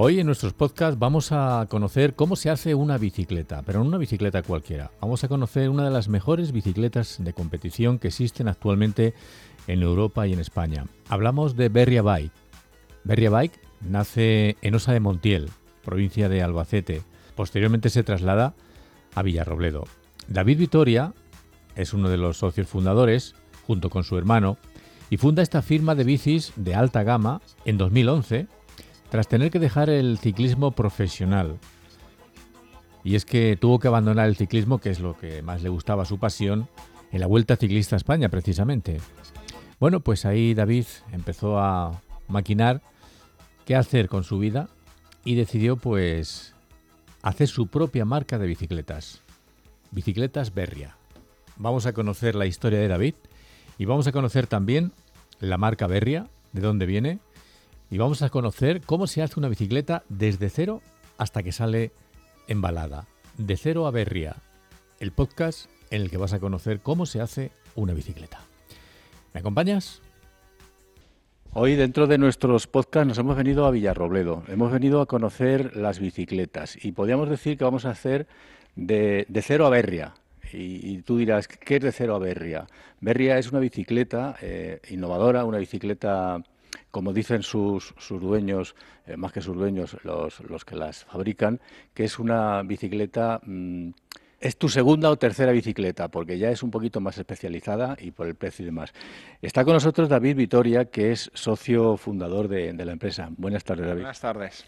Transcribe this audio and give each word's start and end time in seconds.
Hoy 0.00 0.20
en 0.20 0.26
nuestros 0.26 0.52
podcasts 0.52 0.96
vamos 0.96 1.32
a 1.32 1.66
conocer 1.68 2.14
cómo 2.14 2.36
se 2.36 2.50
hace 2.50 2.76
una 2.76 2.98
bicicleta, 2.98 3.62
pero 3.62 3.80
no 3.80 3.88
una 3.88 3.98
bicicleta 3.98 4.44
cualquiera. 4.44 4.92
Vamos 5.00 5.24
a 5.24 5.28
conocer 5.28 5.70
una 5.70 5.84
de 5.84 5.90
las 5.90 6.08
mejores 6.08 6.52
bicicletas 6.52 7.16
de 7.18 7.32
competición 7.32 7.98
que 7.98 8.06
existen 8.06 8.46
actualmente 8.46 9.14
en 9.66 9.82
Europa 9.82 10.24
y 10.28 10.34
en 10.34 10.38
España. 10.38 10.86
Hablamos 11.08 11.56
de 11.56 11.68
Berria 11.68 12.02
Bike. 12.02 12.30
Berria 13.02 13.30
Bike 13.30 13.58
nace 13.80 14.56
en 14.62 14.76
Osa 14.76 14.92
de 14.92 15.00
Montiel, 15.00 15.50
provincia 15.84 16.28
de 16.28 16.44
Albacete. 16.44 17.02
Posteriormente 17.34 17.90
se 17.90 18.04
traslada 18.04 18.54
a 19.16 19.22
Villarrobledo. 19.24 19.82
David 20.28 20.58
Vitoria 20.58 21.12
es 21.74 21.92
uno 21.92 22.08
de 22.08 22.18
los 22.18 22.36
socios 22.36 22.68
fundadores, 22.68 23.34
junto 23.66 23.90
con 23.90 24.04
su 24.04 24.16
hermano, 24.16 24.58
y 25.10 25.16
funda 25.16 25.42
esta 25.42 25.60
firma 25.60 25.96
de 25.96 26.04
bicis 26.04 26.52
de 26.54 26.76
alta 26.76 27.02
gama 27.02 27.40
en 27.64 27.78
2011 27.78 28.46
tras 29.10 29.28
tener 29.28 29.50
que 29.50 29.58
dejar 29.58 29.90
el 29.90 30.18
ciclismo 30.18 30.72
profesional. 30.72 31.58
Y 33.04 33.14
es 33.14 33.24
que 33.24 33.56
tuvo 33.56 33.78
que 33.78 33.88
abandonar 33.88 34.28
el 34.28 34.36
ciclismo, 34.36 34.78
que 34.78 34.90
es 34.90 35.00
lo 35.00 35.16
que 35.16 35.42
más 35.42 35.62
le 35.62 35.68
gustaba 35.68 36.04
su 36.04 36.18
pasión, 36.18 36.68
en 37.10 37.20
la 37.20 37.26
Vuelta 37.26 37.56
Ciclista 37.56 37.96
a 37.96 37.98
España 37.98 38.28
precisamente. 38.28 39.00
Bueno, 39.80 40.00
pues 40.00 40.24
ahí 40.24 40.54
David 40.54 40.86
empezó 41.12 41.58
a 41.58 42.02
maquinar 42.26 42.82
qué 43.64 43.76
hacer 43.76 44.08
con 44.08 44.24
su 44.24 44.38
vida 44.38 44.68
y 45.24 45.36
decidió 45.36 45.76
pues 45.76 46.54
hacer 47.22 47.48
su 47.48 47.68
propia 47.68 48.04
marca 48.04 48.38
de 48.38 48.46
bicicletas. 48.46 49.22
Bicicletas 49.90 50.52
Berria. 50.52 50.96
Vamos 51.56 51.86
a 51.86 51.92
conocer 51.92 52.34
la 52.34 52.46
historia 52.46 52.78
de 52.78 52.88
David 52.88 53.14
y 53.78 53.84
vamos 53.84 54.06
a 54.06 54.12
conocer 54.12 54.46
también 54.46 54.92
la 55.40 55.56
marca 55.56 55.86
Berria, 55.86 56.26
de 56.52 56.60
dónde 56.60 56.86
viene 56.86 57.20
y 57.90 57.98
vamos 57.98 58.22
a 58.22 58.28
conocer 58.28 58.82
cómo 58.82 59.06
se 59.06 59.22
hace 59.22 59.38
una 59.38 59.48
bicicleta 59.48 60.02
desde 60.08 60.50
cero 60.50 60.82
hasta 61.16 61.42
que 61.42 61.52
sale 61.52 61.92
embalada. 62.46 63.06
De 63.36 63.56
cero 63.56 63.86
a 63.86 63.90
berria, 63.90 64.36
el 65.00 65.12
podcast 65.12 65.70
en 65.90 66.02
el 66.02 66.10
que 66.10 66.18
vas 66.18 66.32
a 66.32 66.40
conocer 66.40 66.80
cómo 66.80 67.06
se 67.06 67.20
hace 67.20 67.50
una 67.74 67.94
bicicleta. 67.94 68.40
¿Me 69.32 69.40
acompañas? 69.40 70.02
Hoy 71.54 71.76
dentro 71.76 72.06
de 72.06 72.18
nuestros 72.18 72.66
podcasts 72.66 73.08
nos 73.08 73.18
hemos 73.18 73.36
venido 73.36 73.64
a 73.64 73.70
Villarrobledo, 73.70 74.42
hemos 74.48 74.70
venido 74.70 75.00
a 75.00 75.06
conocer 75.06 75.76
las 75.76 75.98
bicicletas 75.98 76.84
y 76.84 76.92
podríamos 76.92 77.30
decir 77.30 77.56
que 77.56 77.64
vamos 77.64 77.86
a 77.86 77.90
hacer 77.90 78.26
de, 78.76 79.26
cero 79.42 79.66
a 79.66 79.70
berria. 79.70 80.14
Y, 80.50 81.02
tú 81.02 81.18
dirás, 81.18 81.46
¿qué 81.46 81.76
es 81.76 81.82
de 81.82 81.92
cero 81.92 82.14
a 82.14 82.18
berria? 82.18 82.66
Berria 83.00 83.38
es 83.38 83.50
una 83.50 83.60
bicicleta 83.60 84.36
eh, 84.40 84.80
innovadora, 84.88 85.44
una 85.44 85.58
bicicleta 85.58 86.42
como 86.90 87.12
dicen 87.12 87.42
sus, 87.42 87.94
sus 87.98 88.20
dueños, 88.20 88.74
eh, 89.06 89.16
más 89.16 89.32
que 89.32 89.40
sus 89.40 89.56
dueños, 89.56 89.96
los, 90.02 90.40
los, 90.40 90.64
que 90.64 90.76
las 90.76 91.04
fabrican, 91.04 91.60
que 91.94 92.04
es 92.04 92.18
una 92.18 92.62
bicicleta, 92.62 93.40
mm, 93.44 93.90
es 94.40 94.56
tu 94.56 94.68
segunda 94.68 95.10
o 95.10 95.16
tercera 95.16 95.52
bicicleta, 95.52 96.08
porque 96.08 96.38
ya 96.38 96.50
es 96.50 96.62
un 96.62 96.70
poquito 96.70 97.00
más 97.00 97.18
especializada 97.18 97.96
y 98.00 98.12
por 98.12 98.26
el 98.26 98.36
precio 98.36 98.62
y 98.62 98.66
demás. 98.66 98.92
Está 99.42 99.64
con 99.64 99.74
nosotros 99.74 100.08
David 100.08 100.36
Vitoria, 100.36 100.86
que 100.86 101.12
es 101.12 101.30
socio 101.34 101.96
fundador 101.96 102.48
de, 102.48 102.72
la 102.72 102.92
empresa. 102.92 103.30
Buenas 103.36 103.64
tardes, 103.64 103.86
David. 103.86 104.02
Buenas 104.02 104.20
tardes. 104.20 104.64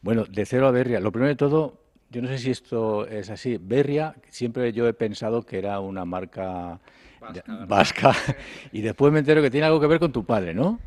Bueno, 0.00 0.24
de 0.24 0.44
cero 0.44 0.66
a 0.66 0.72
Berria, 0.72 0.98
lo 0.98 1.12
primero 1.12 1.28
de 1.28 1.36
todo, 1.36 1.78
yo 2.10 2.20
no 2.20 2.28
sé 2.28 2.38
si 2.38 2.50
esto 2.50 3.06
es 3.06 3.30
así. 3.30 3.58
Berria, 3.60 4.16
siempre 4.28 4.72
yo 4.72 4.88
he 4.88 4.92
pensado 4.92 5.46
que 5.46 5.58
era 5.58 5.78
una 5.78 6.04
marca 6.04 6.80
vasca, 7.20 7.64
vasca 7.66 8.12
y 8.72 8.80
después 8.80 9.12
me 9.12 9.20
entero 9.20 9.40
que 9.40 9.50
tiene 9.50 9.66
algo 9.66 9.80
que 9.80 9.86
ver 9.86 10.00
con 10.00 10.12
tu 10.12 10.24
padre, 10.24 10.52
¿no? 10.52 10.80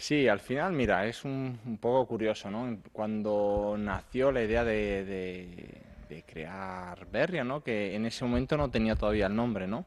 Sí, 0.00 0.28
al 0.28 0.40
final, 0.40 0.72
mira, 0.72 1.06
es 1.06 1.26
un, 1.26 1.78
poco 1.78 2.06
curioso, 2.06 2.50
¿no? 2.50 2.78
Cuando 2.90 3.76
nació 3.78 4.32
la 4.32 4.42
idea 4.42 4.64
de, 4.64 5.82
crear 6.26 7.06
Berria, 7.12 7.44
¿no? 7.44 7.62
Que 7.62 7.94
en 7.94 8.06
ese 8.06 8.24
momento 8.24 8.56
no 8.56 8.70
tenía 8.70 8.96
todavía 8.96 9.26
el 9.26 9.36
nombre, 9.36 9.66
¿no? 9.66 9.84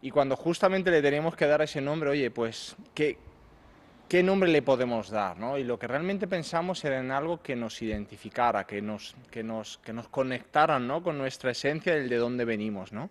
Y 0.00 0.10
cuando 0.10 0.36
justamente 0.36 0.90
le 0.90 1.02
teníamos 1.02 1.36
que 1.36 1.46
dar 1.46 1.60
ese 1.60 1.82
nombre, 1.82 2.08
oye, 2.08 2.30
pues, 2.30 2.74
¿qué, 2.94 3.18
qué 4.08 4.22
nombre 4.22 4.50
le 4.50 4.62
podemos 4.62 5.10
dar, 5.10 5.38
¿no? 5.38 5.58
Y 5.58 5.64
lo 5.64 5.78
que 5.78 5.86
realmente 5.86 6.26
pensamos 6.26 6.82
era 6.86 6.98
en 6.98 7.10
algo 7.10 7.42
que 7.42 7.54
nos 7.54 7.82
identificara, 7.82 8.64
que 8.64 8.80
nos, 8.80 9.14
que 9.30 9.42
nos, 9.42 9.76
que 9.84 9.92
nos 9.92 10.08
conectara, 10.08 10.78
¿no? 10.78 11.02
Con 11.02 11.18
nuestra 11.18 11.50
esencia, 11.50 11.94
el 11.94 12.08
de 12.08 12.16
dónde 12.16 12.46
venimos, 12.46 12.90
¿no? 12.94 13.10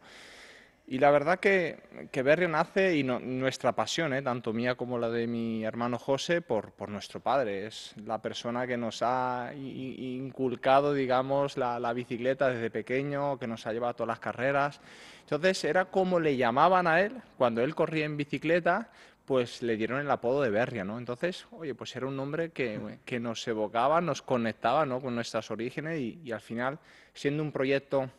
Y 0.87 0.99
la 0.99 1.09
verdad 1.11 1.39
que, 1.39 1.77
que 2.11 2.21
Berrio 2.21 2.49
nace 2.49 2.97
y 2.97 3.03
nuestra 3.03 3.71
pasión, 3.71 4.13
¿eh? 4.13 4.21
tanto 4.21 4.51
mía 4.51 4.75
como 4.75 4.97
la 4.97 5.09
de 5.09 5.25
mi 5.25 5.63
hermano 5.63 5.97
José, 5.97 6.41
por, 6.41 6.71
por 6.73 6.89
nuestro 6.89 7.21
padre. 7.21 7.65
Es 7.67 7.93
la 8.05 8.21
persona 8.21 8.67
que 8.67 8.75
nos 8.75 9.01
ha 9.01 9.53
inculcado, 9.55 10.93
digamos, 10.93 11.55
la, 11.55 11.79
la, 11.79 11.93
bicicleta 11.93 12.49
desde 12.49 12.69
pequeño, 12.69 13.39
que 13.39 13.47
nos 13.47 13.65
ha 13.65 13.73
llevado 13.73 13.91
a 13.91 13.93
todas 13.93 14.09
las 14.09 14.19
carreras. 14.19 14.81
Entonces 15.21 15.63
era 15.63 15.85
como 15.85 16.19
le 16.19 16.35
llamaban 16.35 16.87
a 16.87 16.99
él 16.99 17.21
cuando 17.37 17.61
él 17.61 17.73
corría 17.73 18.05
en 18.05 18.17
bicicleta, 18.17 18.89
pues 19.23 19.61
le 19.61 19.77
dieron 19.77 20.01
el 20.01 20.11
apodo 20.11 20.41
de 20.41 20.49
Berria, 20.49 20.83
¿no? 20.83 20.97
Entonces, 20.97 21.47
oye, 21.51 21.73
pues 21.73 21.95
era 21.95 22.05
un 22.07 22.17
nombre 22.17 22.49
que, 22.49 22.97
que 23.05 23.19
nos 23.19 23.47
evocaba, 23.47 24.01
nos 24.01 24.21
conectaba, 24.21 24.85
¿no? 24.85 24.99
Con 24.99 25.15
nuestras 25.15 25.51
orígenes 25.51 26.01
y, 26.01 26.19
y 26.21 26.33
al 26.33 26.41
final, 26.41 26.79
siendo 27.13 27.43
un 27.43 27.53
proyecto 27.53 28.09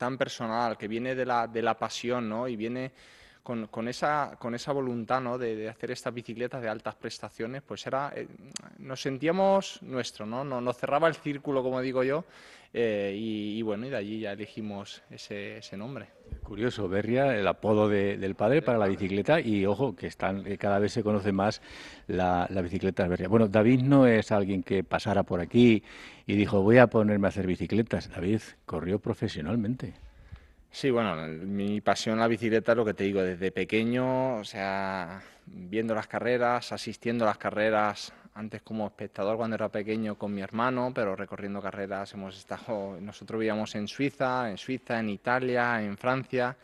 tan 0.00 0.16
personal, 0.16 0.78
que 0.78 0.88
viene 0.88 1.14
de 1.14 1.26
la, 1.26 1.46
de 1.46 1.60
la 1.60 1.78
pasión, 1.78 2.26
¿no? 2.26 2.48
Y 2.48 2.56
viene 2.56 2.90
con, 3.42 3.66
con, 3.68 3.88
esa, 3.88 4.36
con 4.38 4.54
esa 4.54 4.72
voluntad, 4.72 5.20
¿no? 5.20 5.38
De, 5.38 5.56
de, 5.56 5.68
hacer 5.68 5.90
estas 5.90 6.12
bicicletas 6.12 6.62
de 6.62 6.68
altas 6.68 6.94
prestaciones, 6.94 7.62
pues 7.62 7.86
era, 7.86 8.12
eh, 8.14 8.28
nos 8.78 9.00
sentíamos 9.00 9.82
nuestro, 9.82 10.26
¿no? 10.26 10.44
Nos, 10.44 10.76
cerraba 10.76 11.08
el 11.08 11.14
círculo, 11.14 11.62
como 11.62 11.80
digo 11.80 12.02
yo, 12.02 12.24
eh, 12.72 13.14
y, 13.16 13.60
bueno, 13.62 13.86
y 13.86 13.90
de 13.90 13.96
allí 13.96 14.20
ya 14.20 14.32
elegimos 14.32 15.02
ese, 15.10 15.58
ese 15.58 15.76
nombre. 15.76 16.06
Curioso, 16.42 16.88
Berria, 16.88 17.36
el 17.36 17.46
apodo 17.46 17.88
del 17.88 18.34
padre 18.34 18.62
para 18.62 18.78
la 18.78 18.86
bicicleta 18.86 19.40
y 19.40 19.66
ojo, 19.66 19.96
que 19.96 20.06
están, 20.06 20.44
cada 20.56 20.78
vez 20.78 20.92
se 20.92 21.02
conoce 21.02 21.32
más 21.32 21.60
la, 22.06 22.46
la 22.50 22.62
bicicleta 22.62 23.08
Berria. 23.08 23.28
Bueno, 23.28 23.48
David 23.48 23.82
no 23.82 24.06
es 24.06 24.30
alguien 24.30 24.62
que 24.62 24.84
pasara 24.84 25.24
por 25.24 25.40
aquí 25.40 25.82
y 26.26 26.34
dijo 26.34 26.62
voy 26.62 26.78
a 26.78 26.86
ponerme 26.86 27.26
a 27.26 27.30
hacer 27.30 27.46
bicicletas. 27.46 28.08
David 28.08 28.40
corrió 28.66 29.00
profesionalmente. 29.00 30.09
Sí, 30.72 30.90
bueno, 30.90 31.16
mi 31.26 31.80
pasión 31.80 32.18
la 32.20 32.28
bicicleta 32.28 32.74
lo 32.74 32.84
que 32.84 32.94
te 32.94 33.04
digo, 33.04 33.22
desde 33.22 33.50
pequeño, 33.50 34.36
o 34.36 34.44
sea, 34.44 35.20
viendo 35.46 35.94
las 35.94 36.06
carreras, 36.06 36.72
asistiendo 36.72 37.24
a 37.24 37.28
las 37.28 37.38
carreras, 37.38 38.12
antes 38.34 38.62
como 38.62 38.86
espectador 38.86 39.36
cuando 39.36 39.56
era 39.56 39.68
pequeño 39.68 40.16
con 40.16 40.32
mi 40.32 40.42
hermano, 40.42 40.92
pero 40.94 41.16
recorriendo 41.16 41.60
carreras 41.60 42.14
hemos 42.14 42.38
estado, 42.38 42.98
nosotros 43.00 43.40
vivíamos 43.40 43.74
en 43.74 43.88
Suiza, 43.88 44.48
en 44.48 44.56
Suiza, 44.56 45.00
en 45.00 45.10
Italia, 45.10 45.82
en 45.82 45.98
Francia, 45.98 46.56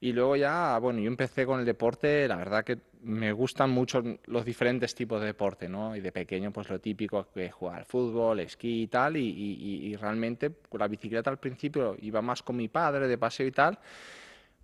y 0.00 0.12
luego 0.12 0.36
ya, 0.36 0.78
bueno, 0.78 1.00
yo 1.00 1.08
empecé 1.08 1.44
con 1.44 1.58
el 1.58 1.66
deporte, 1.66 2.28
la 2.28 2.36
verdad 2.36 2.64
que 2.64 2.78
me 3.02 3.32
gustan 3.32 3.70
mucho 3.70 4.02
los 4.26 4.44
diferentes 4.44 4.94
tipos 4.94 5.20
de 5.20 5.28
deporte, 5.28 5.68
¿no? 5.68 5.96
Y 5.96 6.00
de 6.00 6.12
pequeño, 6.12 6.52
pues 6.52 6.68
lo 6.68 6.78
típico 6.80 7.28
que 7.32 7.46
es 7.46 7.52
jugar 7.52 7.78
al 7.78 7.84
fútbol, 7.84 8.40
esquí 8.40 8.82
y 8.82 8.86
tal, 8.88 9.16
y, 9.16 9.28
y, 9.28 9.96
realmente 9.96 10.50
la 10.72 10.88
bicicleta 10.88 11.30
al 11.30 11.38
principio 11.38 11.96
iba 12.00 12.20
más 12.22 12.42
con 12.42 12.56
mi 12.56 12.68
padre 12.68 13.08
de 13.08 13.18
paseo 13.18 13.46
y 13.46 13.52
tal, 13.52 13.78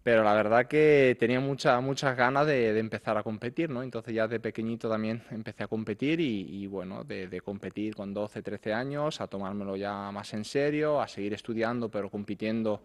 pero 0.02 0.22
la 0.22 0.34
verdad 0.34 0.66
que 0.66 1.16
tenía 1.19 1.41
muchas 1.41 1.82
muchas 1.82 2.16
ganas 2.16 2.47
de, 2.47 2.78
empezar 2.78 3.16
a 3.16 3.22
competir, 3.22 3.70
¿no? 3.70 3.82
Entonces 3.82 4.14
ya 4.14 4.28
de 4.28 4.38
pequeñito 4.41 4.88
también 4.88 5.22
empecé 5.30 5.64
a 5.64 5.68
competir 5.68 6.20
y, 6.20 6.66
bueno, 6.66 7.04
de, 7.04 7.28
de, 7.28 7.41
competir 7.41 7.94
con 7.94 8.14
12, 8.14 8.42
13 8.42 8.72
años, 8.72 9.20
a 9.20 9.26
tomármelo 9.26 9.76
ya 9.76 10.10
más 10.12 10.32
en 10.34 10.44
serio, 10.44 11.00
a 11.00 11.08
seguir 11.08 11.34
estudiando, 11.34 11.88
pero 11.88 12.10
compitiendo 12.10 12.82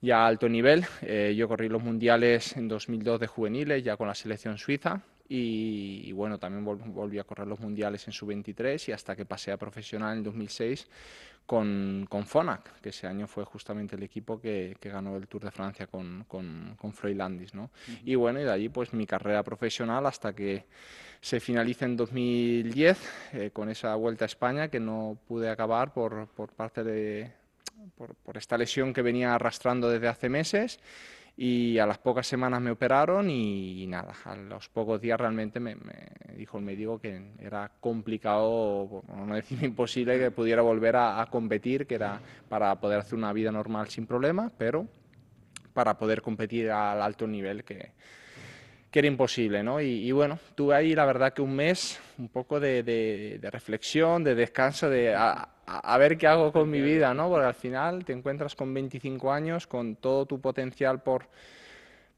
ya 0.00 0.24
a 0.24 0.26
alto 0.26 0.48
nivel. 0.48 0.84
Eh, 1.02 1.34
yo 1.36 1.48
corrí 1.48 1.68
los 1.68 1.82
mundiales 1.82 2.56
en 2.56 2.68
2002 2.68 3.20
de 3.20 3.26
juveniles, 3.26 3.82
ya 3.82 3.96
con 3.96 4.08
la 4.08 4.14
selección 4.14 4.58
suiza. 4.58 5.02
Y, 5.30 6.10
bueno, 6.12 6.38
también 6.38 6.64
volví 6.64 7.18
a 7.18 7.24
correr 7.24 7.46
los 7.46 7.60
mundiales 7.60 8.06
en 8.06 8.14
sub-23 8.14 8.88
y 8.88 8.92
hasta 8.92 9.14
que 9.14 9.26
pasé 9.26 9.52
a 9.52 9.58
profesional 9.58 10.16
en 10.16 10.22
2006 10.22 10.88
con, 11.44 12.06
con 12.08 12.24
Fonac, 12.24 12.80
que 12.80 12.88
ese 12.88 13.06
año 13.06 13.26
fue 13.26 13.44
justamente 13.44 13.96
el 13.96 14.02
equipo 14.02 14.40
que, 14.40 14.74
que 14.80 14.88
ganó 14.88 15.16
el 15.16 15.28
Tour 15.28 15.44
de 15.44 15.50
Francia 15.50 15.86
con, 15.86 16.24
con, 16.26 16.76
con 16.80 16.94
Freilandis. 16.94 17.52
¿no? 17.52 17.70
Y 18.06 18.14
bueno, 18.14 18.40
y 18.40 18.44
de 18.44 18.52
allí 18.52 18.68
pues 18.70 18.94
mi 18.94 19.06
carrera 19.06 19.42
profesional 19.42 20.06
hasta 20.06 20.34
que 20.34 20.64
se 21.20 21.40
finaliza 21.40 21.84
en 21.84 21.96
2010 21.96 22.98
eh, 23.34 23.50
con 23.52 23.68
esa 23.68 23.94
vuelta 23.96 24.24
a 24.24 24.26
España 24.26 24.68
que 24.68 24.80
no 24.80 25.18
pude 25.26 25.50
acabar 25.50 25.92
por, 25.92 26.28
por 26.28 26.52
parte 26.54 26.84
de, 26.84 27.32
por, 27.96 28.36
esta 28.36 28.56
lesión 28.56 28.92
que 28.92 29.02
venía 29.02 29.34
arrastrando 29.34 29.88
desde 29.90 30.08
hace 30.08 30.28
meses 30.28 30.78
y 31.36 31.78
a 31.78 31.86
las 31.86 31.98
pocas 31.98 32.26
semanas 32.26 32.60
me 32.60 32.70
operaron 32.70 33.30
y, 33.30 33.86
nada, 33.86 34.12
a 34.24 34.34
los 34.34 34.68
pocos 34.68 35.00
días 35.00 35.18
realmente 35.18 35.60
me, 35.60 35.76
dijo 36.36 36.58
el 36.58 36.64
médico 36.64 37.00
que 37.00 37.32
era 37.38 37.70
complicado, 37.80 39.04
no 39.14 39.34
decir 39.34 39.62
imposible, 39.62 40.18
que 40.18 40.30
pudiera 40.30 40.62
volver 40.62 40.96
a, 40.96 41.26
competir, 41.30 41.86
que 41.86 41.94
era 41.94 42.20
para 42.48 42.74
poder 42.80 43.00
hacer 43.00 43.16
una 43.16 43.32
vida 43.32 43.52
normal 43.52 43.88
sin 43.88 44.06
problemas, 44.06 44.50
pero 44.58 44.86
para 45.72 45.96
poder 45.96 46.22
competir 46.22 46.70
al 46.70 47.00
alto 47.00 47.26
nivel 47.26 47.62
que, 47.62 47.92
que 48.90 48.98
era 48.98 49.08
imposible, 49.08 49.62
¿no? 49.62 49.80
Y, 49.80 50.10
bueno, 50.12 50.38
tuve 50.54 50.74
ahí 50.74 50.94
la 50.94 51.04
verdad 51.04 51.32
que 51.32 51.42
un 51.42 51.54
mes, 51.54 52.00
un 52.18 52.28
poco 52.28 52.58
de, 52.58 53.38
reflexión, 53.52 54.24
de 54.24 54.34
descanso, 54.34 54.88
de 54.88 55.14
a, 55.14 55.48
ver 55.98 56.16
qué 56.16 56.26
hago 56.26 56.52
con 56.52 56.70
mi 56.70 56.80
vida, 56.80 57.14
¿no? 57.14 57.28
Porque 57.28 57.46
al 57.46 57.54
final 57.54 58.04
te 58.04 58.12
encuentras 58.12 58.54
con 58.54 58.72
25 58.72 59.32
años, 59.32 59.66
con 59.66 59.96
todo 59.96 60.26
tu 60.26 60.40
potencial 60.40 61.02
por, 61.02 61.26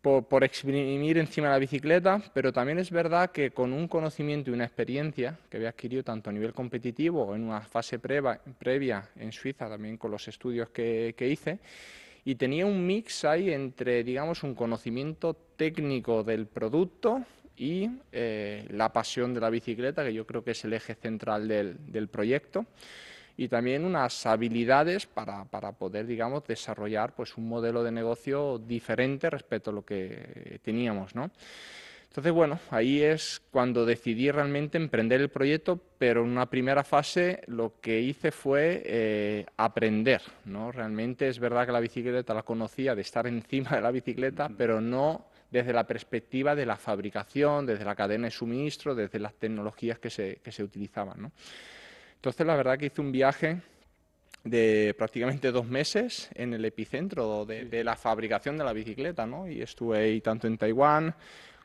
por, 0.02 0.44
exprimir 0.44 1.19
encima 1.19 1.49
de 1.49 1.52
la 1.55 1.58
bicicleta, 1.58 2.23
pero 2.32 2.52
también 2.52 2.79
es 2.79 2.91
verdad 2.91 3.31
que 3.31 3.50
con 3.50 3.73
un 3.73 3.87
conocimiento 3.88 4.50
y 4.50 4.55
una 4.55 4.64
experiencia 4.64 5.38
que 5.49 5.58
había 5.58 5.70
adquirido 5.70 6.02
tanto 6.02 6.31
a 6.31 6.32
nivel 6.32 6.55
competitivo 6.55 7.25
o 7.25 7.35
en 7.35 7.44
una 7.44 7.61
fase 7.61 7.99
previa 7.99 9.08
en 9.17 9.32
Suiza, 9.32 9.69
también 9.69 9.97
con 9.97 10.11
los 10.11 10.26
estudios 10.29 10.70
que, 10.70 11.14
que 11.17 11.29
hice, 11.29 11.58
y 12.25 12.35
tenía 12.35 12.67
un 12.67 12.87
mix 12.87 13.25
ahí 13.25 13.52
entre, 13.52 14.05
digamos, 14.05 14.43
un 14.43 14.55
conocimiento 14.55 15.35
técnico 15.56 16.23
del 16.23 16.47
producto 16.47 17.25
y 17.56 17.91
eh, 18.12 18.67
la 18.70 18.93
pasión 18.93 19.35
de 19.35 19.41
la 19.41 19.50
bicicleta, 19.50 20.05
que 20.05 20.14
yo 20.14 20.26
creo 20.26 20.43
que 20.43 20.52
es 20.52 20.64
el 20.64 20.73
eje 20.73 20.94
central 20.94 21.47
del, 21.47 21.76
del 21.93 22.08
proyecto, 22.08 22.67
y 23.40 23.48
también 23.48 23.87
unas 23.87 24.26
habilidades 24.26 25.06
para, 25.06 25.46
para, 25.46 25.72
poder, 25.72 26.06
digamos, 26.06 26.46
desarrollar 26.46 27.14
pues, 27.14 27.38
un 27.38 27.48
modelo 27.48 27.82
de 27.82 27.90
negocio 27.90 28.58
diferente 28.58 29.31
respecto 29.31 29.70
a 29.70 29.72
lo 29.72 29.82
que 29.82 30.60
teníamos, 30.62 31.14
¿no? 31.14 31.31
Entonces, 32.02 32.34
bueno, 32.34 32.60
ahí 32.69 33.00
es 33.00 33.40
cuando 33.50 33.87
decidí 33.87 34.31
realmente 34.31 34.76
emprender 34.76 35.22
el 35.22 35.31
proyecto, 35.31 35.81
pero 35.96 36.22
en 36.22 36.28
una 36.28 36.50
primera 36.50 36.84
fase 36.84 37.40
lo 37.46 37.81
que 37.81 38.02
hice 38.02 38.31
fue 38.31 38.82
eh, 38.84 39.46
aprender, 39.56 40.20
¿no? 40.44 40.70
Realmente 40.70 41.26
es 41.26 41.38
verdad 41.38 41.64
que 41.64 41.72
la 41.72 41.81
bicicleta 41.81 42.34
la 42.34 42.42
conocía 42.42 42.94
de 42.94 43.00
estar 43.00 43.26
encima 43.26 43.70
de 43.70 43.81
la 43.81 43.90
bicicleta, 43.90 44.50
pero 44.54 44.82
no 44.82 45.28
desde 45.50 45.72
la 45.72 45.87
perspectiva 45.87 46.54
de 46.54 46.66
la 46.66 46.76
fabricación, 46.76 47.64
desde 47.64 47.87
la 47.87 47.94
cadena 47.94 48.26
de 48.26 48.32
suministro, 48.32 48.94
desde 48.94 49.19
las 49.19 49.32
tecnologías 49.32 49.98
que 49.98 50.10
se, 50.10 50.40
que 50.44 50.52
se 50.52 50.62
utilizaban, 50.62 51.22
¿no? 51.22 51.32
Entonces, 52.20 52.46
la 52.46 52.55
verdad 52.55 52.78
que 52.78 52.87
hice 52.87 53.00
un 53.00 53.12
viaje 53.12 53.62
de 54.44 54.94
prácticamente 54.99 55.50
dos 55.52 55.64
meses 55.64 56.28
en 56.34 56.52
el 56.52 56.67
epicentro 56.67 57.46
de, 57.46 57.64
de 57.64 57.82
la 57.82 57.96
fabricación 57.96 58.58
de 58.58 58.64
la 58.64 58.75
bicicleta, 58.75 59.25
¿no? 59.26 59.49
Y 59.49 59.62
estuve 59.62 60.00
ahí 60.00 60.20
tanto 60.20 60.46
en 60.46 60.58
Taiwán, 60.58 61.14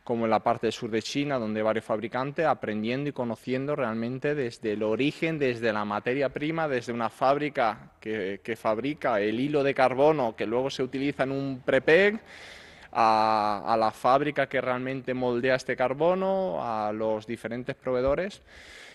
como 0.06 0.24
en 0.24 0.32
la 0.32 0.40
parte 0.40 0.72
sur 0.72 0.90
de 0.90 1.02
China, 1.02 1.38
donde 1.38 1.62
varios 1.62 1.84
fabricantes, 1.84 2.46
aprendiendo 2.46 3.10
y 3.10 3.12
conociendo 3.12 3.76
realmente 3.76 4.34
desde 4.34 4.72
el 4.72 4.84
origen, 4.84 5.40
desde 5.40 5.74
la 5.74 5.84
materia 5.84 6.30
prima, 6.30 6.70
desde 6.70 6.94
una 6.94 7.10
fábrica 7.10 7.92
que, 8.00 8.58
fabrica 8.58 9.20
el 9.20 9.38
hilo 9.42 9.62
de 9.62 9.74
carbono 9.74 10.38
que 10.38 10.46
luego 10.46 10.70
se 10.70 10.84
utiliza 10.84 11.24
en 11.24 11.32
un 11.32 11.62
prepeg, 11.66 12.18
a, 12.94 13.64
a 13.66 13.76
la 13.76 13.92
fábrica 13.92 14.48
que 14.48 14.62
realmente 14.62 15.14
moldea 15.14 15.56
este 15.56 15.76
carbono, 15.76 16.60
a 16.62 16.94
los 16.94 17.28
diferentes 17.28 17.76
proveedores. 17.76 18.42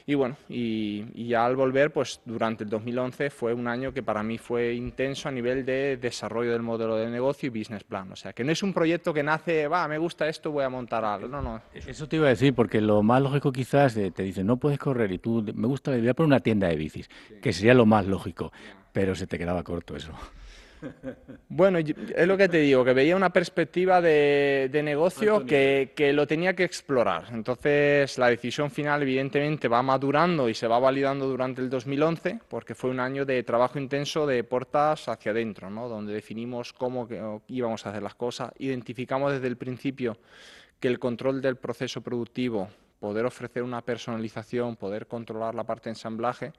Y 0.07 0.15
bueno, 0.15 0.37
y, 0.49 1.29
ya 1.29 1.45
al 1.47 1.57
volver, 1.57 1.93
pues 1.93 2.21
durante 2.25 2.65
el 2.65 2.71
2011 2.71 3.31
fue 3.31 3.55
un 3.55 3.69
año 3.69 3.93
que 3.93 4.03
para 4.03 4.23
mí 4.23 4.39
fue 4.39 4.75
intenso 4.75 5.29
a 5.29 5.33
nivel 5.33 5.65
de 5.65 5.97
desarrollo 5.97 6.53
del 6.53 6.63
modelo 6.63 6.97
de 6.97 7.09
negocio 7.09 7.47
y 7.47 7.59
business 7.59 7.85
plan. 7.85 8.11
O 8.13 8.17
sea, 8.17 8.33
que 8.33 8.45
no 8.45 8.53
es 8.53 8.63
un 8.63 8.73
proyecto 8.73 9.13
que 9.13 9.23
nace, 9.23 9.69
va, 9.69 9.87
me 9.89 9.99
gusta 9.99 10.29
esto, 10.29 10.51
voy 10.51 10.65
a 10.65 10.69
montar 10.69 11.05
algo. 11.05 11.29
No, 11.29 11.43
no. 11.43 11.61
Eso 11.73 12.09
te 12.09 12.17
iba 12.17 12.27
a 12.27 12.31
decir, 12.31 12.55
porque 12.55 12.81
lo 12.81 13.03
más 13.03 13.23
lógico 13.23 13.53
quizás 13.53 13.95
te 13.95 14.23
dicen, 14.23 14.47
no 14.47 14.57
puedes 14.57 14.79
correr 14.79 15.13
y 15.13 15.19
tú, 15.19 15.45
me 15.55 15.67
gusta, 15.67 15.91
voy 15.91 16.09
a 16.09 16.15
poner 16.15 16.27
una 16.29 16.41
tienda 16.41 16.69
de 16.69 16.77
bicis, 16.77 17.09
que 17.41 17.53
sería 17.53 17.75
lo 17.75 17.87
más 17.87 18.07
lógico, 18.07 18.53
pero 18.93 19.15
se 19.15 19.27
te 19.27 19.39
quedaba 19.39 19.63
corto 19.63 19.97
eso. 19.97 20.13
Bueno, 21.49 21.79
es 21.79 22.27
lo 22.27 22.37
que 22.37 22.49
te 22.49 22.59
digo, 22.59 22.85
que 22.85 22.93
veía 22.93 23.17
una 23.17 23.31
perspectiva 23.31 24.01
de, 24.01 24.81
negocio 24.85 25.45
que, 25.45 26.13
lo 26.15 26.27
tenía 26.27 26.55
que 26.55 26.65
explorar. 26.65 27.25
Entonces, 27.33 28.17
la 28.19 28.29
decisión 28.29 28.71
final, 28.71 29.03
evidentemente, 29.03 29.69
va 29.69 29.83
madurando 29.83 30.49
y 30.49 30.55
se 30.55 30.67
va 30.67 30.79
validando 30.79 31.27
durante 31.27 31.61
el 31.61 31.69
2011, 31.69 32.41
porque 32.49 32.75
fue 32.75 32.91
un 32.91 33.01
año 33.01 33.25
de 33.25 33.43
trabajo 33.43 33.79
intenso 33.79 34.27
de 34.27 34.45
puertas 34.45 35.09
hacia 35.09 35.33
adentro, 35.33 35.71
¿no? 35.71 35.89
donde 35.89 36.13
definimos 36.13 36.73
cómo 36.73 37.09
íbamos 37.49 37.87
a 37.87 37.91
hacer 37.91 38.03
las 38.03 38.15
cosas, 38.15 38.53
identificamos 38.59 39.33
desde 39.33 39.49
el 39.49 39.57
principio 39.57 40.17
que 40.79 40.89
el 40.89 40.99
control 40.99 41.43
del 41.43 41.57
proceso 41.57 42.01
productivo, 42.01 42.69
poder 42.99 43.27
ofrecer 43.27 43.63
una 43.63 43.83
personalización, 43.83 44.77
poder 44.77 45.07
controlar 45.07 45.55
la 45.55 45.65
parte 45.65 45.85
de 45.85 45.93
ensamblaje, 45.93 46.53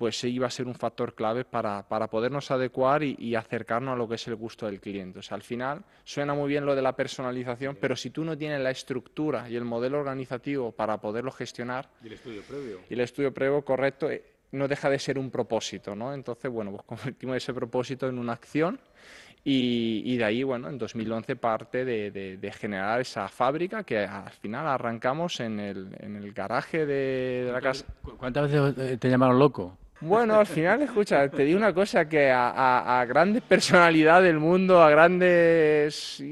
pues 0.00 0.24
iba 0.24 0.46
a 0.46 0.50
ser 0.50 0.66
un 0.66 0.74
factor 0.74 1.14
clave 1.14 1.44
para, 1.44 1.86
para 1.86 2.06
podernos 2.06 2.50
adecuar 2.50 3.02
y, 3.02 3.34
acercarnos 3.34 3.92
a 3.92 3.96
lo 3.96 4.08
que 4.08 4.14
es 4.14 4.26
el 4.28 4.34
gusto 4.34 4.64
del 4.64 4.80
cliente. 4.80 5.18
O 5.18 5.22
sea, 5.22 5.34
al 5.34 5.42
final 5.42 5.84
suena 6.04 6.32
muy 6.32 6.48
bien 6.48 6.64
lo 6.64 6.74
de 6.74 6.80
la 6.80 6.96
personalización, 6.96 7.76
pero 7.78 7.94
si 7.94 8.08
tú 8.08 8.24
no 8.24 8.34
tienes 8.34 8.62
la 8.62 8.70
estructura 8.70 9.46
y 9.50 9.56
el 9.56 9.66
modelo 9.66 9.98
organizativo 9.98 10.72
para 10.72 10.98
poderlo 11.02 11.30
gestionar... 11.30 11.90
Y 12.02 12.06
el 12.06 12.14
estudio 12.14 12.40
previo. 12.48 12.80
Y 12.88 12.94
el 12.94 13.00
estudio 13.00 13.34
previo 13.34 13.62
correcto, 13.62 14.10
eh, 14.10 14.24
no 14.52 14.68
deja 14.68 14.88
de 14.88 14.98
ser 14.98 15.18
un 15.18 15.30
propósito, 15.30 15.94
¿no? 15.94 16.14
Entonces, 16.14 16.50
bueno, 16.50 16.70
pues 16.70 16.82
convertimos 16.86 17.36
ese 17.36 17.52
propósito 17.52 18.08
en 18.08 18.18
una 18.18 18.32
acción 18.32 18.80
y, 19.44 20.16
de 20.16 20.24
ahí, 20.24 20.42
bueno, 20.42 20.70
en 20.70 20.78
2011 20.78 21.36
parte 21.36 21.84
de, 21.84 22.10
de, 22.10 22.52
generar 22.52 23.02
esa 23.02 23.28
fábrica 23.28 23.84
que 23.84 23.98
al 23.98 24.30
final 24.30 24.66
arrancamos 24.66 25.40
en 25.40 25.60
el, 25.60 25.94
en 25.98 26.16
el 26.16 26.32
garaje 26.32 26.86
de, 26.86 27.44
de 27.44 27.52
la 27.52 27.60
casa. 27.60 27.84
¿Cuántas 28.16 28.50
veces 28.50 28.98
te 28.98 29.10
llamaron 29.10 29.38
loco? 29.38 29.76
Bueno, 30.00 30.38
al 30.38 30.46
final, 30.46 30.80
escucha, 30.80 31.28
te 31.28 31.44
digo 31.44 31.58
una 31.58 31.74
cosa, 31.74 32.08
que 32.08 32.30
a, 32.30 33.04
grandes 33.06 33.42
personalidades 33.42 34.32
del 34.32 34.38
mundo, 34.40 34.82
a 34.82 34.88
grandes, 34.88 36.22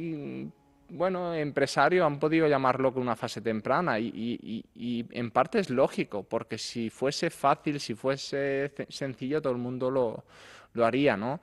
bueno, 0.88 1.34
empresarios 1.34 2.06
han 2.06 2.18
podido 2.18 2.48
llamarlo 2.48 2.94
con 2.94 3.02
una 3.02 3.14
fase 3.14 3.42
temprana 3.42 3.98
y, 3.98 4.64
en 5.10 5.30
parte 5.30 5.58
es 5.58 5.68
lógico, 5.68 6.22
porque 6.22 6.56
si 6.56 6.88
fuese 6.88 7.28
fácil, 7.28 7.78
si 7.78 7.94
fuese 7.94 8.72
sencillo, 8.88 9.42
todo 9.42 9.52
el 9.52 9.58
mundo 9.58 9.90
lo, 9.90 10.24
lo 10.72 10.86
haría, 10.86 11.18
¿no? 11.18 11.40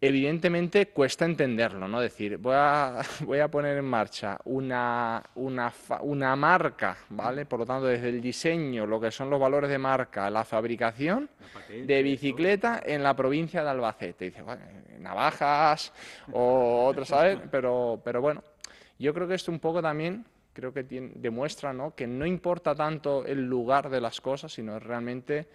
Evidentemente 0.00 0.88
cuesta 0.88 1.24
entenderlo, 1.24 1.86
¿no? 1.86 2.00
decir, 2.00 2.38
voy 2.38 2.54
a, 2.56 3.02
voy 3.24 3.40
a 3.40 3.48
poner 3.48 3.76
en 3.76 3.84
marcha 3.84 4.38
una, 4.44 5.22
una, 5.34 5.72
una, 6.00 6.36
marca, 6.36 6.96
¿vale? 7.10 7.44
Por 7.44 7.60
lo 7.60 7.66
tanto, 7.66 7.86
desde 7.86 8.08
el 8.08 8.20
diseño, 8.20 8.86
lo 8.86 9.00
que 9.00 9.10
son 9.10 9.28
los 9.28 9.38
valores 9.38 9.68
de 9.68 9.78
marca, 9.78 10.30
la 10.30 10.44
fabricación 10.44 11.28
de 11.68 12.02
bicicleta 12.02 12.80
en 12.84 13.02
la 13.02 13.14
provincia 13.14 13.62
de 13.62 13.70
Albacete. 13.70 14.26
Dice, 14.26 14.42
bueno, 14.42 14.62
navajas 14.98 15.92
o 16.32 16.86
otros, 16.86 17.08
¿sabes? 17.08 17.38
Pero, 17.50 18.00
pero 18.04 18.20
bueno, 18.20 18.42
yo 18.98 19.12
creo 19.12 19.26
que 19.26 19.34
esto 19.34 19.50
un 19.50 19.58
poco 19.58 19.82
también 19.82 20.24
creo 20.52 20.72
que 20.72 20.82
demuestra 20.82 21.72
¿no? 21.72 21.94
que 21.94 22.06
no 22.06 22.26
importa 22.26 22.74
tanto 22.74 23.24
el 23.24 23.46
lugar 23.46 23.88
de 23.88 24.00
las 24.00 24.20
cosas, 24.20 24.52
sino 24.52 24.78
realmente 24.78 25.48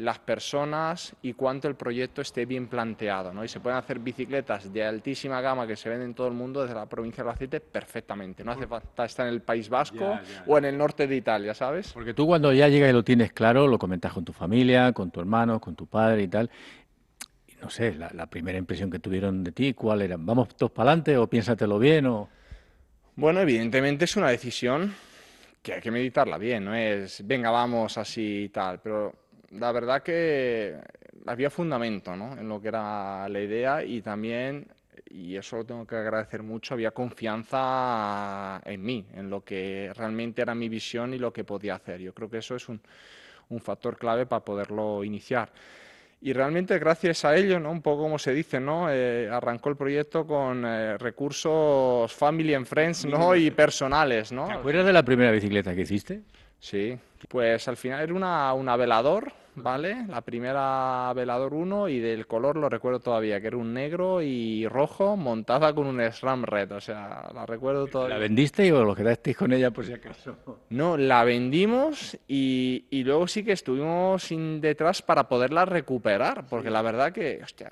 las 0.00 0.18
personas 0.18 1.14
y 1.20 1.34
cuánto 1.34 1.68
el 1.68 1.74
proyecto 1.74 2.22
esté 2.22 2.46
bien 2.46 2.68
planteado. 2.68 3.34
¿no? 3.34 3.44
Y 3.44 3.48
se 3.48 3.60
pueden 3.60 3.78
hacer 3.78 3.98
bicicletas 3.98 4.72
de 4.72 4.84
altísima 4.84 5.40
gama 5.42 5.66
que 5.66 5.76
se 5.76 5.90
ven 5.90 6.00
en 6.00 6.14
todo 6.14 6.26
el 6.26 6.32
mundo 6.32 6.62
desde 6.62 6.74
la 6.74 6.86
provincia 6.86 7.22
de 7.22 7.28
Albacete 7.28 7.60
perfectamente. 7.60 8.42
No 8.42 8.52
hace 8.52 8.66
falta 8.66 9.04
estar 9.04 9.26
en 9.26 9.34
el 9.34 9.42
País 9.42 9.68
Vasco 9.68 10.18
o 10.46 10.58
en 10.58 10.64
el 10.64 10.78
norte 10.78 11.06
de 11.06 11.16
Italia, 11.16 11.52
¿sabes? 11.52 11.92
Porque 11.92 12.14
tú 12.14 12.26
cuando 12.26 12.52
ya 12.52 12.68
llegas 12.68 12.88
y 12.88 12.92
lo 12.94 13.04
tienes 13.04 13.32
claro, 13.32 13.68
lo 13.68 13.78
comentas 13.78 14.12
con 14.12 14.24
tu 14.24 14.32
familia, 14.32 14.92
con 14.92 15.10
tu 15.10 15.20
hermano, 15.20 15.60
con 15.60 15.76
tu 15.76 15.86
padre 15.86 16.22
y 16.22 16.28
tal. 16.28 16.50
no 17.60 17.68
sé, 17.68 17.94
la, 17.94 18.26
primera 18.26 18.56
impresión 18.56 18.90
que 18.90 19.00
tuvieron 19.00 19.44
de 19.44 19.52
ti, 19.52 19.74
¿cuál 19.74 20.00
era? 20.00 20.16
¿Vamos 20.18 20.56
todos 20.56 20.72
para 20.72 20.90
adelante 20.90 21.18
o 21.18 21.26
piénsatelo 21.26 21.78
bien? 21.78 22.06
O... 22.06 22.28
Bueno, 23.16 23.40
evidentemente 23.40 24.06
es 24.06 24.16
una 24.16 24.30
decisión 24.30 24.94
que 25.62 25.74
hay 25.74 25.80
que 25.82 25.90
meditarla 25.90 26.38
bien, 26.38 26.64
no 26.64 26.74
es 26.74 27.22
venga, 27.26 27.50
vamos 27.50 27.98
así 27.98 28.44
y 28.44 28.48
tal, 28.48 28.80
pero 28.80 29.12
la 29.50 29.72
verdad 29.72 30.02
que 30.02 30.76
había 31.26 31.50
fundamento 31.50 32.16
¿no? 32.16 32.32
en 32.38 32.48
lo 32.48 32.60
que 32.60 32.68
era 32.68 33.28
la 33.28 33.40
idea 33.40 33.84
y 33.84 34.00
también, 34.00 34.66
y 35.08 35.36
eso 35.36 35.58
lo 35.58 35.64
tengo 35.64 35.86
que 35.86 35.96
agradecer 35.96 36.42
mucho, 36.42 36.74
había 36.74 36.92
confianza 36.92 38.60
en 38.64 38.82
mí, 38.82 39.06
en 39.14 39.28
lo 39.28 39.42
que 39.42 39.92
realmente 39.94 40.42
era 40.42 40.54
mi 40.54 40.68
visión 40.68 41.14
y 41.14 41.18
lo 41.18 41.32
que 41.32 41.44
podía 41.44 41.74
hacer. 41.74 42.00
Yo 42.00 42.14
creo 42.14 42.30
que 42.30 42.38
eso 42.38 42.54
es 42.56 42.68
un, 42.68 42.80
un 43.48 43.60
factor 43.60 43.96
clave 43.96 44.26
para 44.26 44.44
poderlo 44.44 45.04
iniciar. 45.04 45.50
Y 46.22 46.34
realmente 46.34 46.78
gracias 46.78 47.24
a 47.24 47.34
ello, 47.34 47.58
¿no? 47.58 47.70
un 47.70 47.80
poco 47.80 48.02
como 48.02 48.18
se 48.18 48.34
dice, 48.34 48.60
¿no? 48.60 48.90
Eh, 48.90 49.28
arrancó 49.30 49.70
el 49.70 49.76
proyecto 49.76 50.26
con 50.26 50.64
eh, 50.66 50.98
recursos 50.98 52.12
family 52.12 52.52
and 52.52 52.66
friends 52.66 53.06
¿no? 53.06 53.34
y 53.34 53.50
personales. 53.50 54.30
¿no? 54.30 54.46
¿Te 54.46 54.52
acuerdas 54.52 54.84
de 54.84 54.92
la 54.92 55.02
primera 55.02 55.30
bicicleta 55.30 55.74
que 55.74 55.80
hiciste? 55.80 56.20
Sí, 56.58 56.98
pues 57.26 57.66
al 57.68 57.78
final 57.78 58.02
era 58.02 58.12
una, 58.12 58.52
una 58.52 58.76
velador, 58.76 59.32
¿vale? 59.54 60.06
La 60.08 60.20
primera 60.20 61.12
velador 61.14 61.54
1 61.54 61.88
y 61.88 61.98
del 62.00 62.26
color 62.26 62.56
lo 62.56 62.68
recuerdo 62.68 63.00
todavía, 63.00 63.40
que 63.40 63.48
era 63.48 63.56
un 63.56 63.74
negro 63.74 64.22
y 64.22 64.66
rojo 64.66 65.16
montada 65.16 65.74
con 65.74 65.86
un 65.86 66.00
SRAM 66.00 66.44
red, 66.44 66.72
o 66.72 66.80
sea, 66.80 67.30
la 67.34 67.46
recuerdo 67.46 67.86
todavía. 67.86 68.16
¿La 68.16 68.20
vendiste 68.20 68.72
o 68.72 68.84
lo 68.84 68.94
quedasteis 68.94 69.36
con 69.36 69.52
ella 69.52 69.70
por 69.70 69.84
si 69.84 69.92
acaso? 69.92 70.36
No, 70.70 70.96
la 70.96 71.24
vendimos 71.24 72.18
y, 72.28 72.86
y 72.90 73.04
luego 73.04 73.26
sí 73.26 73.44
que 73.44 73.52
estuvimos 73.52 74.22
sin 74.22 74.60
detrás 74.60 75.02
para 75.02 75.28
poderla 75.28 75.64
recuperar, 75.64 76.46
porque 76.48 76.70
la 76.70 76.82
verdad 76.82 77.12
que, 77.12 77.40
hostia, 77.42 77.70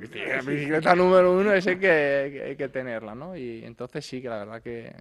La 0.28 0.42
bicicleta 0.42 0.94
número 0.94 1.38
uno 1.38 1.52
es 1.52 1.66
el 1.66 1.78
que, 1.78 2.44
hay 2.48 2.56
que 2.56 2.68
tenerla, 2.68 3.14
¿no? 3.14 3.36
Y 3.36 3.64
entonces 3.64 4.04
sí, 4.04 4.22
que 4.22 4.28
la 4.28 4.38
verdad 4.38 4.62
que... 4.62 4.92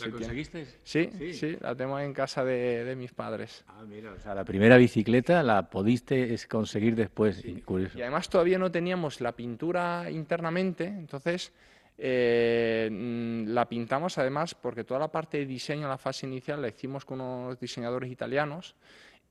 ¿La 0.00 0.10
conseguiste? 0.10 0.66
Sí, 0.82 1.10
sí, 1.32 1.56
la 1.60 1.74
tengo 1.74 1.98
en 1.98 2.12
casa 2.12 2.44
de, 2.44 2.94
mis 2.96 3.12
padres. 3.12 3.64
Ah, 3.68 3.84
mira, 3.86 4.12
o 4.12 4.20
sea, 4.20 4.34
la 4.34 4.44
primera 4.44 4.76
bicicleta 4.76 5.42
la 5.42 5.68
pudiste 5.70 6.36
conseguir 6.48 6.94
después, 6.94 7.44
curioso. 7.64 7.98
Y 7.98 8.02
además 8.02 8.28
todavía 8.28 8.58
no 8.58 8.70
teníamos 8.70 9.20
la 9.20 9.32
pintura 9.32 10.10
internamente, 10.10 10.84
entonces... 10.84 11.52
Eh, 11.96 12.88
mm, 12.90 13.50
la 13.50 13.68
pintamos 13.68 14.18
además 14.18 14.56
porque 14.56 14.82
toda 14.82 14.98
la 14.98 15.12
parte 15.12 15.38
de 15.38 15.46
diseño, 15.46 15.86
la 15.86 15.96
fase 15.96 16.26
inicial, 16.26 16.60
la 16.60 16.66
hicimos 16.66 17.04
con 17.04 17.20
unos 17.20 17.60
diseñadores 17.60 18.10
italianos 18.10 18.74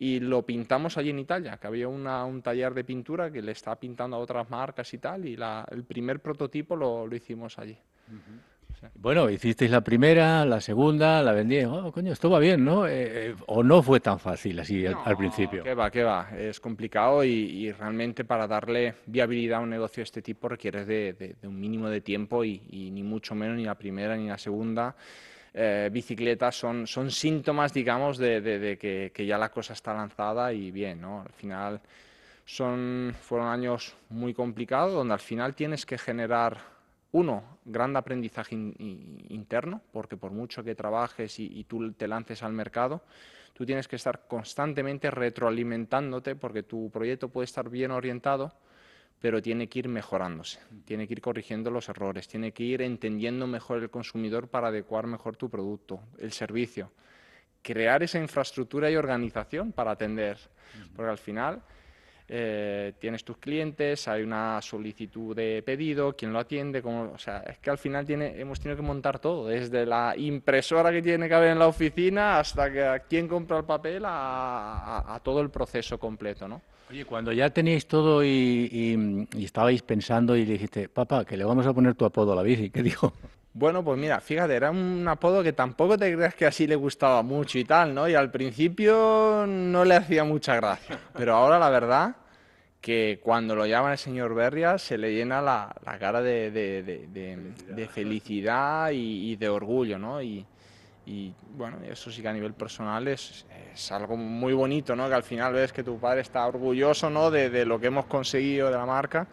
y 0.04 0.20
lo 0.20 0.42
pintamos 0.42 0.98
allí 0.98 1.12
en 1.12 1.20
Italia, 1.20 1.58
que 1.58 1.66
había 1.66 1.88
un 1.88 2.42
taller 2.42 2.74
de 2.74 2.84
pintura 2.84 3.32
que 3.32 3.42
le 3.42 3.54
está 3.54 3.74
pintando 3.78 4.18
a 4.18 4.20
otras 4.20 4.50
marcas 4.50 4.94
y 4.94 4.98
tal, 4.98 5.26
y 5.26 5.38
el 5.72 5.84
primer 5.86 6.20
prototipo 6.20 6.76
lo, 6.76 7.08
hicimos 7.16 7.58
allí. 7.58 7.78
Bueno, 8.96 9.30
hicisteis 9.30 9.72
la 9.72 9.80
primera, 9.80 10.44
la 10.46 10.60
segunda, 10.60 11.24
la 11.24 11.32
vendí, 11.32 11.64
oh, 11.64 11.90
coño, 11.94 12.12
esto 12.12 12.30
va 12.30 12.40
bien, 12.40 12.66
¿no? 12.66 12.86
Eh, 12.86 13.30
eh, 13.30 13.36
¿O 13.48 13.64
no 13.64 13.82
fue 13.82 14.02
tan 14.02 14.20
fácil 14.20 14.60
así 14.60 14.86
al 14.86 15.16
principio? 15.16 15.64
Que 15.64 15.74
va, 15.74 15.90
que 15.90 16.04
va, 16.04 16.32
es 16.38 16.60
complicado 16.60 17.24
y, 17.24 17.72
realmente 17.72 18.26
para 18.26 18.46
darle 18.46 18.96
viabilidad 19.06 19.60
a 19.60 19.62
un 19.62 19.70
negocio 19.70 20.02
de 20.02 20.06
este 20.06 20.22
tipo 20.22 20.50
requiere 20.50 20.84
de, 20.84 21.38
un 21.44 21.58
mínimo 21.58 21.88
de 21.88 22.02
tiempo 22.02 22.44
y, 22.44 22.62
y, 22.72 22.92
ni 22.92 23.04
mucho 23.04 23.36
menos 23.36 23.56
ni 23.56 23.64
la 23.64 23.76
primera 23.76 24.18
ni 24.18 24.28
la 24.28 24.38
segunda. 24.38 24.98
Eh, 25.56 25.90
bicicletas 25.92 26.56
son, 26.56 26.88
síntomas, 27.12 27.72
digamos, 27.74 28.18
de, 28.18 28.78
que, 29.14 29.26
ya 29.26 29.38
la 29.38 29.50
cosa 29.50 29.74
está 29.74 29.94
lanzada 29.94 30.52
y 30.52 30.72
bien, 30.72 31.02
¿no? 31.02 31.22
Al 31.22 31.34
final 31.34 31.82
fueron 32.46 33.48
años 33.48 33.96
muy 34.10 34.34
complicados 34.34 34.94
donde 34.94 35.14
al 35.14 35.20
final 35.20 35.54
tienes 35.56 35.86
que 35.86 35.98
generar, 35.98 36.58
uno, 37.12 37.60
gran 37.64 37.96
aprendizaje 37.96 38.56
interno, 38.56 39.82
porque 39.92 40.18
por 40.18 40.32
mucho 40.32 40.64
que 40.64 40.74
trabajes 40.74 41.40
y, 41.40 41.46
y 41.60 41.66
tú 41.66 41.92
te 41.94 42.08
lances 42.08 42.42
al 42.42 42.54
mercado, 42.54 43.04
tú 43.54 43.64
tienes 43.64 43.88
que 43.88 43.98
estar 43.98 44.28
constantemente 44.28 45.12
retroalimentándote 45.12 46.36
porque 46.36 46.64
tu 46.64 46.90
proyecto 46.90 47.30
puede 47.30 47.46
estar 47.46 47.70
bien 47.70 47.92
orientado, 47.92 48.52
pero 49.24 49.42
tiene 49.42 49.70
que 49.70 49.80
ir 49.80 49.88
mejorándose, 49.88 50.60
tiene 50.84 51.08
que 51.08 51.14
ir 51.14 51.22
corrigiendo 51.22 51.72
los 51.72 51.88
errores, 51.88 52.28
tiene 52.28 52.52
que 52.52 52.64
ir 52.64 52.82
entendiendo 52.82 53.48
mejor 53.48 53.82
el 53.82 53.90
consumidor 53.90 54.50
para 54.50 54.68
adecuar 54.68 55.08
mejor 55.08 55.38
tu 55.38 55.50
producto, 55.50 56.02
el 56.20 56.34
servicio, 56.34 56.92
crear 57.62 58.04
esa 58.04 58.20
infraestructura 58.20 58.92
y 58.92 58.98
organización 58.98 59.72
para 59.72 59.92
atender, 59.92 60.38
porque 60.94 61.10
al 61.10 61.18
final 61.18 61.62
eh, 62.28 62.96
tienes 63.00 63.24
tus 63.24 63.38
clientes, 63.38 64.10
hay 64.10 64.24
una 64.24 64.62
solicitud 64.62 65.34
de 65.34 65.64
pedido, 65.66 66.18
quién 66.18 66.34
lo 66.34 66.40
atiende, 66.40 66.82
o 66.84 67.18
sea, 67.18 67.46
es 67.48 67.60
que 67.60 67.70
al 67.70 67.78
final 67.78 68.06
tiene, 68.06 68.38
hemos 68.38 68.60
tenido 68.60 68.76
que 68.76 68.86
montar 68.86 69.20
todo, 69.20 69.48
desde 69.48 69.86
la 69.86 70.16
impresora 70.18 70.92
que 70.92 71.02
tiene 71.02 71.30
que 71.30 71.34
haber 71.34 71.52
en 71.52 71.60
la 71.60 71.68
oficina 71.68 72.40
hasta 72.40 72.70
que 72.70 73.04
quién 73.08 73.30
compra 73.30 73.60
el 73.60 73.64
papel 73.64 74.04
a, 74.06 75.16
a 75.16 75.20
todo 75.22 75.40
el 75.40 75.50
proceso 75.50 75.98
completo, 75.98 76.46
¿no? 76.46 76.62
Oye, 76.90 77.06
cuando 77.06 77.32
ya 77.32 77.50
teníais 77.50 77.88
todo 77.88 78.24
y, 78.24 79.28
estabais 79.38 79.82
pensando 79.82 80.36
y 80.36 80.46
le 80.46 80.54
dijiste, 80.54 80.90
papá, 80.90 81.26
que 81.26 81.38
le 81.38 81.44
vamos 81.44 81.66
a 81.66 81.74
poner 81.74 81.96
tu 81.96 82.06
apodo 82.06 82.34
a 82.34 82.36
la 82.36 82.44
bici, 82.44 82.70
¿qué 82.70 82.84
dijo? 82.84 83.14
Bueno, 83.54 83.84
pues 83.84 84.00
mira, 84.00 84.20
fíjate, 84.20 84.56
era 84.56 84.72
un 84.72 85.08
apodo 85.08 85.44
que 85.44 85.54
tampoco 85.54 85.98
te 85.98 86.14
creas 86.14 86.34
que 86.34 86.46
así 86.46 86.66
le 86.66 86.76
gustaba 86.76 87.22
mucho 87.22 87.60
y 87.60 87.64
tal, 87.64 87.94
¿no? 87.94 88.10
Y 88.10 88.16
al 88.16 88.32
principio 88.32 89.46
no 89.48 89.86
le 89.86 89.96
hacía 89.96 90.24
mucha 90.24 90.56
gracia, 90.56 91.00
pero 91.16 91.36
ahora 91.36 91.60
la 91.60 91.70
verdad 91.70 92.16
que 92.82 93.20
cuando 93.24 93.56
lo 93.56 93.66
llaman 93.66 93.94
el 93.94 93.98
señor 93.98 94.36
Berria 94.36 94.78
se 94.78 94.98
le 94.98 95.14
llena 95.14 95.42
la, 95.42 95.74
cara 96.00 96.22
de, 96.22 97.88
felicidad 97.92 98.92
y, 98.92 99.32
y, 99.32 99.36
de 99.36 99.50
orgullo, 99.50 99.98
¿no? 99.98 100.22
Y, 100.22 100.46
y 101.06 101.34
bueno, 101.56 101.78
eso 101.90 102.12
sí 102.12 102.22
que 102.22 102.28
a 102.28 102.34
nivel 102.34 102.54
personal 102.54 103.08
es, 103.08 103.46
es, 103.74 103.92
algo 103.92 104.16
muy 104.16 104.54
bonito, 104.54 104.96
¿no? 104.96 105.08
Que 105.10 105.16
al 105.16 105.24
final 105.24 105.54
ves 105.54 105.74
que 105.74 105.84
tu 105.84 106.00
padre 106.00 106.22
está 106.22 106.46
orgulloso, 106.46 107.10
¿no? 107.10 107.30
De, 107.30 107.50
de 107.50 107.66
lo 107.66 107.80
que 107.80 107.88
hemos 107.88 108.06
conseguido 108.06 108.68
de 108.68 108.78
la 108.78 108.86
marca. 108.86 109.28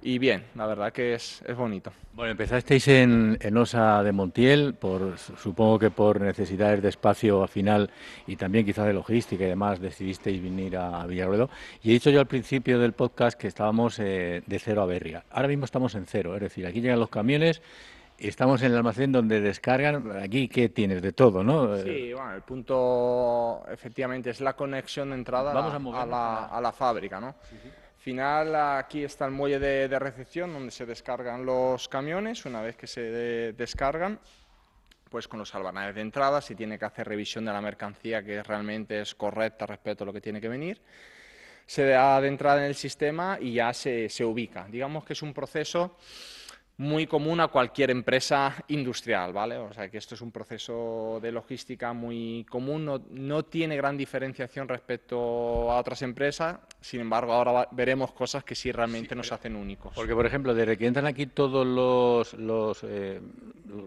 Y 0.00 0.18
bien, 0.18 0.44
la 0.54 0.66
verdad 0.66 0.92
que 0.92 1.14
es, 1.14 1.42
es 1.44 1.56
bonito. 1.56 1.92
Bueno, 2.14 2.30
empezasteis 2.30 2.86
en, 2.88 3.36
en, 3.40 3.56
Osa 3.56 4.02
de 4.04 4.12
Montiel, 4.12 4.74
por, 4.74 5.18
supongo 5.18 5.78
que 5.78 5.90
por 5.90 6.20
necesidades 6.20 6.82
de 6.82 6.88
espacio 6.88 7.42
al 7.42 7.48
final 7.48 7.90
y 8.26 8.36
también 8.36 8.64
quizás 8.64 8.86
de 8.86 8.92
logística 8.92 9.44
y 9.44 9.48
demás, 9.48 9.80
decidisteis 9.80 10.40
venir 10.40 10.76
a, 10.76 11.04
Villarruedo. 11.06 11.50
Y 11.82 11.90
he 11.90 11.92
dicho 11.94 12.10
yo 12.10 12.20
al 12.20 12.26
principio 12.26 12.78
del 12.78 12.92
podcast 12.92 13.38
que 13.38 13.48
estábamos 13.48 13.98
eh, 13.98 14.42
de 14.46 14.58
cero 14.60 14.82
a 14.82 14.86
Berria. 14.86 15.24
Ahora 15.30 15.48
mismo 15.48 15.64
estamos 15.64 15.94
en 15.96 16.06
cero, 16.06 16.34
es 16.36 16.42
decir, 16.42 16.64
aquí 16.66 16.80
llegan 16.80 17.00
los 17.00 17.10
camiones 17.10 17.60
Estamos 18.18 18.60
en 18.62 18.72
el 18.72 18.78
almacén 18.78 19.12
donde 19.12 19.40
descargan, 19.40 20.20
aquí 20.20 20.48
¿qué 20.48 20.70
tienes 20.70 21.00
de 21.02 21.12
todo, 21.12 21.44
¿no? 21.44 21.76
Sí, 21.76 22.12
bueno, 22.12 22.34
el 22.34 22.42
punto 22.42 23.64
efectivamente 23.70 24.30
es 24.30 24.40
la 24.40 24.54
conexión 24.54 25.10
de 25.10 25.14
entrada 25.14 25.52
a, 25.52 26.60
la, 26.60 26.72
fábrica, 26.72 27.20
¿no? 27.20 27.36
Final, 27.98 28.56
aquí 28.56 29.04
está 29.04 29.24
el 29.24 29.30
muelle 29.30 29.60
de, 29.60 29.98
recepción 30.00 30.52
donde 30.52 30.72
se 30.72 30.84
descargan 30.84 31.46
los 31.46 31.88
camiones, 31.88 32.44
una 32.44 32.60
vez 32.60 32.76
que 32.76 32.88
se 32.88 33.02
descargan, 33.52 34.18
pues 35.08 35.28
con 35.28 35.38
los 35.38 35.54
albanares 35.54 35.94
de 35.94 36.00
entrada, 36.00 36.40
si 36.40 36.56
tiene 36.56 36.76
que 36.76 36.86
hacer 36.86 37.06
revisión 37.06 37.44
de 37.44 37.52
la 37.52 37.60
mercancía 37.60 38.24
que 38.24 38.42
realmente 38.42 39.00
es 39.00 39.14
correcta 39.14 39.64
respecto 39.64 40.02
a 40.02 40.06
lo 40.06 40.12
que 40.12 40.20
tiene 40.20 40.40
que 40.40 40.48
venir, 40.48 40.82
se 41.66 41.86
da 41.86 42.20
de 42.20 42.26
entrada 42.26 42.58
en 42.58 42.64
el 42.64 42.74
sistema 42.74 43.38
y 43.40 43.52
ya 43.52 43.72
se, 43.72 44.08
se 44.08 44.24
ubica. 44.24 44.66
Digamos 44.68 45.04
que 45.04 45.12
es 45.12 45.22
un 45.22 45.32
proceso 45.32 45.96
muy 46.78 47.08
común 47.08 47.40
a 47.40 47.48
cualquier 47.48 47.90
empresa 47.90 48.54
industrial, 48.68 49.32
¿vale? 49.32 49.56
O 49.56 49.72
sea 49.72 49.88
que 49.88 49.98
esto 49.98 50.14
es 50.14 50.20
un 50.20 50.30
proceso 50.30 51.18
de 51.20 51.32
logística 51.32 51.92
muy 51.92 52.46
común, 52.48 52.84
no, 52.84 53.02
no 53.10 53.44
tiene 53.44 53.76
gran 53.76 53.96
diferenciación 53.96 54.68
respecto 54.68 55.16
a 55.72 55.78
otras 55.80 56.02
empresas, 56.02 56.58
sin 56.80 57.00
embargo 57.00 57.32
ahora 57.32 57.68
veremos 57.72 58.12
cosas 58.12 58.44
que 58.44 58.54
sí 58.54 58.70
realmente 58.70 59.16
nos 59.16 59.32
hacen 59.32 59.56
únicos. 59.56 59.92
Porque, 59.94 60.14
por 60.14 60.24
ejemplo, 60.24 60.54
desde 60.54 60.76
que 60.76 60.86
entran 60.86 61.06
aquí 61.06 61.26
todos 61.26 61.66
los, 61.66 62.34
los 62.34 62.84
eh, 62.84 63.20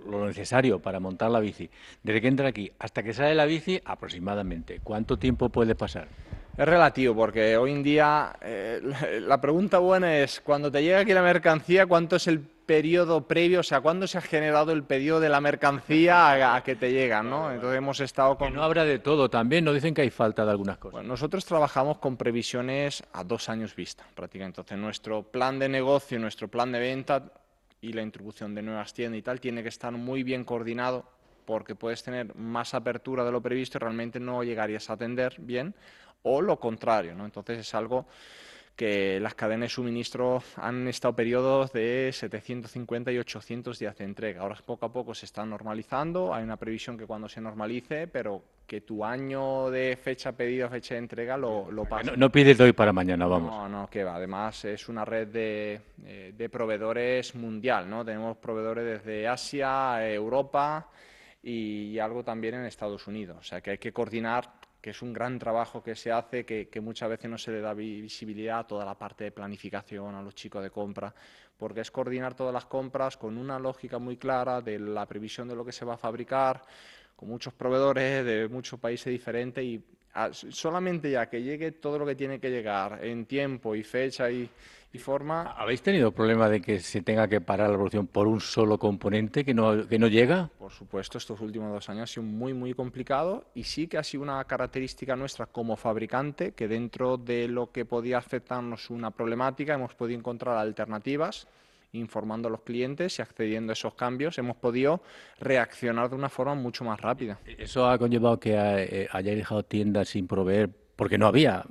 lo 0.10 0.28
necesario 0.28 0.80
para 0.80 1.00
montar 1.00 1.32
la 1.32 1.40
bici, 1.40 1.70
desde 2.04 2.20
que 2.20 2.28
entra 2.28 2.50
aquí 2.50 2.74
hasta 2.78 3.04
que 3.04 3.14
sale 3.14 3.36
la 3.36 3.46
bici, 3.46 3.82
aproximadamente, 3.86 4.82
¿cuánto 4.84 5.18
tiempo 5.18 5.48
puede 5.48 5.76
pasar? 5.76 6.10
Es 6.58 6.67
relativo, 6.67 7.15
porque 7.15 7.55
hoy 7.55 7.72
en 7.72 7.84
día 7.84 8.36
eh, 8.41 8.81
la 9.22 9.39
pregunta 9.39 9.79
buena 9.79 10.17
es, 10.17 10.41
cuando 10.41 10.72
te 10.72 10.84
llega 10.84 11.00
aquí 11.00 11.13
la 11.13 11.22
mercancía, 11.22 11.86
¿cuánto 11.86 12.17
es 12.17 12.27
el 12.27 12.39
periodo 12.39 13.27
previo, 13.27 13.60
o 13.60 13.63
sea, 13.63 13.81
cuándo 13.81 14.08
se 14.08 14.17
ha 14.17 14.22
generado 14.22 14.72
el 14.72 14.84
pedido 14.84 15.20
de 15.20 15.27
la 15.27 15.41
mercancía 15.41 16.55
a, 16.55 16.63
que 16.63 16.77
te 16.77 16.91
llega, 16.93 17.22
¿no? 17.22 17.51
Entonces 17.51 17.77
hemos 17.77 18.00
estado 18.00 18.38
con... 18.38 18.50
Que 18.50 18.55
no 18.55 18.63
habrá 18.63 18.86
de 18.86 19.00
todo 19.00 19.29
también, 19.29 19.65
no 19.65 19.74
dicen 19.74 19.93
que 19.93 20.03
hay 20.03 20.10
falta 20.10 20.46
de 20.46 20.51
algunas 20.51 20.77
cosas. 20.77 20.93
Bueno, 20.93 21.10
nosotros 21.10 21.43
trabajamos 21.43 21.98
con 21.98 22.15
previsiones 22.15 23.03
a 23.12 23.25
dos 23.25 23.50
años 23.50 23.75
vista, 23.75 24.05
prácticamente. 24.15 24.62
Entonces 24.62 24.77
nuestro 24.77 25.24
plan 25.24 25.60
de 25.60 25.67
negocio, 25.67 26.17
nuestro 26.17 26.48
plan 26.48 26.72
de 26.72 26.79
venta 26.79 27.24
y 27.81 27.91
la 27.91 28.03
introducción 28.03 28.55
de 28.55 28.62
nuevas 28.62 28.93
tiendas 28.93 29.20
y 29.20 29.22
tal 29.22 29.41
tiene 29.41 29.63
que 29.63 29.70
estar 29.70 29.91
muy 29.91 30.24
bien 30.24 30.46
coordinado 30.46 31.03
porque 31.46 31.75
puedes 31.75 32.03
tener 32.03 32.34
más 32.36 32.74
apertura 32.74 33.25
de 33.25 33.31
lo 33.34 33.41
previsto 33.41 33.77
y 33.77 33.81
realmente 33.81 34.20
no 34.20 34.43
llegarías 34.43 34.89
a 34.89 34.93
atender 34.93 35.36
bien 35.39 35.75
o 36.24 36.42
lo 36.42 36.60
contrario, 36.60 37.16
¿no? 37.16 37.25
Entonces 37.25 37.60
es 37.60 37.74
algo 37.75 38.06
que 38.75 39.20
las 39.20 39.36
cadenas 39.36 39.66
de 39.66 39.70
suministro 39.70 40.42
han 40.56 40.88
estado 40.88 41.16
periodos 41.16 41.72
de 41.72 42.10
750 42.12 43.12
y 43.12 43.20
800 43.20 43.78
días 43.78 43.98
de 43.98 44.06
entrega. 44.06 44.42
Ahora 44.42 44.58
poco 44.66 44.86
a 44.86 44.92
poco 44.92 45.13
se 45.13 45.25
está 45.25 45.46
normalizando, 45.46 46.34
hay 46.34 46.44
una 46.44 46.58
previsión 46.58 46.98
que 46.98 47.06
cuando 47.06 47.30
se 47.30 47.42
normalice, 47.42 48.08
pero 48.08 48.42
que 48.66 48.82
tu 48.82 49.04
año 49.04 49.70
de 49.70 49.98
fecha 49.98 50.32
pedido, 50.32 50.70
fecha 50.70 50.96
de 50.96 51.00
entrega 51.00 51.38
lo, 51.38 51.70
lo 51.70 51.86
No, 52.04 52.16
no, 52.16 52.32
pides 52.32 52.58
de 52.58 52.63
hoy 52.63 52.74
para 52.74 52.94
mañana, 52.94 53.28
vamos. 53.28 53.51
No, 53.51 53.70
no, 53.70 53.88
que 53.88 54.04
va. 54.04 54.16
Además 54.16 54.66
es 54.66 54.88
una 54.88 55.06
red 55.06 55.28
de, 55.28 55.82
eh, 56.06 56.34
de 56.36 56.50
proveedores 56.50 57.36
mundial, 57.36 57.90
¿no? 57.90 58.06
Tenemos 58.06 58.38
proveedores 58.38 59.04
desde 59.04 59.28
Asia, 59.28 60.08
Europa 60.12 60.90
y 61.44 62.00
algo 62.00 62.24
también 62.24 62.56
en 62.56 62.66
Estados 62.66 63.06
Unidos. 63.08 63.38
O 63.40 63.44
sea 63.44 63.62
que 63.62 63.72
hay 63.72 63.78
que 63.78 63.92
coordinar 63.92 64.61
que 64.82 64.90
es 64.90 65.02
un 65.02 65.14
gran 65.14 65.38
trabajo 65.38 65.84
que 65.84 65.96
se 65.96 66.12
hace, 66.12 66.44
que, 66.44 66.82
muchas 66.82 67.10
veces 67.10 67.30
no 67.30 67.38
se 67.38 67.52
le 67.52 67.62
da 67.62 67.74
visibilidad 67.74 68.60
a 68.60 68.68
toda 68.68 68.84
la 68.84 68.98
parte 68.98 69.26
de 69.26 69.32
planificación, 69.32 70.16
a 70.16 70.22
los 70.22 70.34
chicos 70.34 70.64
de 70.64 70.72
compra, 70.72 71.14
porque 71.56 71.82
es 71.82 71.92
coordinar 71.92 72.34
todas 72.34 72.54
las 72.54 72.66
compras 72.66 73.16
con 73.16 73.38
una 73.38 73.60
lógica 73.60 74.00
muy 74.00 74.18
clara 74.18 74.60
de 74.62 74.80
la 74.80 75.06
previsión 75.06 75.48
de 75.48 75.56
lo 75.56 75.64
que 75.64 75.72
se 75.72 75.86
va 75.86 75.94
a 75.94 75.98
fabricar, 75.98 76.64
con 77.22 77.30
muchos 77.30 77.54
proveedores 77.54 78.25
de 78.25 78.48
muchos 78.48 78.80
países 78.80 79.12
diferentes 79.12 79.63
y 79.63 79.80
solamente 80.50 81.12
ya 81.12 81.30
que 81.30 81.44
llegue 81.44 81.72
todo 81.72 82.00
lo 82.00 82.06
que 82.08 82.16
tiene 82.16 82.40
que 82.40 82.50
llegar 82.50 83.06
en 83.06 83.28
tiempo 83.28 83.75
y 83.75 83.84
fecha 83.84 84.32
y, 84.32 84.50
forma. 84.98 85.44
¿Habéis 85.56 85.84
tenido 85.84 86.12
problema 86.12 86.50
de 86.50 86.60
que 86.60 86.80
se 86.80 87.01
tenga 87.01 87.28
que 87.28 87.40
parar 87.40 87.70
la 87.70 87.75
producción 87.75 88.08
por 88.08 88.28
un 88.28 88.42
solo 88.42 88.78
componente 88.78 89.46
que 89.46 89.54
no, 89.54 89.88
que 89.88 90.00
no 90.00 90.08
llega? 90.08 90.50
Por 90.58 90.72
supuesto, 90.72 91.20
estos 91.20 91.40
últimos 91.40 91.72
dos 91.72 91.88
años 91.90 92.10
ha 92.10 92.13
sido 92.13 92.24
muy, 92.24 92.54
muy 92.54 92.74
complicado 92.74 93.46
y 93.54 93.63
sí 93.63 93.88
que 93.88 94.00
ha 94.00 94.04
sido 94.04 94.24
una 94.24 94.44
característica 94.44 95.16
nuestra 95.16 95.46
como 95.46 95.78
fabricante 95.78 96.54
que 96.54 96.68
dentro 96.68 97.16
de 97.18 97.48
lo 97.48 97.72
que 97.72 97.86
podía 97.86 98.18
afectarnos 98.18 98.90
una 98.90 99.12
problemática 99.12 99.75
hemos 99.75 99.94
podido 99.94 100.20
encontrar 100.20 100.58
alternativas 100.58 101.48
informando 101.94 102.48
a 102.48 102.52
los 102.52 102.62
clientes 102.62 103.20
y 103.20 103.22
accediendo 103.22 103.72
a 103.72 103.74
esos 103.74 103.94
cambios, 103.96 104.38
hemos 104.38 104.56
podido 104.58 105.02
reaccionar 105.40 106.10
de 106.10 106.16
una 106.16 106.30
forma 106.30 106.56
mucho 106.56 106.84
más 106.84 107.00
rápida. 107.00 107.40
¿Eso 107.46 107.88
ha 107.90 107.98
conllevado 107.98 108.40
que 108.40 108.54
eh, 108.56 109.08
hayáis 109.12 109.38
dejado 109.38 109.64
tiendas 109.64 110.10
sin 110.10 110.28
proveer 110.28 110.70
porque 110.96 111.18
no 111.18 111.28
había 111.28 111.64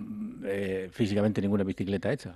eh, 0.44 0.88
físicamente 0.92 1.40
ninguna 1.40 1.64
bicicleta 1.64 2.12
hecha? 2.12 2.34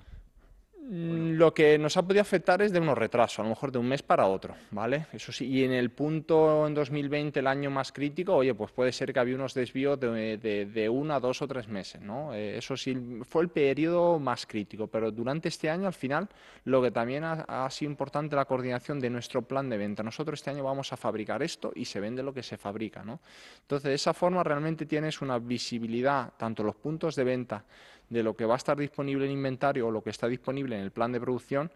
Mm, 0.87 1.31
lo 1.37 1.51
que 1.51 1.79
nos 1.79 1.97
ha 1.97 2.03
podido 2.03 2.21
afectar 2.21 2.61
es 2.61 2.71
de 2.71 2.79
unos 2.79 2.95
retrasos, 2.95 3.39
a 3.39 3.43
lo 3.43 3.49
mejor 3.49 3.71
de 3.71 3.79
un 3.79 3.87
mes 3.87 4.03
para 4.03 4.27
otro, 4.27 4.53
¿vale? 4.69 5.07
Eso 5.13 5.31
sí, 5.31 5.47
y 5.47 5.63
en 5.63 5.71
el 5.71 5.89
punto 5.89 6.67
en 6.67 6.75
2020, 6.75 7.39
el 7.39 7.47
año 7.47 7.71
más 7.71 7.91
crítico, 7.91 8.35
oye, 8.35 8.53
pues 8.53 8.71
puede 8.71 8.91
ser 8.91 9.11
que 9.11 9.19
había 9.19 9.33
unos 9.33 9.55
desvíos 9.55 9.99
de, 9.99 10.37
de, 10.37 10.89
uno 10.89 11.15
a 11.15 11.19
dos 11.19 11.41
o 11.41 11.47
tres 11.47 11.67
meses, 11.67 12.01
¿no? 12.01 12.35
Eh, 12.35 12.57
eso 12.57 12.77
sí, 12.77 12.95
fue 13.27 13.41
el 13.41 13.49
periodo 13.49 14.19
más 14.19 14.45
crítico, 14.45 14.85
pero 14.85 15.09
durante 15.09 15.49
este 15.49 15.71
año, 15.71 15.87
al 15.87 15.93
final, 15.93 16.29
lo 16.65 16.83
que 16.83 16.91
también 16.91 17.23
ha, 17.23 17.67
sido 17.71 17.89
importante 17.89 18.35
la 18.35 18.45
coordinación 18.45 18.99
de 18.99 19.09
nuestro 19.09 19.41
plan 19.41 19.67
de 19.67 19.77
venta. 19.77 20.03
Nosotros 20.03 20.39
este 20.39 20.51
año 20.51 20.63
vamos 20.63 20.93
a 20.93 20.97
fabricar 20.97 21.41
esto 21.41 21.71
y 21.73 21.85
se 21.85 21.99
vende 21.99 22.21
lo 22.21 22.31
que 22.31 22.43
se 22.43 22.57
fabrica, 22.57 23.03
¿no? 23.03 23.21
Entonces, 23.61 23.89
de 23.89 23.95
esa 23.95 24.13
forma 24.13 24.43
realmente 24.43 24.85
tienes 24.85 25.19
una 25.23 25.39
visibilidad, 25.39 26.33
tanto 26.37 26.63
los 26.63 26.75
puntos 26.75 27.15
de 27.15 27.23
venta, 27.23 27.65
de 28.09 28.23
lo 28.23 28.35
que 28.35 28.45
va 28.45 28.55
a 28.55 28.57
estar 28.57 28.77
disponible 28.77 29.25
en 29.25 29.31
inventario 29.31 29.87
o 29.87 29.91
lo 29.91 30.03
que 30.03 30.09
está 30.09 30.27
disponible 30.27 30.75
en 30.75 30.83
el 30.83 30.91
plan 30.91 31.11
de 31.11 31.19
producción 31.19 31.71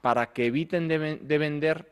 para 0.00 0.32
que 0.32 0.46
eviten 0.46 0.86
de, 0.86 1.38
vender 1.38 1.90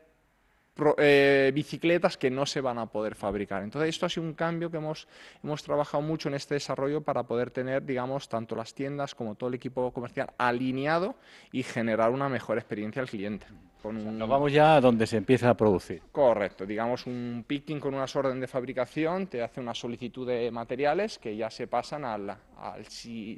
eh, 0.97 1.51
bicicletas 1.53 2.17
que 2.17 2.29
no 2.29 2.45
se 2.45 2.61
van 2.61 2.77
a 2.77 2.85
poder 2.85 3.15
fabricar. 3.15 3.63
Entonces, 3.63 3.89
esto 3.89 4.05
ha 4.05 4.09
sido 4.09 4.25
un 4.25 4.33
cambio 4.33 4.69
que 4.69 4.77
hemos, 4.77 5.07
hemos 5.43 5.63
trabajado 5.63 6.01
mucho 6.03 6.29
en 6.29 6.35
este 6.35 6.53
desarrollo 6.53 7.01
para 7.01 7.23
poder 7.23 7.49
tener, 7.49 7.83
digamos, 7.83 8.29
tanto 8.29 8.55
las 8.55 8.73
tiendas 8.73 9.15
como 9.15 9.35
todo 9.35 9.49
el 9.49 9.55
equipo 9.55 9.91
comercial 9.91 10.31
alineado 10.37 11.15
y 11.51 11.63
generar 11.63 12.11
una 12.11 12.29
mejor 12.29 12.57
experiencia 12.57 13.01
al 13.01 13.09
cliente. 13.09 13.47
Nos 13.91 14.29
vamos 14.29 14.51
ya 14.51 14.75
a 14.75 14.81
donde 14.81 15.05
se 15.05 15.17
empieza 15.17 15.49
a 15.49 15.55
producir. 15.55 16.01
Correcto, 16.11 16.65
digamos 16.65 17.05
un 17.05 17.43
picking 17.45 17.79
con 17.79 17.93
unas 17.93 18.15
órdenes 18.15 18.41
de 18.41 18.47
fabricación, 18.47 19.27
te 19.27 19.41
hace 19.41 19.59
una 19.59 19.73
solicitud 19.73 20.27
de 20.27 20.49
materiales 20.51 21.19
que 21.19 21.35
ya 21.35 21.49
se 21.49 21.67
pasan 21.67 22.05
a 22.05 22.17
la, 22.17 22.37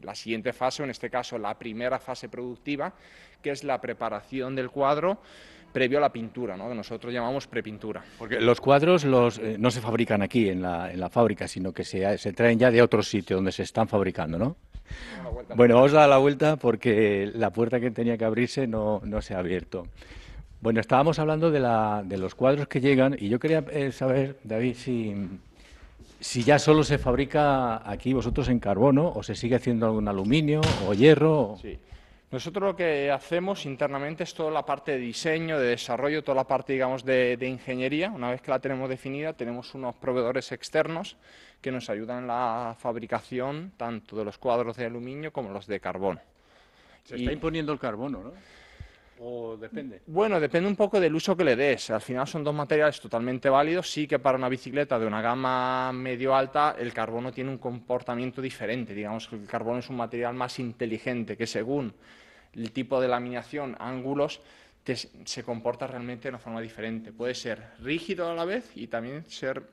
la 0.01 0.15
siguiente 0.15 0.53
fase, 0.53 0.83
o 0.83 0.85
en 0.85 0.91
este 0.91 1.09
caso 1.09 1.37
la 1.39 1.57
primera 1.57 1.97
fase 1.99 2.29
productiva, 2.29 2.93
que 3.41 3.51
es 3.51 3.63
la 3.63 3.81
preparación 3.81 4.55
del 4.55 4.69
cuadro 4.69 5.19
previo 5.75 5.97
a 5.97 6.01
la 6.01 6.13
pintura, 6.13 6.55
¿no? 6.55 6.69
que 6.69 6.75
nosotros 6.75 7.13
llamamos 7.13 7.47
prepintura. 7.47 8.01
Porque 8.17 8.39
los 8.39 8.61
cuadros 8.61 9.03
los, 9.03 9.39
eh, 9.39 9.57
no 9.59 9.71
se 9.71 9.81
fabrican 9.81 10.21
aquí 10.21 10.47
en 10.47 10.61
la, 10.61 10.89
en 10.89 11.01
la 11.01 11.09
fábrica, 11.09 11.49
sino 11.49 11.73
que 11.73 11.83
se, 11.83 12.17
se, 12.17 12.31
traen 12.31 12.57
ya 12.57 12.71
de 12.71 12.81
otro 12.81 13.03
sitio 13.03 13.35
donde 13.35 13.51
se 13.51 13.63
están 13.63 13.89
fabricando, 13.89 14.37
¿no? 14.37 14.55
Bueno, 15.55 15.75
vamos 15.75 15.91
a 15.93 15.97
dar 15.97 16.09
la 16.09 16.17
vuelta 16.17 16.55
porque 16.55 17.29
la 17.33 17.49
puerta 17.49 17.81
que 17.81 17.91
tenía 17.91 18.17
que 18.17 18.23
abrirse 18.23 18.67
no, 18.67 19.01
no 19.03 19.21
se 19.21 19.33
ha 19.33 19.39
abierto. 19.39 19.87
Bueno, 20.65 20.79
estábamos 20.79 21.19
hablando 21.19 21.51
de, 21.51 21.60
la, 21.60 22.01
de 22.03 22.17
los 22.17 22.34
cuadros 22.34 22.67
que 22.67 22.81
llegan 22.81 23.15
y 23.19 23.29
yo 23.29 23.38
quería 23.38 23.63
eh, 23.69 23.91
saber, 23.91 24.39
David, 24.43 24.74
si, 24.74 25.13
si 26.19 26.43
ya 26.43 26.57
solo 26.57 26.84
se 26.84 26.98
fabrica 26.98 27.88
aquí 27.88 28.13
vosotros 28.13 28.50
en 28.50 28.57
carbono 28.57 29.13
o 29.15 29.22
se 29.22 29.36
sigue 29.36 29.57
haciendo 29.57 29.86
algún 29.86 30.07
aluminio 30.07 30.62
o 30.88 30.95
hierro. 30.95 31.55
Sí. 31.62 31.77
Nosotros 32.31 32.63
lo 32.63 32.75
que 32.75 33.12
hacemos 33.12 33.67
internamente 33.67 34.24
es 34.24 34.34
toda 34.34 34.50
la 34.50 34.65
parte 34.65 34.93
de 34.93 34.98
diseño, 34.98 35.60
de 35.60 35.67
desarrollo, 35.67 36.24
toda 36.24 36.38
la 36.38 36.48
parte, 36.48 36.74
digamos, 36.74 37.05
de, 37.05 37.38
de, 37.38 37.48
ingeniería. 37.48 38.10
Una 38.10 38.31
vez 38.31 38.41
que 38.41 38.50
la 38.50 38.57
tenemos 38.57 38.89
definida, 38.89 39.34
tenemos 39.34 39.75
unos 39.75 39.93
proveedores 39.93 40.51
externos 40.51 41.15
que 41.62 41.72
nos 41.72 41.91
ayudan 41.91 42.24
en 42.24 42.27
la 42.27 42.75
fabricación 42.79 43.74
tanto 43.77 44.15
de 44.15 44.25
los 44.25 44.39
cuadros 44.39 44.77
de 44.77 44.86
aluminio 44.88 45.31
como 45.31 45.51
los 45.51 45.67
de 45.67 45.79
carbono. 45.79 46.22
Se 47.03 47.17
está 47.17 47.31
imponiendo 47.31 47.72
el 47.72 47.77
carbono, 47.77 48.24
¿no? 48.24 48.31
¿O 49.19 49.55
depende? 49.55 50.01
Bueno, 50.07 50.39
depende 50.39 50.67
un 50.67 50.75
poco 50.75 51.00
del 51.00 51.15
uso 51.15 51.38
que 51.38 51.43
le 51.43 51.55
des. 51.55 51.89
Al 51.89 52.01
final 52.01 52.27
son 52.27 52.43
dos 52.43 52.53
materiales 52.53 53.00
totalmente 53.00 53.50
válidos. 53.50 53.89
Sí 53.89 54.07
que 54.07 54.19
para 54.19 54.38
una 54.38 54.50
bicicleta 54.50 55.00
de 55.00 55.07
una 55.07 55.22
gama 55.22 55.91
medio-alta 55.93 56.75
el 56.77 56.93
carbono 56.93 57.31
tiene 57.31 57.50
un 57.50 57.57
comportamiento 57.57 58.41
diferente. 58.41 58.93
Digamos 58.93 59.27
que 59.27 59.36
el 59.36 59.48
carbono 59.48 59.79
es 59.79 59.89
un 59.89 59.98
material 59.98 60.34
más 60.34 60.60
inteligente 60.60 61.38
que 61.38 61.48
según 61.48 61.93
el 62.54 62.71
tipo 62.71 62.99
de 62.99 63.08
laminación, 63.08 63.75
ángulos, 63.80 64.41
se 65.25 65.43
comporta 65.43 65.88
realmente 65.88 66.23
de 66.23 66.30
una 66.30 66.39
forma 66.39 66.62
diferente. 66.62 67.12
Puede 67.12 67.36
ser 67.36 67.71
rígido 67.80 68.30
a 68.30 68.36
la 68.36 68.45
vez 68.45 68.71
y 68.75 68.88
también 68.88 69.30
ser 69.30 69.63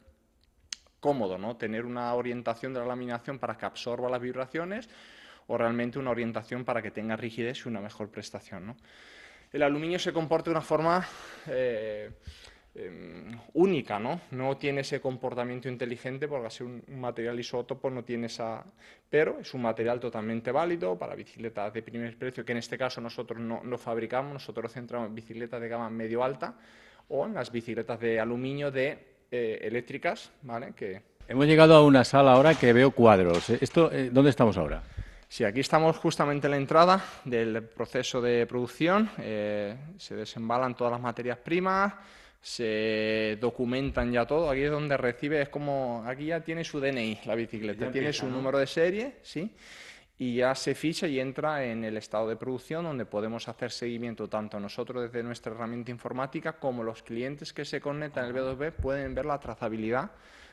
cómodo, 1.00 1.36
¿no? 1.36 1.56
Tener 1.56 1.84
una 1.84 2.14
orientación 2.14 2.72
de 2.72 2.80
la 2.80 2.86
laminación 2.86 3.38
para 3.38 3.58
que 3.58 3.66
absorba 3.66 4.08
las 4.08 4.20
vibraciones 4.20 4.88
o 5.48 5.58
realmente 5.58 5.98
una 5.98 6.10
orientación 6.10 6.64
para 6.64 6.80
que 6.80 6.90
tenga 6.90 7.16
rigidez 7.16 7.66
y 7.66 7.68
una 7.68 7.80
mejor 7.80 8.08
prestación, 8.08 8.66
¿no? 8.66 8.76
El 9.52 9.62
aluminio 9.62 9.98
se 9.98 10.12
comporta 10.12 10.46
de 10.46 10.52
una 10.52 10.62
forma 10.62 11.06
eh, 11.46 12.10
em, 12.74 13.38
única, 13.54 13.98
¿no? 13.98 14.22
No 14.30 14.56
tiene 14.56 14.80
ese 14.80 15.00
comportamiento 15.00 15.68
inteligente 15.68 16.26
porque 16.26 16.50
ser 16.50 16.66
un, 16.66 16.82
material 16.88 17.38
isótopo 17.38 17.90
no 17.90 18.02
tiene 18.02 18.26
esa... 18.26 18.64
Pero 19.10 19.38
es 19.40 19.52
un 19.52 19.62
material 19.62 20.00
totalmente 20.00 20.50
válido 20.50 20.98
para 20.98 21.14
bicicletas 21.14 21.72
de 21.72 21.82
primer 21.82 22.16
precio, 22.16 22.44
que 22.44 22.52
en 22.52 22.58
este 22.58 22.78
caso 22.78 23.00
nosotros 23.00 23.38
no, 23.40 23.78
fabricamos, 23.78 24.32
nosotros 24.32 24.72
centramos 24.72 25.08
en 25.08 25.14
bicicletas 25.14 25.60
de 25.60 25.68
gama 25.68 25.90
medio-alta 25.90 26.54
o 27.08 27.26
en 27.26 27.34
las 27.34 27.52
bicicletas 27.52 28.00
de 28.00 28.18
aluminio 28.18 28.70
de 28.70 28.98
eh, 29.30 29.58
eléctricas, 29.62 30.32
¿vale? 30.42 30.72
Hemos 31.28 31.46
llegado 31.46 31.74
a 31.74 31.84
una 31.84 32.04
sala 32.04 32.32
ahora 32.32 32.54
que 32.54 32.72
veo 32.72 32.90
cuadros. 32.90 33.50
¿Esto, 33.50 33.92
eh, 33.92 34.08
¿Dónde 34.10 34.30
estamos 34.30 34.56
ahora? 34.56 34.82
Sí, 35.32 35.44
aquí 35.44 35.60
estamos 35.60 35.96
justamente 35.96 36.46
en 36.46 36.50
la 36.50 36.56
entrada 36.58 37.02
del 37.24 37.62
proceso 37.62 38.20
de 38.20 38.46
producción. 38.46 39.08
Eh, 39.16 39.74
se 39.96 40.14
desembalan 40.14 40.76
todas 40.76 40.92
las 40.92 41.00
materias 41.00 41.38
primas, 41.38 41.94
se 42.38 43.38
documentan 43.40 44.12
ya 44.12 44.26
todo. 44.26 44.50
Aquí 44.50 44.60
es 44.60 44.70
donde 44.70 44.94
recibe, 44.98 45.40
es 45.40 45.48
como, 45.48 46.04
aquí 46.06 46.26
ya 46.26 46.40
tiene 46.40 46.64
su 46.64 46.80
DNI 46.80 47.20
la 47.24 47.34
bicicleta, 47.34 47.90
tiene 47.90 48.12
su 48.12 48.26
número 48.26 48.58
de 48.58 48.66
serie, 48.66 49.20
¿sí? 49.22 49.50
Y 50.18 50.34
ya 50.34 50.54
se 50.54 50.74
ficha 50.74 51.06
y 51.06 51.18
entra 51.18 51.64
en 51.64 51.82
el 51.82 51.96
estado 51.96 52.28
de 52.28 52.36
producción 52.36 52.84
donde 52.84 53.06
podemos 53.06 53.48
hacer 53.48 53.70
seguimiento 53.70 54.28
tanto 54.28 54.60
nosotros 54.60 55.04
desde 55.04 55.22
nuestra 55.22 55.54
herramienta 55.54 55.90
informática 55.90 56.58
como 56.58 56.84
los 56.84 57.02
clientes 57.02 57.54
que 57.54 57.64
se 57.64 57.80
conectan 57.80 58.26
al 58.26 58.34
B2B 58.34 58.72
pueden 58.72 59.14
ver 59.14 59.24
la 59.24 59.40
trazabilidad 59.40 60.10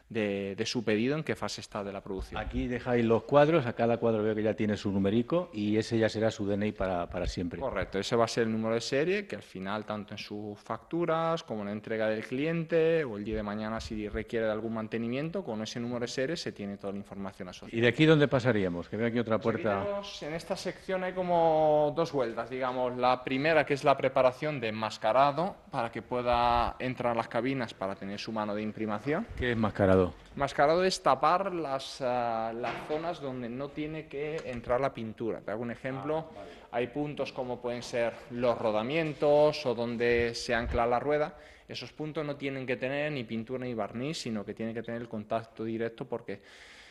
de, 0.09 0.63
su 0.65 0.83
pedido, 0.83 1.15
en 1.15 1.23
qué 1.23 1.35
fase 1.35 1.61
está 1.61 1.83
de 1.83 1.93
la 1.93 2.01
producción. 2.01 2.41
Aquí 2.41 2.67
dejáis 2.67 3.05
los 3.05 3.23
cuadros, 3.23 3.65
a 3.65 3.73
cada 3.73 3.97
cuadro 3.97 4.23
veo 4.23 4.35
que 4.35 4.43
ya 4.43 4.55
tiene 4.55 4.75
su 4.75 4.91
numerico 4.91 5.49
y 5.53 5.77
ese 5.77 5.97
ya 5.97 6.09
será 6.09 6.31
su 6.31 6.45
DNI 6.45 6.71
para, 6.71 7.07
para 7.07 7.27
siempre. 7.27 7.59
Correcto, 7.59 7.99
ese 7.99 8.15
va 8.15 8.25
a 8.25 8.27
ser 8.27 8.43
el 8.43 8.51
número 8.51 8.73
de 8.73 8.81
serie 8.81 9.27
que 9.27 9.35
al 9.35 9.43
final, 9.43 9.85
tanto 9.85 10.13
en 10.13 10.17
sus 10.17 10.59
facturas 10.59 11.43
como 11.43 11.61
en 11.61 11.67
la 11.67 11.73
entrega 11.73 12.07
del 12.07 12.25
cliente 12.25 13.03
o 13.03 13.17
el 13.17 13.23
día 13.23 13.35
de 13.35 13.43
mañana 13.43 13.79
si 13.79 14.09
requiere 14.09 14.47
de 14.47 14.51
algún 14.51 14.73
mantenimiento, 14.73 15.43
con 15.43 15.61
ese 15.61 15.79
número 15.79 16.01
de 16.01 16.07
serie 16.07 16.35
se 16.35 16.51
tiene 16.51 16.77
toda 16.77 16.93
la 16.93 16.99
información 16.99 17.49
asociada. 17.49 17.77
¿Y 17.77 17.81
de 17.81 17.87
aquí 17.87 18.05
dónde 18.05 18.27
pasaríamos? 18.27 18.89
Que 18.89 18.97
veo 18.97 19.07
aquí 19.07 19.19
otra 19.19 19.39
puerta. 19.39 19.85
en 20.21 20.33
esta 20.33 20.55
sección 20.55 21.03
hay 21.03 21.13
como 21.13 21.93
dos 21.95 22.11
vueltas, 22.11 22.49
digamos. 22.49 22.97
La 22.97 23.23
primera 23.23 23.65
que 23.65 23.73
es 23.75 23.83
la 23.83 23.95
preparación 23.95 24.59
de 24.59 24.69
enmascarado 24.69 25.55
para 25.71 25.91
que 25.91 26.01
pueda 26.01 26.75
entrar 26.79 27.13
a 27.13 27.15
las 27.15 27.27
cabinas 27.27 27.73
para 27.73 27.95
tener 27.95 28.19
su 28.19 28.31
mano 28.31 28.55
de 28.55 28.61
imprimación. 28.61 29.27
¿Qué 29.37 29.51
es 29.51 29.53
enmascarado? 29.53 29.98
Mascarado 30.35 30.83
es 30.83 31.01
tapar 31.01 31.53
las, 31.53 32.01
ah, 32.01 32.53
las, 32.55 32.87
zonas 32.87 33.19
donde 33.19 33.49
no 33.49 33.69
tiene 33.69 34.07
que 34.07 34.37
entrar 34.45 34.79
la 34.79 34.93
pintura. 34.93 35.41
Te 35.41 35.51
hago 35.51 35.63
un 35.63 35.71
ejemplo. 35.71 36.29
Ah, 36.35 36.43
Hay 36.71 36.87
puntos 36.87 37.33
como 37.33 37.59
pueden 37.61 37.83
ser 37.83 38.13
los 38.31 38.57
rodamientos 38.57 39.65
o 39.65 39.75
donde 39.75 40.33
se 40.35 40.53
ancla 40.53 40.85
la 40.85 40.99
rueda. 40.99 41.35
Esos 41.67 41.91
puntos 41.91 42.25
no 42.25 42.35
tienen 42.35 42.65
que 42.65 42.77
tener 42.77 43.11
ni 43.11 43.23
pintura 43.23 43.65
ni 43.65 43.73
barniz, 43.73 44.17
sino 44.19 44.45
que 44.45 44.53
tienen 44.53 44.73
que 44.73 44.81
tener 44.81 45.01
el 45.01 45.09
contacto 45.09 45.63
directo 45.63 46.05
porque 46.05 46.41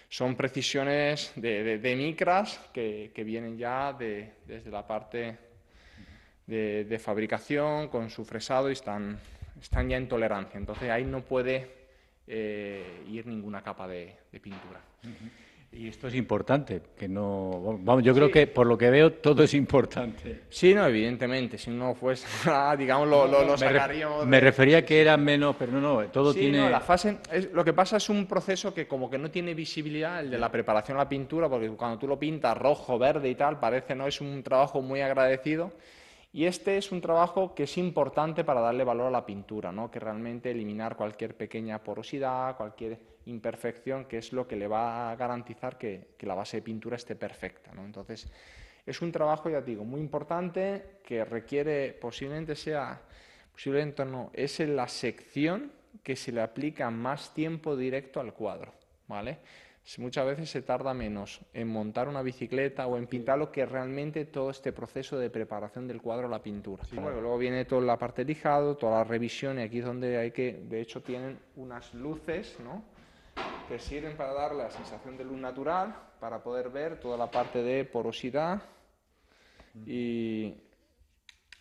son 0.08 0.36
precisiones 0.36 1.32
de, 1.36 1.94
micras 1.96 2.60
que, 2.72 3.10
vienen 3.24 3.58
ya 3.58 3.92
desde 3.92 4.70
la 4.70 4.86
parte 4.86 5.36
de, 6.46 7.00
fabricación 7.02 7.88
con 7.88 8.10
su 8.10 8.24
fresado 8.24 8.70
y 8.70 8.72
están, 8.72 9.18
están 9.60 9.88
ya 9.88 9.96
en 9.96 10.08
tolerancia. 10.08 10.58
Entonces 10.58 10.90
ahí 10.90 11.04
no 11.04 11.22
puede 11.22 11.77
eh, 12.28 13.02
ir 13.08 13.26
ninguna 13.26 13.62
capa 13.62 13.88
de, 13.88 14.14
pintura. 14.40 14.80
Y 15.70 15.88
esto 15.88 16.08
es 16.08 16.14
importante, 16.14 16.80
que 16.96 17.08
no, 17.08 17.78
vamos, 17.82 18.02
yo 18.02 18.14
creo 18.14 18.30
que 18.30 18.46
por 18.46 18.66
lo 18.66 18.78
que 18.78 18.88
veo 18.88 19.12
todo 19.12 19.42
es 19.42 19.52
importante. 19.52 20.44
Sí, 20.48 20.72
no, 20.72 20.86
evidentemente, 20.86 21.58
si 21.58 21.70
no 21.70 21.94
fuese, 21.94 22.26
digamos, 22.78 23.08
lo, 23.08 23.26
lo, 23.26 23.44
lo 23.44 23.56
sacaríamos. 23.56 24.26
Me, 24.26 24.40
refería 24.40 24.84
que 24.84 25.00
era 25.00 25.16
menos, 25.16 25.56
pero 25.58 25.72
no, 25.72 25.80
no, 25.80 26.08
todo 26.08 26.32
sí, 26.32 26.40
tiene. 26.40 26.58
No, 26.58 26.70
la 26.70 26.80
fase, 26.80 27.18
es, 27.30 27.52
lo 27.52 27.64
que 27.64 27.74
pasa 27.74 27.98
es 27.98 28.08
un 28.08 28.26
proceso 28.26 28.72
que 28.72 28.88
como 28.88 29.10
que 29.10 29.18
no 29.18 29.30
tiene 29.30 29.52
visibilidad, 29.52 30.20
el 30.20 30.30
de 30.30 30.38
la 30.38 30.50
preparación 30.50 30.96
a 30.96 31.04
la 31.04 31.08
pintura, 31.08 31.48
porque 31.48 31.68
cuando 31.70 31.98
tú 31.98 32.08
lo 32.08 32.18
pintas 32.18 32.56
rojo, 32.56 32.98
verde 32.98 33.28
y 33.28 33.34
tal, 33.34 33.60
parece 33.60 33.94
no 33.94 34.06
es 34.06 34.20
un 34.20 34.42
trabajo 34.42 34.80
muy 34.80 35.02
agradecido. 35.02 35.72
Y 36.30 36.44
este 36.44 36.76
es 36.76 36.92
un 36.92 37.00
trabajo 37.00 37.54
que 37.54 37.62
es 37.62 37.78
importante 37.78 38.44
para 38.44 38.60
darle 38.60 38.84
valor 38.84 39.06
a 39.06 39.10
la 39.10 39.24
pintura, 39.24 39.72
¿no? 39.72 39.90
que 39.90 39.98
realmente 39.98 40.50
eliminar 40.50 40.96
cualquier 40.96 41.36
pequeña 41.36 41.82
porosidad, 41.82 42.56
cualquier 42.56 43.00
imperfección, 43.24 44.04
que 44.04 44.18
es 44.18 44.32
lo 44.32 44.46
que 44.46 44.56
le 44.56 44.68
va 44.68 45.10
a 45.10 45.16
garantizar 45.16 45.78
que, 45.78 46.14
la 46.20 46.34
base 46.34 46.58
de 46.58 46.62
pintura 46.62 46.96
esté 46.96 47.16
perfecta. 47.16 47.72
¿no? 47.72 47.84
Entonces, 47.84 48.30
es 48.84 49.00
un 49.00 49.10
trabajo, 49.10 49.48
ya 49.48 49.62
digo, 49.62 49.84
muy 49.84 50.00
importante 50.00 51.00
que 51.02 51.24
requiere, 51.24 51.94
posiblemente 51.94 52.54
sea, 52.54 53.00
posiblemente 53.50 54.04
no, 54.04 54.30
es 54.34 54.60
en 54.60 54.76
la 54.76 54.86
sección 54.86 55.72
que 56.02 56.14
se 56.14 56.30
le 56.30 56.42
aplica 56.42 56.90
más 56.90 57.32
tiempo 57.32 57.74
directo 57.74 58.20
al 58.20 58.34
cuadro. 58.34 58.74
¿vale? 59.06 59.38
Muchas 59.96 60.26
veces 60.26 60.50
se 60.50 60.60
tarda 60.60 60.92
menos 60.92 61.40
en 61.54 61.68
montar 61.68 62.08
una 62.08 62.20
bicicleta 62.20 62.86
o 62.86 62.98
en 62.98 63.06
pintarlo 63.06 63.50
que 63.50 63.64
realmente 63.64 64.26
todo 64.26 64.50
este 64.50 64.72
proceso 64.72 65.18
de 65.18 65.30
preparación 65.30 65.88
del 65.88 66.02
cuadro 66.02 66.26
a 66.26 66.30
la 66.30 66.42
pintura. 66.42 66.82
luego 66.92 67.38
viene 67.38 67.64
toda 67.64 67.80
la 67.82 67.96
parte 67.96 68.22
de 68.22 68.34
lijado, 68.34 68.76
toda 68.76 68.98
la 68.98 69.04
revisión 69.04 69.58
y 69.58 69.62
aquí 69.62 69.78
es 69.78 69.84
donde 69.86 70.18
hay 70.18 70.30
que, 70.32 70.52
de 70.52 70.80
hecho 70.82 71.00
tienen 71.00 71.38
unas 71.56 71.94
luces, 71.94 72.58
¿no? 72.62 72.84
que 73.68 73.78
sirven 73.78 74.16
para 74.16 74.32
dar 74.34 74.54
la 74.54 74.70
sensación 74.70 75.16
de 75.16 75.24
luz 75.24 75.38
natural, 75.38 75.94
para 76.20 76.42
poder 76.42 76.68
ver 76.68 77.00
toda 77.00 77.16
la 77.16 77.30
parte 77.30 77.62
de 77.62 77.84
porosidad 77.84 78.60
y 79.86 80.54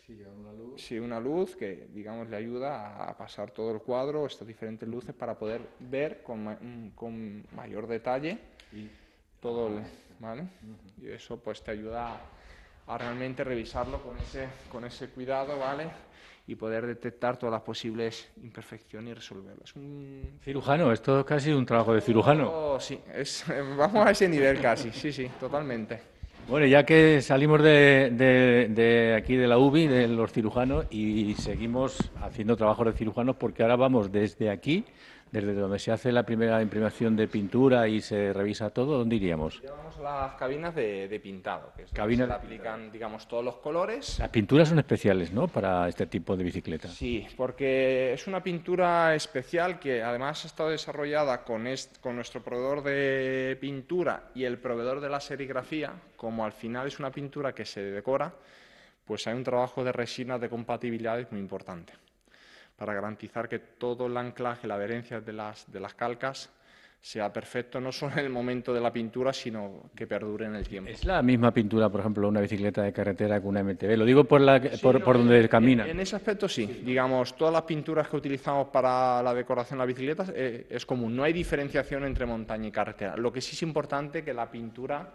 Sí, 0.08 0.24
una 0.24 0.54
luz. 0.54 0.82
Sí, 0.82 1.00
una 1.00 1.20
luz 1.20 1.58
que, 1.58 1.89
digamos, 1.93 2.30
le 2.30 2.38
ayuda 2.38 3.10
a 3.10 3.17
pasar 3.17 3.52
todo 3.52 3.72
el 3.72 3.82
cuadro, 3.82 4.26
estas 4.26 4.48
diferentes 4.48 4.88
luces, 4.88 5.13
para 5.13 5.38
poder 5.38 5.62
ver 5.80 6.24
con, 6.24 6.46
mm, 6.46 6.91
con 6.96 7.46
mayor 7.54 7.88
detalle 7.88 8.39
todo 9.41 9.67
el, 9.67 9.84
¿vale? 10.20 10.48
Y 11.02 11.10
eso, 11.10 11.38
pues, 11.38 11.62
te 11.62 11.72
ayuda 11.72 12.22
a, 12.88 12.98
realmente 12.98 13.43
revisarlo 13.43 14.02
con 14.02 14.17
ese, 14.17 14.48
con 14.72 14.86
ese 14.86 15.10
cuidado, 15.10 15.60
¿vale? 15.60 15.89
Y 16.48 16.56
poder 16.56 16.88
detectar 16.88 17.36
todas 17.36 17.52
las 17.52 17.63
posibles 17.63 18.30
imperfecciones 18.41 19.12
y 19.12 19.13
resolverlas. 19.13 19.76
Un... 19.76 20.39
Cirujano, 20.41 20.93
esto 20.93 21.20
es 21.20 21.26
casi 21.26 21.52
un 21.52 21.65
trabajo 21.65 21.93
de 21.93 22.00
cirujano. 22.00 22.50
Oh, 22.50 22.80
sí, 22.80 22.98
es, 23.13 23.43
vamos 23.78 24.08
a 24.08 24.12
ese 24.12 24.30
nivel 24.30 24.62
casi, 24.62 24.89
sí, 24.93 25.12
sí, 25.12 25.30
totalmente. 25.38 26.16
Bueno, 26.49 26.65
ya 26.65 26.86
que 26.86 27.21
salimos 27.21 27.62
de, 27.62 29.15
aquí 29.17 29.36
de 29.36 29.47
la 29.47 29.57
UBI, 29.57 29.88
de 29.88 30.07
los 30.07 30.31
cirujanos, 30.31 30.86
y 30.89 31.33
seguimos 31.33 31.97
haciendo 32.21 32.55
trabajos 32.55 32.86
de 32.86 32.93
cirujanos, 32.93 33.36
porque 33.36 33.63
ahora 33.63 33.75
vamos 33.75 34.13
desde 34.13 34.49
aquí, 34.49 34.86
desde 35.32 35.54
donde 35.54 35.80
se 35.80 35.92
hace 35.92 36.12
la 36.12 36.24
primera 36.24 36.62
imprimación 36.62 37.16
de 37.16 37.28
pintura 37.28 37.88
y 37.88 38.02
se 38.02 38.34
revisa 38.34 38.70
todo, 38.70 38.98
¿dónde 38.98 39.16
iríamos? 39.16 39.62
Vamos 39.68 39.98
a 39.98 40.02
las 40.02 40.34
cabinas 40.36 40.74
de, 40.76 41.20
pintado, 41.22 41.74
que 41.76 41.84
es 41.84 41.90
se 41.90 42.24
aplican, 42.24 42.92
digamos, 42.92 43.28
todos 43.28 43.44
los 43.44 43.58
colores. 43.58 44.20
Las 44.20 44.30
pinturas 44.30 44.70
son 44.70 44.80
especiales, 44.80 45.32
¿no?, 45.32 45.48
para 45.48 45.88
este 45.88 46.06
tipo 46.06 46.36
de 46.36 46.44
bicicleta. 46.44 46.88
Sí, 46.88 47.28
porque 47.36 48.13
es 48.13 48.28
una 48.28 48.42
pintura 48.42 49.16
especial 49.16 49.80
que 49.80 50.02
además 50.02 50.44
ha 50.46 50.48
estado 50.48 50.70
desarrollada 50.70 51.44
con, 51.44 51.66
con 52.02 52.16
nuestro 52.16 52.42
proveedor 52.42 52.84
de 52.84 53.58
pintura 53.60 54.30
y 54.36 54.44
el 54.44 54.58
proveedor 54.58 55.02
de 55.02 55.10
la 55.10 55.20
serigrafía, 55.20 55.94
como 56.16 56.46
al 56.46 56.54
final 56.54 56.88
es 56.88 57.00
una 57.00 57.12
pintura 57.12 57.54
que 57.54 57.66
se 57.66 57.82
decora, 57.82 58.34
pues 59.06 59.26
hay 59.28 59.36
un 59.36 59.44
trabajo 59.44 59.84
de 59.84 59.92
resina 59.92 60.38
de 60.38 60.50
compatibilidad 60.50 61.26
muy 61.32 61.40
importante 61.40 61.94
para 62.78 62.94
garantizar 62.94 63.50
que 63.50 63.60
todo 63.60 64.06
el 64.06 64.16
anclaje, 64.16 64.68
la 64.68 64.76
adherencia 64.76 65.20
de 65.20 65.34
las, 65.34 65.70
de 65.72 65.80
las 65.80 65.96
calcas 65.96 66.50
sea 67.02 67.32
perfecto 67.32 67.80
no 67.80 67.92
solo 67.92 68.13
en 68.13 68.26
el 68.26 68.30
momento 68.30 68.74
de 68.74 68.82
la 68.82 68.92
pintura, 68.92 69.32
sino 69.32 69.90
que 69.96 70.08
perdure 70.08 70.46
en 70.46 70.56
el 70.56 70.68
tiempo. 70.68 70.90
¿Es 70.92 71.06
la 71.06 71.22
misma 71.22 71.54
pintura, 71.54 71.90
por 71.90 72.02
ejemplo, 72.02 72.28
una 72.28 72.42
bicicleta 72.42 72.84
de 72.84 72.92
carretera 72.92 73.40
que 73.40 73.48
una 73.48 73.63
MTB? 73.63 73.98
Lo 73.98 74.06
digo 74.06 74.24
por, 74.26 74.42
la, 74.42 74.62
por, 74.82 75.02
donde 75.02 75.48
camina. 75.48 75.88
En, 75.88 76.00
ese 76.00 76.16
aspecto 76.16 76.50
sí. 76.50 76.66
Digamos, 76.84 77.36
todas 77.36 77.54
las 77.54 77.63
pinturas 77.63 78.08
que 78.08 78.18
utilizamos 78.18 78.68
para 78.68 79.22
la 79.24 79.34
decoración 79.34 79.78
de 79.78 79.86
las 79.86 79.88
bicicletas 79.88 80.32
eh, 80.36 80.68
es 80.70 80.86
común. 80.86 81.16
No 81.16 81.24
hay 81.24 81.34
diferenciación 81.34 82.04
entre 82.04 82.26
montaña 82.26 82.68
y 82.68 82.72
carretera. 82.72 83.16
Lo 83.16 83.32
que 83.32 83.42
sí 83.42 83.52
es 83.54 83.62
importante 83.62 84.20
es 84.20 84.26
que 84.26 84.34
la 84.34 84.50
pintura 84.50 85.08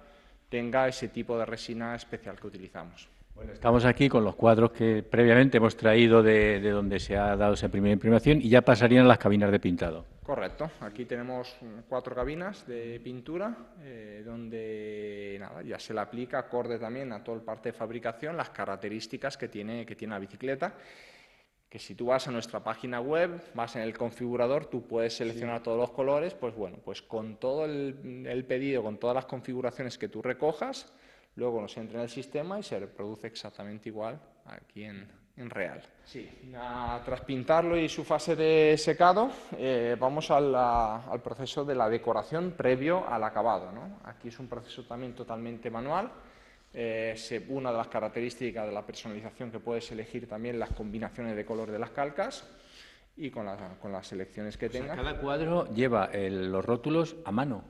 tenga 0.48 0.88
ese 0.88 1.08
tipo 1.08 1.38
de 1.38 1.44
resina 1.44 1.94
especial 1.94 2.38
que 2.38 2.46
utilizamos. 2.46 3.08
Bueno, 3.34 3.52
estamos 3.52 3.84
aquí 3.84 4.08
con 4.08 4.24
los 4.24 4.34
cuadros 4.34 4.72
que 4.72 5.02
previamente 5.02 5.56
hemos 5.56 5.76
traído 5.76 6.22
de, 6.22 6.60
donde 6.60 7.00
se 7.00 7.16
ha 7.16 7.36
dado 7.36 7.54
esa 7.54 7.68
primera 7.68 7.92
imprimación 7.92 8.38
y 8.40 8.48
ya 8.48 8.62
pasarían 8.62 9.04
a 9.04 9.08
las 9.08 9.18
cabinas 9.18 9.50
de 9.50 9.58
pintado. 9.58 10.04
Correcto, 10.22 10.70
aquí 10.80 11.04
tenemos 11.04 11.56
cuatro 11.88 12.14
cabinas 12.14 12.66
de 12.66 13.00
pintura 13.02 13.56
eh, 13.80 14.22
donde 14.24 15.36
nada, 15.40 15.62
ya 15.62 15.78
se 15.78 15.92
le 15.92 16.00
aplica 16.00 16.38
acorde 16.38 16.78
también 16.78 17.12
a 17.12 17.24
toda 17.24 17.38
la 17.38 17.44
parte 17.44 17.70
de 17.70 17.72
fabricación 17.72 18.36
las 18.36 18.50
características 18.50 19.36
que 19.36 19.48
tiene, 19.48 19.84
que 19.84 19.96
tiene 19.96 20.14
la 20.14 20.20
bicicleta 20.20 20.74
que 21.72 21.78
si 21.78 21.94
tú 21.94 22.04
vas 22.04 22.28
a 22.28 22.30
nuestra 22.30 22.62
página 22.62 23.00
web, 23.00 23.40
vas 23.54 23.76
en 23.76 23.82
el 23.82 23.96
configurador, 23.96 24.66
tú 24.66 24.86
puedes 24.86 25.16
seleccionar 25.16 25.62
todos 25.62 25.78
los 25.78 25.90
colores, 25.92 26.34
pues 26.34 26.54
bueno, 26.54 26.76
pues 26.84 27.00
con 27.00 27.36
todo 27.36 27.64
el, 27.64 28.44
pedido, 28.46 28.82
con 28.82 28.98
todas 28.98 29.14
las 29.14 29.24
configuraciones 29.24 29.96
que 29.96 30.08
tú 30.08 30.20
recojas, 30.20 30.92
luego 31.36 31.60
nos 31.60 31.76
entra 31.76 31.98
en 31.98 32.04
el 32.04 32.10
sistema 32.10 32.58
y 32.58 32.62
se 32.62 32.78
reproduce 32.78 33.26
exactamente 33.26 33.88
igual 33.88 34.20
aquí 34.46 34.84
en, 34.84 35.08
real. 35.36 35.82
Sí, 36.04 36.28
tras 37.04 37.22
pintarlo 37.22 37.76
y 37.76 37.88
su 37.88 38.04
fase 38.04 38.36
de 38.36 38.76
secado, 38.78 39.30
eh, 39.56 39.96
vamos 39.98 40.30
al 40.30 41.20
proceso 41.22 41.64
de 41.64 41.74
la 41.74 41.88
decoración 41.88 42.52
previo 42.52 43.08
al 43.08 43.24
acabado. 43.24 43.72
¿no? 43.72 44.00
Aquí 44.04 44.28
es 44.28 44.38
un 44.38 44.46
proceso 44.46 44.84
también 44.84 45.14
totalmente 45.14 45.70
manual. 45.70 46.10
Eh, 46.74 47.16
una 47.48 47.70
de 47.70 47.78
las 47.78 47.88
características 47.88 48.66
de 48.66 48.72
la 48.72 48.86
personalización 48.86 49.50
que 49.50 49.58
puedes 49.58 49.90
elegir 49.90 50.28
también 50.28 50.58
las 50.58 50.70
combinaciones 50.70 51.34
de 51.34 51.44
color 51.44 51.70
de 51.70 51.78
las 51.78 51.90
calcas 51.90 52.48
y 53.16 53.30
con, 53.30 53.46
con 53.80 53.92
las 53.92 54.06
selecciones 54.06 54.56
que 54.56 54.68
tengas. 54.68 54.96
cada 54.96 55.18
cuadro 55.18 55.66
lleva 55.74 56.10
los 56.12 56.64
rótulos 56.64 57.16
a 57.24 57.32
mano. 57.32 57.64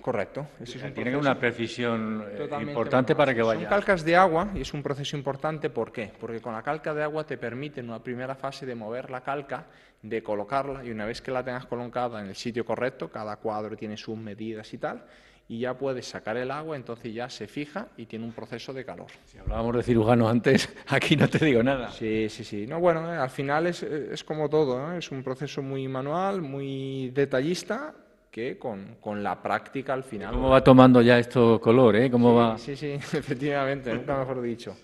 Correcto. 0.00 0.46
tiene 0.94 1.16
una 1.16 1.38
precisión 1.38 2.24
eh, 2.30 2.48
importante 2.60 3.14
para 3.14 3.34
que 3.34 3.42
vaya. 3.42 3.60
Son 3.60 3.68
calcas 3.68 4.04
de 4.04 4.16
agua 4.16 4.48
y 4.54 4.62
es 4.62 4.72
un 4.74 4.82
proceso 4.82 5.16
importante. 5.16 5.70
¿Por 5.70 5.92
qué? 5.92 6.12
Porque 6.18 6.40
con 6.40 6.52
la 6.52 6.62
calca 6.62 6.94
de 6.94 7.02
agua 7.02 7.24
te 7.24 7.36
permite 7.36 7.80
en 7.80 7.88
una 7.88 8.02
primera 8.02 8.34
fase 8.34 8.66
de 8.66 8.74
mover 8.74 9.10
la 9.10 9.22
calca, 9.22 9.66
de 10.02 10.22
colocarla 10.22 10.84
y 10.84 10.90
una 10.90 11.06
vez 11.06 11.20
que 11.20 11.30
la 11.30 11.44
tengas 11.44 11.66
colocada 11.66 12.20
en 12.20 12.28
el 12.28 12.36
sitio 12.36 12.64
correcto, 12.64 13.10
cada 13.10 13.36
cuadro 13.36 13.76
tiene 13.76 13.96
sus 13.96 14.16
medidas 14.16 14.72
y 14.72 14.78
tal, 14.78 15.04
y 15.48 15.58
ya 15.58 15.76
puedes 15.76 16.06
sacar 16.06 16.36
el 16.36 16.50
agua, 16.50 16.76
entonces 16.76 17.12
ya 17.12 17.28
se 17.28 17.48
fija 17.48 17.88
y 17.96 18.06
tiene 18.06 18.24
un 18.24 18.32
proceso 18.32 18.72
de 18.72 18.84
calor. 18.84 19.08
Si 19.26 19.36
hablábamos 19.36 19.76
de 19.76 19.82
cirujano 19.82 20.28
antes, 20.28 20.68
aquí 20.86 21.16
no 21.16 21.28
te 21.28 21.44
digo 21.44 21.62
nada. 21.62 21.90
Sí, 21.90 22.28
sí, 22.28 22.44
sí. 22.44 22.66
No, 22.66 22.78
bueno, 22.78 23.12
eh, 23.12 23.16
al 23.16 23.30
final 23.30 23.66
es, 23.66 23.82
es, 23.82 24.22
como 24.22 24.48
todo, 24.48 24.92
es 24.92 25.10
un 25.10 25.24
proceso 25.24 25.60
muy 25.60 25.88
manual, 25.88 26.40
muy 26.40 27.10
detallista, 27.10 27.92
que 28.30 28.58
con, 28.58 28.96
con, 29.00 29.22
la 29.22 29.42
práctica 29.42 29.92
al 29.92 30.04
final... 30.04 30.34
¿Cómo 30.34 30.50
va 30.50 30.62
tomando 30.62 31.02
ya 31.02 31.18
esto 31.18 31.60
color? 31.60 31.96
Eh? 31.96 32.10
¿Cómo 32.10 32.30
sí, 32.30 32.36
va? 32.36 32.58
sí, 32.58 32.76
sí, 32.76 32.92
efectivamente, 33.18 33.92
nunca 33.92 34.18
mejor 34.18 34.40
dicho. 34.40 34.76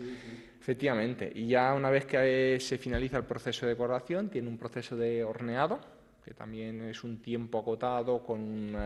Efectivamente. 0.61 1.31
Y 1.35 1.47
ya 1.47 1.73
una 1.75 1.91
vez 1.91 2.07
que 2.07 2.59
se 2.61 2.79
finaliza 2.79 3.19
el 3.19 3.25
proceso 3.25 3.67
de 3.67 3.73
decoración, 3.73 4.29
tiene 4.29 4.49
un 4.49 4.59
proceso 4.59 4.97
de 4.97 5.23
horneado, 5.23 5.79
que 6.25 6.35
también 6.35 6.83
es 6.83 7.05
un 7.05 7.23
tiempo 7.23 7.61
acotado 7.61 8.25
con, 8.25 8.77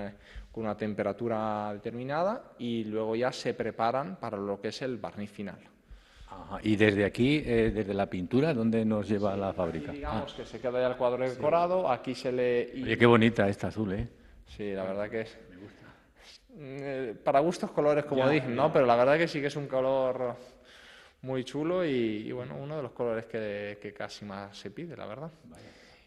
con 0.52 0.64
una 0.64 0.76
temperatura 0.76 1.72
determinada, 1.72 2.52
y 2.58 2.84
luego 2.84 3.16
ya 3.16 3.32
se 3.32 3.54
preparan 3.54 4.16
para 4.16 4.36
lo 4.36 4.60
que 4.60 4.68
es 4.68 4.82
el 4.82 4.98
barniz 4.98 5.30
final. 5.30 5.58
Y 6.62 6.76
desde 6.76 7.04
aquí, 7.04 7.42
eh, 7.44 7.70
desde 7.74 7.94
la 7.94 8.06
pintura, 8.08 8.52
¿dónde 8.54 8.84
nos 8.84 9.08
lleva 9.08 9.36
la 9.36 9.52
fábrica? 9.52 9.92
Digamos 9.92 10.32
ah. 10.32 10.36
que 10.36 10.44
se 10.44 10.60
queda 10.60 10.80
ya 10.80 10.88
el 10.88 10.96
cuadro 10.96 11.28
decorado, 11.28 11.90
aquí 11.90 12.14
se 12.14 12.32
le... 12.32 12.70
Oye, 12.74 12.98
qué 12.98 13.06
bonita 13.06 13.48
esta 13.48 13.68
azul, 13.68 13.92
¿eh? 13.92 14.08
Sí, 14.56 14.72
la 14.72 14.84
verdad 14.84 15.08
que 15.08 15.20
es. 15.22 15.38
Me 15.50 15.56
gusta. 15.56 15.80
Eh, 16.58 17.14
para 17.24 17.40
gustos 17.40 17.70
colores, 17.70 18.04
como 18.04 18.28
dije, 18.28 18.48
¿no? 18.48 18.72
Pero 18.72 18.86
la 18.86 18.96
verdad 18.96 19.16
que 19.16 19.28
sí 19.28 19.40
que 19.40 19.46
es 19.46 19.56
un 19.56 19.66
color 19.66 20.36
muy 21.22 21.44
chulo 21.44 21.84
y, 21.84 22.30
bueno, 22.32 22.56
uno 22.56 22.76
de 22.76 22.82
los 22.82 22.92
colores 22.92 23.26
que, 23.26 23.94
casi 23.96 24.24
más 24.24 24.56
se 24.56 24.70
pide, 24.70 24.96
la 24.96 25.06
verdad. 25.06 25.30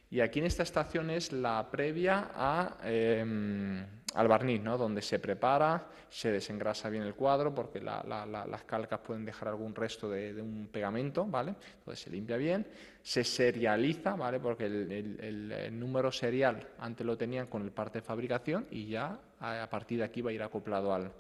Y 0.10 0.20
aquí 0.20 0.40
en 0.40 0.46
esta 0.46 0.64
estación 0.64 1.10
es 1.10 1.32
la 1.32 1.70
previa 1.72 2.32
a, 2.36 2.78
em, 2.84 3.84
al 4.14 4.28
barniz, 4.28 4.62
¿no? 4.62 4.78
donde 4.78 5.02
se 5.02 5.20
prepara, 5.20 5.88
se 6.10 6.32
desengrasa 6.32 6.90
bien 6.90 7.04
el 7.04 7.16
cuadro 7.16 7.54
porque 7.54 7.82
las 7.82 8.64
calcas 8.66 9.00
pueden 9.00 9.26
dejar 9.26 9.48
algún 9.48 9.74
resto 9.74 10.10
de, 10.10 10.40
un 10.40 10.68
pegamento, 10.72 11.26
¿vale? 11.26 11.56
Entonces 11.80 12.04
se 12.04 12.12
limpia 12.12 12.38
bien, 12.38 12.68
se 13.04 13.26
serializa, 13.26 14.16
¿vale? 14.16 14.40
Porque 14.40 14.66
el, 14.66 15.78
número 15.78 16.12
serial 16.12 16.70
antes 16.80 17.06
lo 17.06 17.18
tenían 17.18 17.48
con 17.48 17.62
el 17.62 17.72
parte 17.72 18.00
de 18.00 18.06
fabricación 18.06 18.66
y 18.72 18.88
ya 18.88 19.20
a, 19.40 19.70
partir 19.70 20.00
de 20.00 20.06
aquí 20.06 20.22
va 20.22 20.32
a 20.32 20.34
ir 20.34 20.42
acoplado 20.42 20.94
al, 20.94 21.12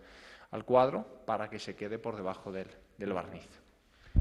cuadro 0.65 1.05
para 1.25 1.49
que 1.49 1.59
se 1.59 1.75
quede 1.75 1.99
por 1.99 2.15
debajo 2.15 2.51
del 2.51 3.13
barniz. 3.13 3.62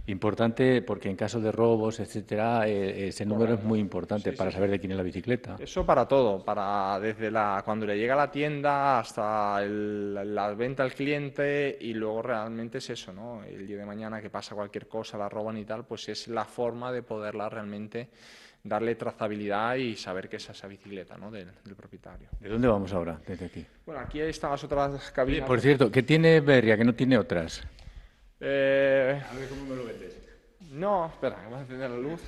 Importante 0.07 0.83
porque 0.83 1.09
en 1.09 1.17
caso 1.17 1.41
de 1.41 1.53
robos, 1.53 2.01
etcétera, 2.01 2.67
eh, 2.67 3.09
ese 3.09 3.25
número 3.25 3.55
es 3.55 3.63
muy 3.63 3.79
importante 3.79 4.33
para 4.33 4.51
saber 4.51 4.71
de 4.71 4.81
quién 4.81 4.93
es 4.93 4.97
la 4.97 5.05
bicicleta. 5.05 5.57
Eso 5.61 5.87
para 5.87 6.09
todo, 6.09 6.45
para 6.45 6.99
desde 6.99 7.31
la 7.31 7.63
cuando 7.65 7.87
le 7.87 7.97
llega 7.97 8.15
a 8.15 8.17
la 8.17 8.31
tienda 8.31 8.99
hasta 8.99 9.61
la 9.61 10.55
venta 10.55 10.83
al 10.83 10.93
cliente 10.93 11.79
y 11.81 11.95
luego 11.95 12.23
realmente 12.23 12.79
es 12.79 12.91
eso, 12.91 13.13
¿no? 13.13 13.45
El 13.45 13.67
día 13.67 13.77
de 13.77 13.87
mañana 13.87 14.21
que 14.21 14.29
pasa 14.29 14.55
cualquier 14.55 14.89
cosa, 14.89 15.17
la 15.17 15.29
roban 15.29 15.57
y 15.57 15.65
tal, 15.65 15.85
pues 15.85 16.09
es 16.09 16.27
la 16.27 16.45
forma 16.45 16.91
de 16.91 17.03
poderla 17.03 17.49
realmente 17.49 18.09
darle 18.65 18.95
trazabilidad 18.95 19.75
y 19.77 19.97
saber 19.97 20.29
que 20.29 20.37
es 20.37 20.49
esa 20.49 20.69
bicicleta 20.69 21.17
¿no? 21.17 21.31
del, 21.31 21.49
propietario. 21.77 22.29
¿De 22.41 22.49
dónde 22.49 22.69
vamos 22.69 22.93
ahora, 22.93 23.21
desde 23.27 23.47
aquí? 23.47 23.67
Bueno, 23.85 24.01
aquí 24.01 24.21
están 24.21 24.53
las 24.53 24.63
otras 24.63 25.11
cabinas. 25.11 25.49
por 25.49 25.61
cierto, 25.61 25.91
¿qué 25.91 26.03
tiene 26.03 26.41
Berria 26.41 26.77
que 26.77 26.85
no 26.85 26.95
tiene 26.95 27.19
otras? 27.19 27.63
Eh, 28.45 29.23
a 29.31 29.35
ver 29.35 29.49
cómo 29.49 29.65
me 29.67 29.77
lo 29.77 29.85
vendes. 29.85 30.19
No, 30.73 31.07
espera, 31.07 31.37
vamos 31.45 31.59
a 31.59 31.61
encender 31.61 31.91
la 31.91 31.97
luz. 31.97 32.21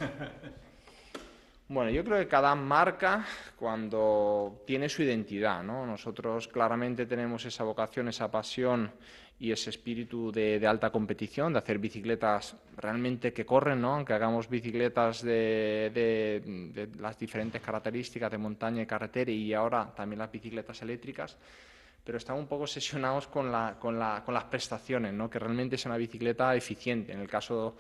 Bueno, 1.67 1.91
yo 1.91 2.05
creo 2.05 2.19
que 2.19 2.29
cada 2.29 2.55
marca, 2.55 3.25
cuando 3.57 4.63
tiene 4.67 4.87
su 4.91 5.03
identidad, 5.03 5.63
¿no? 5.63 5.87
Nosotros 5.87 6.47
claramente 6.47 7.07
tenemos 7.07 7.47
esa 7.47 7.65
vocación, 7.65 8.07
esa 8.09 8.31
pasión 8.31 8.93
y 9.41 9.51
ese 9.51 9.71
espíritu 9.71 10.31
de, 10.31 10.65
alta 10.67 10.91
competición, 10.91 11.55
de 11.55 11.61
hacer 11.61 11.79
bicicletas 11.79 12.55
realmente 12.77 13.33
que 13.33 13.47
corren, 13.47 13.81
¿no? 13.81 13.95
Aunque 13.95 14.13
hagamos 14.13 14.47
bicicletas 14.49 15.23
de, 15.23 15.91
de 15.95 16.89
las 17.01 17.19
diferentes 17.19 17.63
características 17.63 18.31
de 18.31 18.39
montaña 18.39 18.83
y 18.83 18.87
carretera 18.87 19.31
y 19.31 19.55
ahora 19.55 19.91
también 19.97 20.19
las 20.19 20.31
bicicletas 20.31 20.83
eléctricas 20.83 21.39
pero 22.05 22.19
estamos 22.19 22.43
un 22.43 22.49
poco 22.49 22.65
obsesionados 22.65 23.27
con, 23.29 23.51
la, 23.51 23.77
con, 23.81 23.99
la, 23.99 24.23
con 24.25 24.35
las 24.35 24.45
prestaciones, 24.45 25.15
¿no? 25.15 25.31
que 25.31 25.39
realmente 25.39 25.79
sea 25.79 25.91
una 25.91 25.99
bicicleta 25.99 26.55
eficiente. 26.55 27.13
En 27.13 27.21
el 27.21 27.29
caso 27.29 27.77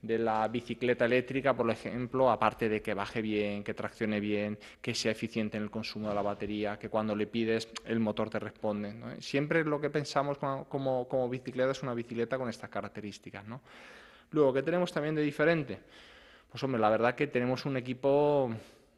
de 0.00 0.18
la 0.18 0.46
bicicleta 0.48 1.06
eléctrica, 1.06 1.54
por 1.54 1.68
ejemplo, 1.70 2.30
aparte 2.30 2.68
de 2.68 2.82
que 2.82 2.94
baje 2.94 3.20
bien, 3.22 3.64
que 3.64 3.74
traccione 3.74 4.20
bien, 4.20 4.58
que 4.80 4.94
sea 4.94 5.10
eficiente 5.12 5.56
en 5.56 5.64
el 5.64 5.70
consumo 5.70 6.08
de 6.08 6.14
la 6.14 6.22
batería, 6.22 6.78
que 6.78 6.88
cuando 6.88 7.16
le 7.16 7.26
pides 7.26 7.68
el 7.86 8.00
motor 8.00 8.30
te 8.30 8.38
responde. 8.38 8.94
Siempre 9.20 9.64
lo 9.64 9.80
que 9.80 9.90
pensamos 9.90 10.38
como, 10.38 11.08
como, 11.08 11.28
bicicleta 11.28 11.72
es 11.72 11.82
una 11.82 11.94
bicicleta 11.94 12.38
con 12.38 12.48
estas 12.48 12.70
características. 12.70 13.46
¿no? 13.46 13.62
Luego, 14.30 14.52
¿qué 14.52 14.62
tenemos 14.62 14.92
también 14.92 15.14
de 15.14 15.22
diferente? 15.22 15.80
Pues 16.50 16.62
hombre, 16.62 16.80
la 16.80 16.90
verdad 16.90 17.14
que 17.14 17.26
tenemos 17.26 17.64
un 17.64 17.76
equipo 17.76 18.54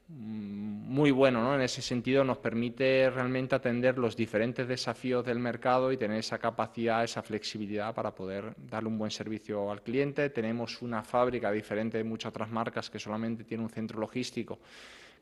muy 0.08 1.10
bueno, 1.10 1.42
¿no? 1.42 1.54
En 1.54 1.62
ese 1.62 1.82
sentido 1.82 2.22
nos 2.22 2.38
permite 2.38 3.10
realmente 3.10 3.56
atender 3.56 3.98
los 3.98 4.16
diferentes 4.16 4.68
desafíos 4.68 5.24
del 5.24 5.40
mercado 5.40 5.90
y 5.90 5.96
tener 5.96 6.18
esa 6.18 6.38
capacidad, 6.38 7.02
esa 7.02 7.22
flexibilidad 7.22 7.92
para 7.92 8.14
poder 8.14 8.54
darle 8.56 8.88
un 8.88 8.98
buen 8.98 9.10
servicio 9.10 9.70
al 9.70 9.82
cliente. 9.82 10.30
Tenemos 10.30 10.80
una 10.82 11.02
fábrica 11.02 11.50
diferente 11.50 11.98
de 11.98 12.04
muchas 12.04 12.30
otras 12.30 12.50
marcas 12.50 12.88
que 12.88 13.00
solamente 13.00 13.44
tiene 13.44 13.64
un 13.64 13.70
centro 13.70 13.98
logístico 13.98 14.60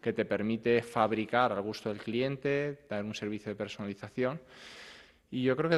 que 0.03 0.13
te 0.13 0.27
permite 0.27 0.83
fabricar 0.83 1.51
al 1.53 1.63
gusto 1.63 1.89
del 1.89 1.99
cliente, 1.99 2.81
dar 2.87 3.03
un 3.03 3.15
servicio 3.15 3.51
de 3.51 3.57
personalización. 3.57 4.39
Y 5.35 5.43
yo 5.43 5.57
creo 5.57 5.69
que 5.69 5.77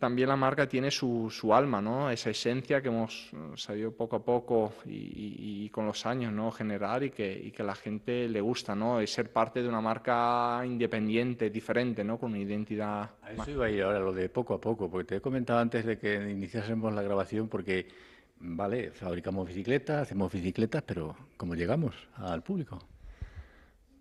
también, 0.00 0.28
la 0.28 0.34
marca 0.34 0.68
tiene 0.68 0.90
su, 0.90 1.30
su, 1.30 1.54
alma, 1.54 1.80
¿no? 1.80 2.10
Esa 2.10 2.30
esencia 2.30 2.82
que 2.82 2.88
hemos 2.88 3.30
sabido 3.54 3.92
poco 3.92 4.16
a 4.16 4.24
poco 4.24 4.72
y, 4.84 5.68
con 5.68 5.86
los 5.86 6.04
años, 6.06 6.32
¿no? 6.32 6.50
Generar 6.50 7.04
y 7.04 7.10
que, 7.10 7.40
y 7.40 7.52
que, 7.52 7.62
a 7.62 7.66
la 7.66 7.76
gente 7.76 8.28
le 8.28 8.40
gusta, 8.40 8.74
¿no? 8.74 8.98
Es 8.98 9.12
ser 9.12 9.30
parte 9.30 9.62
de 9.62 9.68
una 9.68 9.80
marca 9.80 10.60
independiente, 10.66 11.50
diferente, 11.50 12.02
¿no? 12.02 12.18
Con 12.18 12.30
una 12.30 12.40
identidad... 12.40 13.10
A 13.22 13.32
eso 13.32 13.52
iba 13.52 13.66
a 13.66 13.70
ir 13.70 13.82
ahora, 13.84 14.00
lo 14.00 14.12
de 14.12 14.28
poco 14.28 14.54
a 14.54 14.60
poco, 14.60 14.90
porque 14.90 15.06
te 15.06 15.16
he 15.18 15.20
comentado 15.20 15.60
antes 15.60 15.86
de 15.86 15.96
que 15.96 16.28
iniciásemos 16.28 16.92
la 16.92 17.02
grabación, 17.02 17.46
porque, 17.46 17.86
vale, 18.40 18.90
fabricamos 18.90 19.46
bicicletas, 19.46 20.02
hacemos 20.02 20.32
bicicletas, 20.32 20.82
pero 20.82 21.14
¿cómo 21.36 21.54
llegamos 21.54 21.94
al 22.16 22.42
público? 22.42 22.80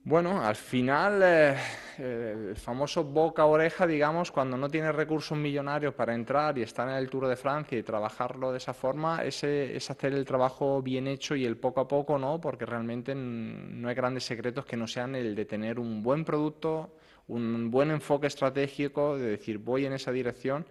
Bueno, 0.10 0.43
al 0.43 0.56
final 0.56 1.22
eh, 1.22 1.56
el 2.00 2.56
famoso 2.56 3.04
boca 3.04 3.45
oreja, 3.45 3.86
digamos, 3.86 4.32
cuando 4.32 4.58
no 4.58 4.67
tienes 4.67 4.95
recursos 4.95 5.38
millonarios 5.38 5.93
para 5.93 6.15
entrar 6.15 6.58
y 6.58 6.63
estar 6.63 6.89
en 6.89 6.95
el 6.95 7.12
Tour 7.12 7.28
de 7.28 7.36
Francia 7.36 7.78
y 7.78 7.84
trabajarlo 7.84 8.52
de 8.52 8.58
esa 8.58 8.74
forma, 8.74 9.24
ese, 9.24 9.76
es 9.78 9.91
hacer 9.91 10.13
el 10.13 10.26
trabajo 10.26 10.82
bien 10.82 11.06
hecho 11.06 11.36
y 11.36 11.45
el 11.45 11.58
poco 11.58 11.82
a 11.82 11.88
poco, 11.88 12.17
¿no? 12.17 12.41
Porque 12.41 12.65
realmente 12.65 13.13
no 13.13 13.88
hay 13.88 13.93
grandes 13.93 14.24
secretos 14.24 14.65
que 14.65 14.76
no 14.76 14.88
sean 14.88 15.13
el 15.13 15.36
de 15.36 15.45
tener 15.45 15.78
un 15.78 16.02
buen 16.02 16.26
producto, 16.26 16.95
un 17.28 17.69
buen 17.69 17.91
enfoque 17.91 18.26
estratégico, 18.26 19.15
de 19.15 19.30
decir 19.30 19.60
voy 19.60 19.86
en 19.86 19.93
esa 19.93 20.12
dirección 20.12 20.65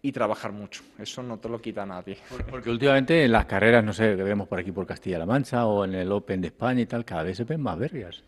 y 0.00 0.12
trabajar 0.12 0.52
mucho. 0.52 0.84
Eso 0.96 1.24
no 1.24 1.40
te 1.40 1.48
lo 1.48 1.60
quita 1.60 1.84
nadie. 1.84 2.18
Porque 2.48 2.70
últimamente 2.70 3.24
en 3.24 3.32
las 3.32 3.46
carreras, 3.46 3.82
no 3.82 3.92
sé, 3.92 4.14
que 4.14 4.22
vemos 4.22 4.46
por 4.46 4.60
aquí 4.60 4.70
por 4.70 4.86
Castilla-La 4.86 5.26
Mancha 5.26 5.66
o 5.66 5.84
en 5.84 5.96
el 5.96 6.12
Open 6.12 6.40
de 6.40 6.46
España 6.46 6.82
y 6.82 6.86
tal, 6.86 7.04
cada 7.04 7.24
vez 7.24 7.36
se 7.36 7.42
ven 7.42 7.60
más 7.60 7.76
berrias. 7.76 8.22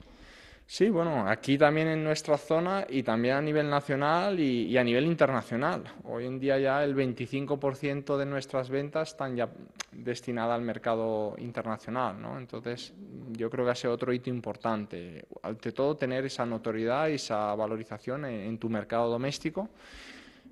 Sí, 0.70 0.90
bueno, 0.90 1.26
aquí 1.26 1.56
también 1.56 1.88
en 1.88 2.04
nuestra 2.04 2.36
zona 2.36 2.86
y 2.90 3.02
también 3.02 3.36
a 3.36 3.40
nivel 3.40 3.70
nacional 3.70 4.38
y, 4.38 4.76
a 4.76 4.84
nivel 4.84 5.06
internacional. 5.06 5.82
Hoy 6.04 6.26
en 6.26 6.38
día 6.38 6.58
ya 6.58 6.84
el 6.84 6.94
25% 6.94 8.18
de 8.18 8.26
nuestras 8.26 8.68
ventas 8.68 9.08
están 9.08 9.34
ya 9.34 9.48
destinadas 9.92 10.56
al 10.56 10.60
mercado 10.60 11.34
internacional, 11.38 12.20
¿no? 12.20 12.36
Entonces, 12.36 12.92
yo 13.30 13.48
creo 13.48 13.64
que 13.64 13.70
hace 13.70 13.88
otro 13.88 14.12
hito 14.12 14.28
importante. 14.28 15.24
Ante 15.42 15.72
todo, 15.72 15.96
tener 15.96 16.26
esa 16.26 16.44
notoriedad 16.44 17.08
y 17.08 17.14
esa 17.14 17.54
valorización 17.54 18.26
en 18.26 18.58
tu 18.58 18.68
mercado 18.68 19.08
doméstico 19.08 19.70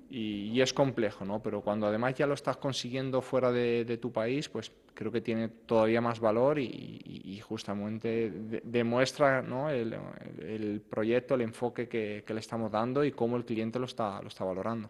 y, 0.09 0.61
es 0.61 0.73
complejo, 0.73 1.25
¿no? 1.25 1.41
Pero 1.41 1.61
cuando 1.61 1.87
además 1.87 2.15
ya 2.15 2.25
lo 2.25 2.33
estás 2.33 2.57
consiguiendo 2.57 3.21
fuera 3.21 3.51
de, 3.51 3.97
tu 4.01 4.11
país, 4.11 4.49
pues 4.49 4.71
creo 4.93 5.11
que 5.11 5.21
tiene 5.21 5.49
todavía 5.49 6.01
más 6.01 6.19
valor 6.19 6.59
y, 6.59 7.41
justamente 7.47 8.31
demuestra 8.63 9.41
¿no? 9.41 9.69
el, 9.69 10.81
proyecto, 10.89 11.35
el 11.35 11.41
enfoque 11.41 11.87
que, 11.87 12.23
le 12.27 12.39
estamos 12.39 12.71
dando 12.71 13.03
y 13.03 13.11
cómo 13.11 13.37
el 13.37 13.45
cliente 13.45 13.79
lo 13.79 13.85
está, 13.85 14.21
lo 14.21 14.27
está 14.27 14.43
valorando. 14.43 14.89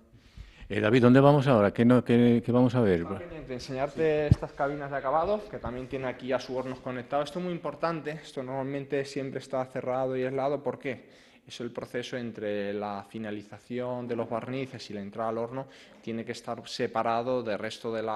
Eh, 0.70 0.82
David, 0.82 1.02
¿dónde 1.02 1.22
vamos 1.22 1.48
ahora? 1.48 1.72
¿Qué, 1.72 1.86
no, 1.86 2.04
qué, 2.04 2.44
vamos 2.48 2.76
a 2.76 2.82
ver? 2.82 3.06
enseñarte 3.48 4.28
estas 4.28 4.52
cabinas 4.52 4.92
de 4.92 4.98
acabado, 4.98 5.42
que 5.50 5.60
también 5.60 5.88
tiene 5.88 6.08
aquí 6.08 6.34
a 6.34 6.40
su 6.40 6.58
horno 6.58 6.76
conectado. 6.76 7.24
Esto 7.24 7.40
es 7.40 7.46
muy 7.46 7.54
importante, 7.54 8.12
esto 8.12 8.44
normalmente 8.44 9.06
siempre 9.06 9.40
está 9.40 9.64
cerrado 9.66 10.18
y 10.18 10.24
aislado. 10.24 10.62
¿Por 10.62 10.78
qué? 10.78 11.06
Es 11.48 11.62
el 11.62 11.72
proceso 11.72 12.18
entre 12.18 12.74
la 12.74 13.06
finalización 13.08 14.06
de 14.06 14.18
los 14.18 14.30
barnices 14.30 14.90
y 14.90 14.94
la 14.94 15.02
entrada 15.02 15.30
al 15.30 15.38
horno 15.38 15.68
tiene 16.02 16.26
que 16.26 16.34
estar 16.34 16.62
separado 16.68 17.42
del 17.42 17.58
resto 17.58 17.94
del 17.94 18.10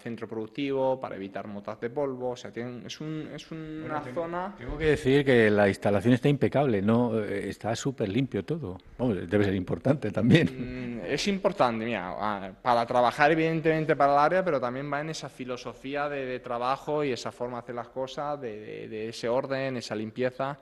centro 0.00 0.28
productivo 0.28 0.98
para 1.00 1.14
evitar 1.14 1.46
motas 1.46 1.80
de 1.80 1.90
polvo. 1.90 2.30
O 2.30 2.36
sea, 2.36 2.50
es, 2.54 3.00
una 3.00 4.00
zona... 4.14 4.54
Tengo 4.58 4.76
que 4.76 4.86
decir 4.86 5.24
que 5.24 5.48
la 5.48 5.68
instalación 5.68 6.14
está 6.14 6.28
impecable, 6.28 6.82
no 6.82 7.20
eh, 7.20 7.48
está 7.48 7.74
súper 7.76 8.08
limpio 8.08 8.44
todo. 8.44 8.78
debe 8.98 9.44
ser 9.44 9.54
importante 9.54 10.10
también. 10.10 11.00
Mm, 11.00 11.04
es 11.06 11.28
importante, 11.28 11.84
mira, 11.84 12.52
para 12.62 12.84
trabajar 12.84 13.30
evidentemente 13.30 13.94
para 13.94 14.12
el 14.12 14.18
área, 14.18 14.44
pero 14.44 14.60
también 14.60 14.92
va 14.92 15.00
en 15.00 15.10
esa 15.10 15.28
filosofía 15.28 16.08
de, 16.08 16.40
trabajo 16.40 17.04
y 17.04 17.12
esa 17.12 17.32
forma 17.32 17.58
de 17.58 17.60
hacer 17.60 17.74
las 17.76 17.88
cosas, 17.88 18.40
de 18.40 19.08
ese 19.08 19.28
orden, 19.28 19.76
esa 19.76 19.94
limpieza 19.94 20.58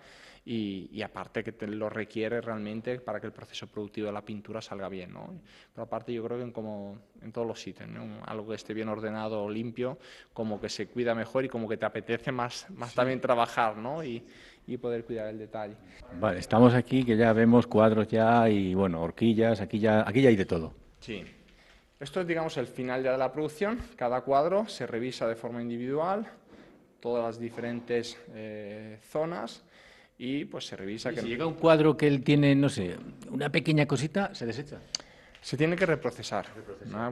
y, 0.46 1.00
aparte 1.02 1.42
que 1.42 1.52
te 1.52 1.66
lo 1.66 1.88
requiere 1.88 2.40
realmente 2.40 3.00
para 3.00 3.18
que 3.18 3.26
el 3.26 3.32
proceso 3.32 3.66
productivo 3.66 4.08
de 4.08 4.12
la 4.12 4.22
pintura 4.22 4.60
salga 4.60 4.88
bien. 4.88 5.12
¿no? 5.12 5.40
Pero 5.72 5.84
aparte 5.84 6.12
yo 6.12 6.22
creo 6.24 6.38
que 6.38 6.44
en, 6.44 6.52
como, 6.52 6.98
en 7.22 7.32
todos 7.32 7.46
los 7.46 7.60
sitios, 7.60 7.88
algo 8.26 8.48
que 8.48 8.54
esté 8.54 8.74
bien 8.74 8.88
ordenado, 8.88 9.48
limpio, 9.48 9.98
como 10.34 10.60
que 10.60 10.68
se 10.68 10.86
cuida 10.86 11.14
mejor 11.14 11.46
y 11.46 11.48
como 11.48 11.66
que 11.68 11.78
te 11.78 11.86
apetece 11.86 12.30
más, 12.30 12.66
más 12.70 12.94
también 12.94 13.20
trabajar 13.20 13.76
¿no? 13.78 14.04
y, 14.04 14.22
y 14.66 14.76
poder 14.76 15.04
cuidar 15.04 15.28
el 15.28 15.38
detalle. 15.38 15.76
Vale, 16.20 16.40
estamos 16.40 16.74
aquí 16.74 17.04
que 17.04 17.16
ya 17.16 17.32
vemos 17.32 17.66
cuadros 17.66 18.06
ya 18.08 18.48
y 18.50 18.74
bueno, 18.74 19.00
horquillas, 19.00 19.62
aquí 19.62 19.78
ya, 19.78 20.06
aquí 20.06 20.20
ya 20.20 20.28
hay 20.28 20.36
de 20.36 20.46
todo. 20.46 20.74
Sí. 21.00 21.24
Esto 21.98 22.20
es, 22.20 22.26
digamos, 22.26 22.56
el 22.58 22.66
final 22.66 23.02
ya 23.02 23.12
de 23.12 23.18
la 23.18 23.32
producción. 23.32 23.78
Cada 23.96 24.20
cuadro 24.20 24.68
se 24.68 24.86
revisa 24.86 25.26
de 25.26 25.36
forma 25.36 25.62
individual, 25.62 26.26
todas 27.00 27.24
las 27.24 27.38
diferentes 27.38 28.18
eh, 28.34 28.98
zonas 29.08 29.64
y 30.18 30.44
pues 30.44 30.66
se 30.66 30.76
revisa. 30.76 31.12
que 31.12 31.20
si 31.20 31.28
llega 31.28 31.46
un 31.46 31.54
cuadro 31.54 31.96
que 31.96 32.06
él 32.06 32.22
tiene, 32.22 32.54
no 32.54 32.68
sé, 32.68 32.96
una 33.30 33.50
pequeña 33.50 33.86
cosita, 33.86 34.34
se 34.34 34.46
desecha. 34.46 34.78
Se 35.40 35.58
tiene 35.58 35.76
que 35.76 35.84
reprocesar. 35.84 36.46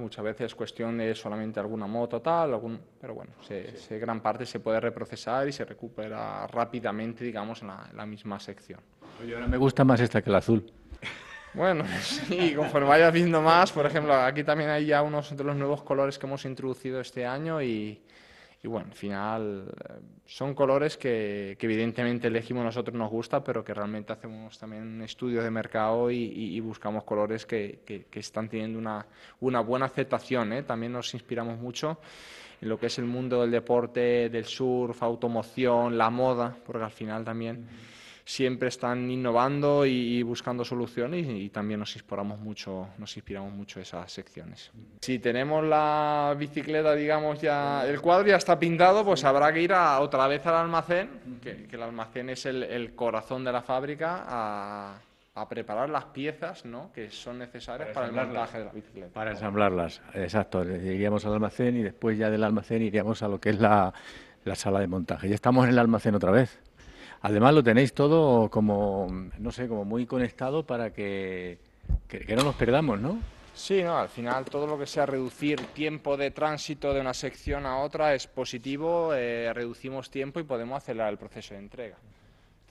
Muchas 0.01 0.25
veces 0.25 0.47
es 0.47 0.55
cuestión 0.55 0.97
de 0.97 1.15
solamente 1.15 1.61
alguna 1.61 1.87
moto 1.87 2.23
tal, 2.23 2.55
algún, 2.55 2.81
pero 2.99 3.15
bueno, 3.15 3.33
se, 3.43 3.99
gran 3.99 4.23
parte 4.23 4.47
se 4.47 4.59
puede 4.59 4.81
reprocesar 4.81 5.47
y 5.49 5.53
se 5.53 5.67
recupera 5.67 6.47
rápidamente, 6.47 7.25
digamos, 7.25 7.61
en 7.61 7.69
la, 7.69 8.07
misma 8.07 8.41
sección. 8.41 8.81
Oye, 9.23 9.35
ahora 9.35 9.49
me 9.49 9.59
gusta 9.59 9.85
más 9.85 10.01
esta 10.01 10.23
que 10.23 10.31
la 10.31 10.39
azul. 10.39 10.65
Bueno, 11.55 11.85
sí, 12.01 12.55
conforme 12.55 12.89
vayas 12.89 13.13
viendo 13.13 13.43
más, 13.43 13.71
por 13.73 13.85
ejemplo, 13.85 14.15
aquí 14.15 14.43
también 14.43 14.71
hay 14.71 14.87
ya 14.87 15.03
unos 15.03 15.37
de 15.37 15.45
los 15.45 15.55
nuevos 15.55 15.83
colores 15.83 16.19
que 16.19 16.25
hemos 16.25 16.47
introducido 16.47 16.99
este 16.99 17.27
año 17.27 17.61
y, 17.61 18.01
y 18.65 18.69
bueno, 18.69 18.87
al 18.91 18.95
final 18.95 19.65
eh, 19.69 19.95
son 20.25 20.55
colores 20.55 20.97
que, 20.97 21.57
evidentemente 21.61 22.29
elegimos 22.29 22.65
nosotros, 22.65 22.97
nos 22.97 23.11
gusta, 23.11 23.43
pero 23.43 23.65
que 23.65 23.75
realmente 23.75 24.13
hacemos 24.13 24.57
también 24.57 24.83
un 24.83 25.03
estudio 25.03 25.43
de 25.43 25.51
mercado 25.51 26.11
y, 26.13 26.17
y, 26.17 26.61
buscamos 26.61 27.03
colores 27.03 27.45
que, 27.45 27.81
están 28.13 28.49
teniendo 28.49 28.79
una, 28.79 29.05
una 29.41 29.61
buena 29.61 29.87
aceptación. 29.87 30.53
¿eh? 30.53 30.63
También 30.63 30.93
nos 30.93 31.13
inspiramos 31.13 31.59
mucho 31.59 31.99
en 32.61 32.69
lo 32.69 32.79
que 32.79 32.87
es 32.87 32.99
el 32.99 33.07
mundo 33.07 33.41
del 33.41 33.51
deporte, 33.51 34.29
del 34.29 34.45
surf, 34.45 35.03
automoción, 35.03 35.99
la 35.99 36.11
moda, 36.11 36.57
porque 36.65 36.85
al 36.85 36.93
final 36.93 37.25
también 37.25 37.67
siempre 38.25 38.69
están 38.69 39.11
innovando 39.11 39.85
y, 39.85 40.23
buscando 40.23 40.65
soluciones 40.65 41.27
y, 41.29 41.49
también 41.51 41.81
nos 41.81 41.95
inspiramos 41.95 42.39
mucho, 42.39 42.89
nos 42.99 43.17
inspiramos 43.17 43.53
mucho 43.53 43.81
esas 43.81 44.11
secciones. 44.11 44.71
Si 45.01 45.19
tenemos 45.19 45.65
la 45.65 46.35
bicicleta, 46.39 46.95
digamos 46.95 47.41
ya, 47.41 47.87
el 47.87 48.01
cuadro 48.01 48.29
ya 48.29 48.37
está 48.37 48.59
pintado, 48.59 49.05
pues 49.05 49.25
habrá 49.25 49.53
que 49.53 49.63
ir 49.63 49.73
a, 49.73 50.01
otra 50.01 50.27
vez 50.29 50.47
al 50.47 50.55
almacén, 50.55 51.41
que, 51.43 51.67
el 51.71 51.83
almacén 51.83 52.31
es 52.31 52.47
el, 52.47 52.93
corazón 52.95 53.45
de 53.45 53.53
la 53.53 53.63
fábrica, 53.63 54.25
a, 54.27 54.99
preparar 55.49 55.89
las 55.89 56.05
piezas 56.07 56.67
¿no? 56.67 56.93
que 56.93 57.11
son 57.11 57.39
necesarias 57.39 57.89
para, 57.95 58.07
el 58.07 58.13
montaje 58.13 58.59
de 58.59 58.65
la 58.67 58.73
bicicleta. 58.73 59.15
Para 59.15 59.31
ensamblarlas, 59.31 60.03
exacto. 60.13 60.63
Iríamos 60.63 61.25
al 61.25 61.33
almacén 61.33 61.77
y 61.79 61.83
después 61.83 62.19
ya 62.19 62.31
del 62.31 62.45
almacén 62.45 62.83
iríamos 62.83 63.23
a 63.23 63.29
lo 63.29 63.41
que 63.41 63.49
es 63.51 63.59
la, 63.59 63.95
la 64.45 64.55
sala 64.55 64.81
de 64.81 64.89
montaje. 64.89 65.29
Ya 65.29 65.35
estamos 65.35 65.65
en 65.65 65.71
el 65.71 65.79
almacén 65.79 66.15
otra 66.15 66.31
vez. 66.31 66.61
Además 67.23 67.55
lo 67.55 67.63
tenéis 67.63 67.95
todo 67.95 68.51
como, 68.51 69.07
no 69.39 69.53
sé, 69.53 69.69
como 69.69 69.85
muy 69.85 70.07
conectado 70.07 70.67
para 70.67 70.93
que, 70.93 71.59
que, 72.09 72.35
no 72.35 72.43
nos 72.43 72.57
perdamos, 72.57 73.01
¿no? 73.01 73.21
Sí, 73.55 73.81
no, 73.83 73.97
al 73.97 74.09
final 74.09 74.45
todo 74.45 74.67
lo 74.67 74.77
que 74.77 74.87
sea 74.87 75.07
reducir 75.07 75.61
tiempo 75.69 76.17
de 76.17 76.33
tránsito 76.33 76.93
de 76.93 77.01
una 77.01 77.15
sección 77.15 77.65
a 77.65 77.79
otra 77.79 78.15
es 78.15 78.27
positivo, 78.27 79.15
eh, 79.15 79.53
reducimos 79.55 80.11
tiempo 80.11 80.41
y 80.41 80.43
podemos 80.43 80.79
acelerar 80.79 81.11
el 81.11 81.19
proceso 81.19 81.55
de 81.55 81.61
entrega. 81.61 81.97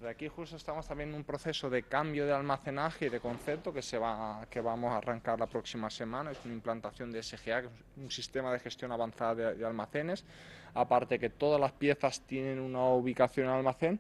De 0.01 0.09
aquí 0.09 0.27
justo 0.27 0.57
estamos 0.57 0.85
también 0.85 1.09
en 1.09 1.15
un 1.15 1.23
proceso 1.23 1.69
de 1.69 1.83
cambio 1.83 2.25
de 2.25 2.33
almacenaje 2.33 3.05
y 3.05 3.09
de 3.09 3.19
concepto 3.19 3.71
que, 3.71 3.83
se 3.83 3.99
va, 3.99 4.45
que 4.49 4.59
vamos 4.59 4.91
a 4.91 4.97
arrancar 4.97 5.39
la 5.39 5.45
próxima 5.45 5.89
semana. 5.91 6.31
Es 6.31 6.39
una 6.43 6.55
implantación 6.55 7.11
de 7.11 7.21
SGA, 7.21 7.61
que 7.61 7.67
es 7.67 7.73
un 7.97 8.09
sistema 8.09 8.51
de 8.51 8.59
gestión 8.59 8.91
avanzada 8.91 9.35
de, 9.35 9.55
de 9.55 9.65
almacenes. 9.65 10.25
Aparte 10.73 11.19
que 11.19 11.29
todas 11.29 11.61
las 11.61 11.71
piezas 11.71 12.21
tienen 12.21 12.59
una 12.59 12.83
ubicación 12.85 13.45
en 13.45 13.53
almacén 13.53 13.99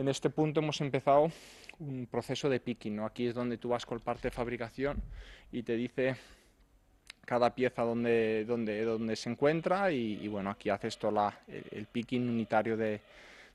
en 0.00 0.08
este 0.08 0.30
punto 0.30 0.60
hemos 0.60 0.80
empezado 0.80 1.30
un 1.78 2.08
proceso 2.10 2.48
de 2.48 2.58
picking, 2.58 2.96
¿no? 2.96 3.04
Aquí 3.04 3.26
es 3.26 3.34
donde 3.34 3.58
tú 3.58 3.68
vas 3.68 3.84
con 3.84 4.00
parte 4.00 4.28
de 4.28 4.30
fabricación 4.30 5.02
y 5.52 5.62
te 5.62 5.76
dice 5.76 6.16
cada 7.26 7.54
pieza 7.54 7.82
donde, 7.82 8.46
donde, 8.46 8.82
donde 8.82 9.14
se 9.14 9.28
encuentra 9.28 9.92
y, 9.92 10.26
bueno, 10.26 10.48
aquí 10.48 10.70
haces 10.70 10.96
todo 10.96 11.10
la, 11.10 11.38
el, 11.70 11.84
picking 11.84 12.30
unitario 12.30 12.78
de, 12.78 12.98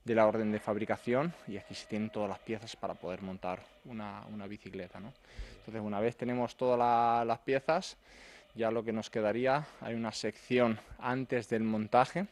la 0.05 0.27
orden 0.27 0.51
de 0.51 0.59
fabricación 0.59 1.33
y 1.47 1.57
aquí 1.57 1.73
se 1.73 1.87
tienen 1.87 2.11
todas 2.11 2.29
las 2.29 2.39
piezas 2.39 2.75
para 2.75 2.93
poder 2.93 3.23
montar 3.23 3.59
una, 3.85 4.23
una 4.31 4.45
bicicleta, 4.45 4.99
¿no? 4.99 5.13
Entonces 5.57 5.81
una 5.81 5.99
vez 5.99 6.15
tenemos 6.15 6.55
todas 6.55 7.25
las 7.25 7.39
piezas, 7.39 7.97
ya 8.53 8.69
lo 8.69 8.83
que 8.83 8.93
nos 8.93 9.09
quedaría, 9.09 9.65
hay 9.81 9.95
una 9.95 10.11
sección 10.11 10.79
antes 10.99 11.49
del 11.49 11.63
montaje, 11.63 12.27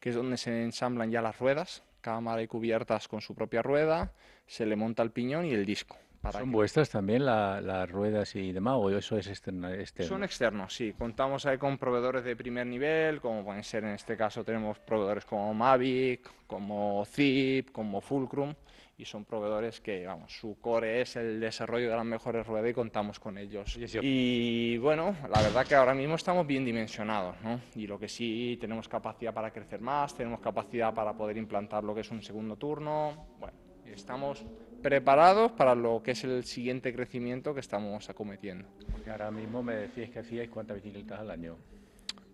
que 0.00 0.08
es 0.08 0.16
donde 0.16 0.36
se 0.36 0.64
ensamblan 0.64 1.12
ya 1.12 1.22
las 1.22 1.38
ruedas, 1.38 1.84
cámara 2.02 2.42
y 2.42 2.46
cubiertas 2.46 3.08
con 3.08 3.22
su 3.22 3.34
propia 3.34 3.62
rueda, 3.62 4.12
se 4.46 4.66
le 4.66 4.76
monta 4.76 5.02
el 5.02 5.10
piñón 5.10 5.46
y 5.46 5.52
el 5.52 5.64
disco. 5.64 5.96
¿Son 6.30 6.52
vuestras 6.52 6.88
también 6.88 7.24
las 7.24 7.90
ruedas 7.90 8.36
y 8.36 8.52
demás 8.52 8.74
o 8.76 8.90
eso 8.90 9.16
es 9.16 9.26
externo, 9.26 9.68
Son 10.06 10.22
externos, 10.22 10.72
sí. 10.72 10.92
Contamos 10.96 11.46
ahí 11.46 11.58
con 11.58 11.78
proveedores 11.78 12.22
de 12.22 12.36
primer 12.36 12.66
nivel, 12.66 13.20
como 13.20 13.44
pueden 13.44 13.64
ser 13.64 13.82
en 13.82 13.94
este 13.94 14.16
caso 14.16 14.44
tenemos 14.44 14.78
proveedores 14.78 15.24
como 15.24 15.52
Mavic, 15.52 16.30
como 16.46 17.04
Zip, 17.06 17.72
como 17.72 18.00
Fulcrum 18.00 18.54
y 18.96 19.04
son 19.04 19.24
proveedores 19.24 19.80
que, 19.80 20.06
vamos, 20.06 20.32
su 20.32 20.58
core 20.60 21.00
es 21.00 21.16
el 21.16 21.40
desarrollo 21.40 21.90
de 21.90 21.96
las 21.96 22.04
mejores 22.04 22.46
ruedas 22.46 22.70
y 22.70 22.74
contamos 22.74 23.18
con 23.18 23.38
ellos. 23.38 23.76
Y 24.02 24.76
bueno, 24.78 25.16
la 25.28 25.42
verdad 25.42 25.66
que 25.66 25.74
ahora 25.74 25.94
mismo 25.94 26.14
estamos 26.14 26.46
bien 26.46 26.64
dimensionados, 26.64 27.36
¿no? 27.42 27.60
Y 27.74 27.86
lo 27.86 27.98
que 27.98 28.08
sí, 28.08 28.58
tenemos 28.60 28.88
capacidad 28.88 29.32
para 29.32 29.50
crecer 29.50 29.80
más, 29.80 30.14
tenemos 30.14 30.40
capacidad 30.40 30.94
para 30.94 31.14
poder 31.14 31.36
implantar 31.36 31.84
lo 31.84 31.94
que 31.94 32.02
es 32.02 32.10
un 32.10 32.22
segundo 32.22 32.56
turno, 32.56 33.26
bueno, 33.40 33.56
estamos 33.86 34.44
preparados 34.82 35.52
para 35.52 35.74
lo 35.74 36.02
que 36.02 36.10
es 36.12 36.24
el 36.24 36.44
siguiente 36.44 36.92
crecimiento 36.92 37.54
que 37.54 37.60
estamos 37.60 38.08
acometiendo. 38.10 38.68
Porque 38.90 39.10
ahora 39.10 39.30
mismo 39.30 39.62
me 39.62 39.74
decías 39.74 40.10
que 40.10 40.18
hacíais 40.18 40.50
cuántas 40.50 40.76
bicicletas 40.76 41.20
al 41.20 41.30
año. 41.30 41.56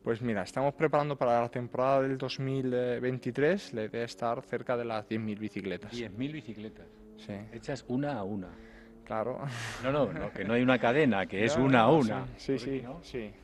Pues 0.08 0.22
mira, 0.22 0.40
estamos 0.40 0.72
preparando 0.72 1.16
para 1.16 1.42
la 1.42 1.50
temporada 1.50 2.00
del 2.00 2.16
2023, 2.16 3.74
la 3.74 3.84
idea 3.84 4.04
es 4.04 4.12
estar 4.12 4.40
cerca 4.40 4.74
de 4.74 4.86
las 4.86 5.06
10.000 5.06 5.38
bicicletas. 5.38 5.92
10.000 5.92 6.32
bicicletas. 6.32 6.86
Sí. 7.18 7.34
Hechas 7.52 7.84
una 7.88 8.14
a 8.14 8.22
una. 8.22 8.48
Claro. 9.04 9.38
No, 9.84 9.92
no, 9.92 10.32
que 10.32 10.46
no 10.46 10.54
hay 10.54 10.62
una 10.62 10.78
cadena, 10.78 11.26
que 11.26 11.44
es 11.44 11.58
una 11.58 11.80
a 11.80 11.90
una. 11.90 12.26
Sí, 12.38 12.58
sí, 12.58 12.82
sí, 13.02 13.34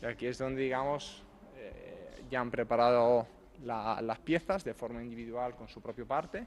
Y 0.00 0.06
aquí 0.06 0.24
es 0.24 0.38
donde, 0.38 0.62
digamos, 0.62 1.22
eh, 1.58 2.22
ya 2.30 2.40
han 2.40 2.50
preparado 2.50 3.26
las 3.62 4.18
piezas 4.20 4.64
de 4.64 4.72
forma 4.72 5.02
individual 5.02 5.54
con 5.54 5.68
su 5.68 5.82
propia 5.82 6.06
parte. 6.06 6.46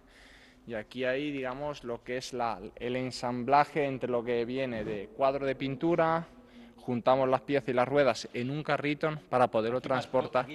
Y 0.66 0.74
aquí 0.74 1.06
hay, 1.06 1.32
digamos, 1.32 1.84
lo 1.84 2.04
que 2.04 2.18
es 2.18 2.34
la, 2.34 2.60
el 2.78 2.96
ensamblaje 2.96 3.86
entre 3.86 4.10
lo 4.10 4.24
que 4.24 4.46
viene 4.46 4.84
de 4.84 5.10
cuadro 5.10 5.46
de 5.46 5.54
pintura, 5.54 6.28
juntamos 6.86 7.30
las 7.30 7.41
piezas 7.41 7.69
y 7.69 7.74
las 7.74 7.88
ruedas 7.88 8.28
en 8.34 8.50
un 8.50 8.62
carrito 8.63 9.17
para 9.30 9.48
poderlo 9.48 9.80
transportar 9.82 10.46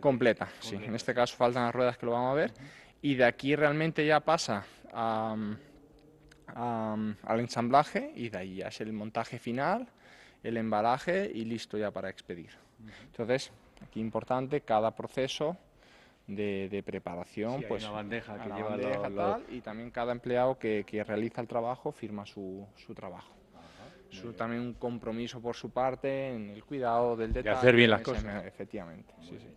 completa. 0.00 0.48
Sí, 0.60 0.76
en 0.76 0.94
este 0.94 1.14
caso 1.14 1.36
faltan 1.36 1.64
las 1.64 1.74
ruedas 1.74 1.96
que 1.96 2.06
lo 2.06 2.12
vamos 2.12 2.32
a 2.32 2.34
ver. 2.34 2.52
Y 3.02 3.14
de 3.14 3.24
aquí 3.24 3.56
realmente 3.56 4.04
ya 4.04 4.20
pasa 4.20 4.64
al 4.92 5.58
ensamblaje 7.38 8.12
y 8.16 8.28
de 8.28 8.38
ahí 8.38 8.56
ya 8.56 8.68
es 8.68 8.80
el 8.80 8.92
montaje 8.92 9.38
final, 9.38 9.88
el 10.42 10.56
embalaje 10.56 11.30
y 11.32 11.44
listo 11.44 11.78
ya 11.78 11.90
para 11.90 12.10
expedir. 12.10 12.50
Entonces, 13.04 13.52
aquí 13.82 14.00
importante, 14.00 14.62
cada 14.62 14.94
proceso 14.94 15.56
de, 16.26 16.82
preparación, 16.84 17.64
pues 17.68 17.84
una 17.84 17.92
bandeja 17.92 18.36
que 18.42 18.50
lleva 18.50 19.40
y 19.48 19.60
también 19.60 19.90
cada 19.90 20.12
empleado 20.12 20.58
que, 20.58 20.84
que, 20.86 21.04
realiza 21.04 21.40
el 21.40 21.48
trabajo 21.48 21.92
firma 21.92 22.26
su, 22.26 22.66
su 22.76 22.94
trabajo 22.94 23.39
también 24.36 24.62
un 24.62 24.74
compromiso 24.74 25.40
por 25.40 25.54
su 25.54 25.70
parte 25.70 26.34
en 26.34 26.50
el 26.50 26.64
cuidado 26.64 27.16
del 27.16 27.32
detalle. 27.32 27.50
De 27.50 27.56
hacer 27.56 27.76
bien 27.76 27.90
las 27.90 28.02
cosas. 28.02 28.44
Efectivamente, 28.44 29.14
sí, 29.20 29.38
sí. 29.38 29.48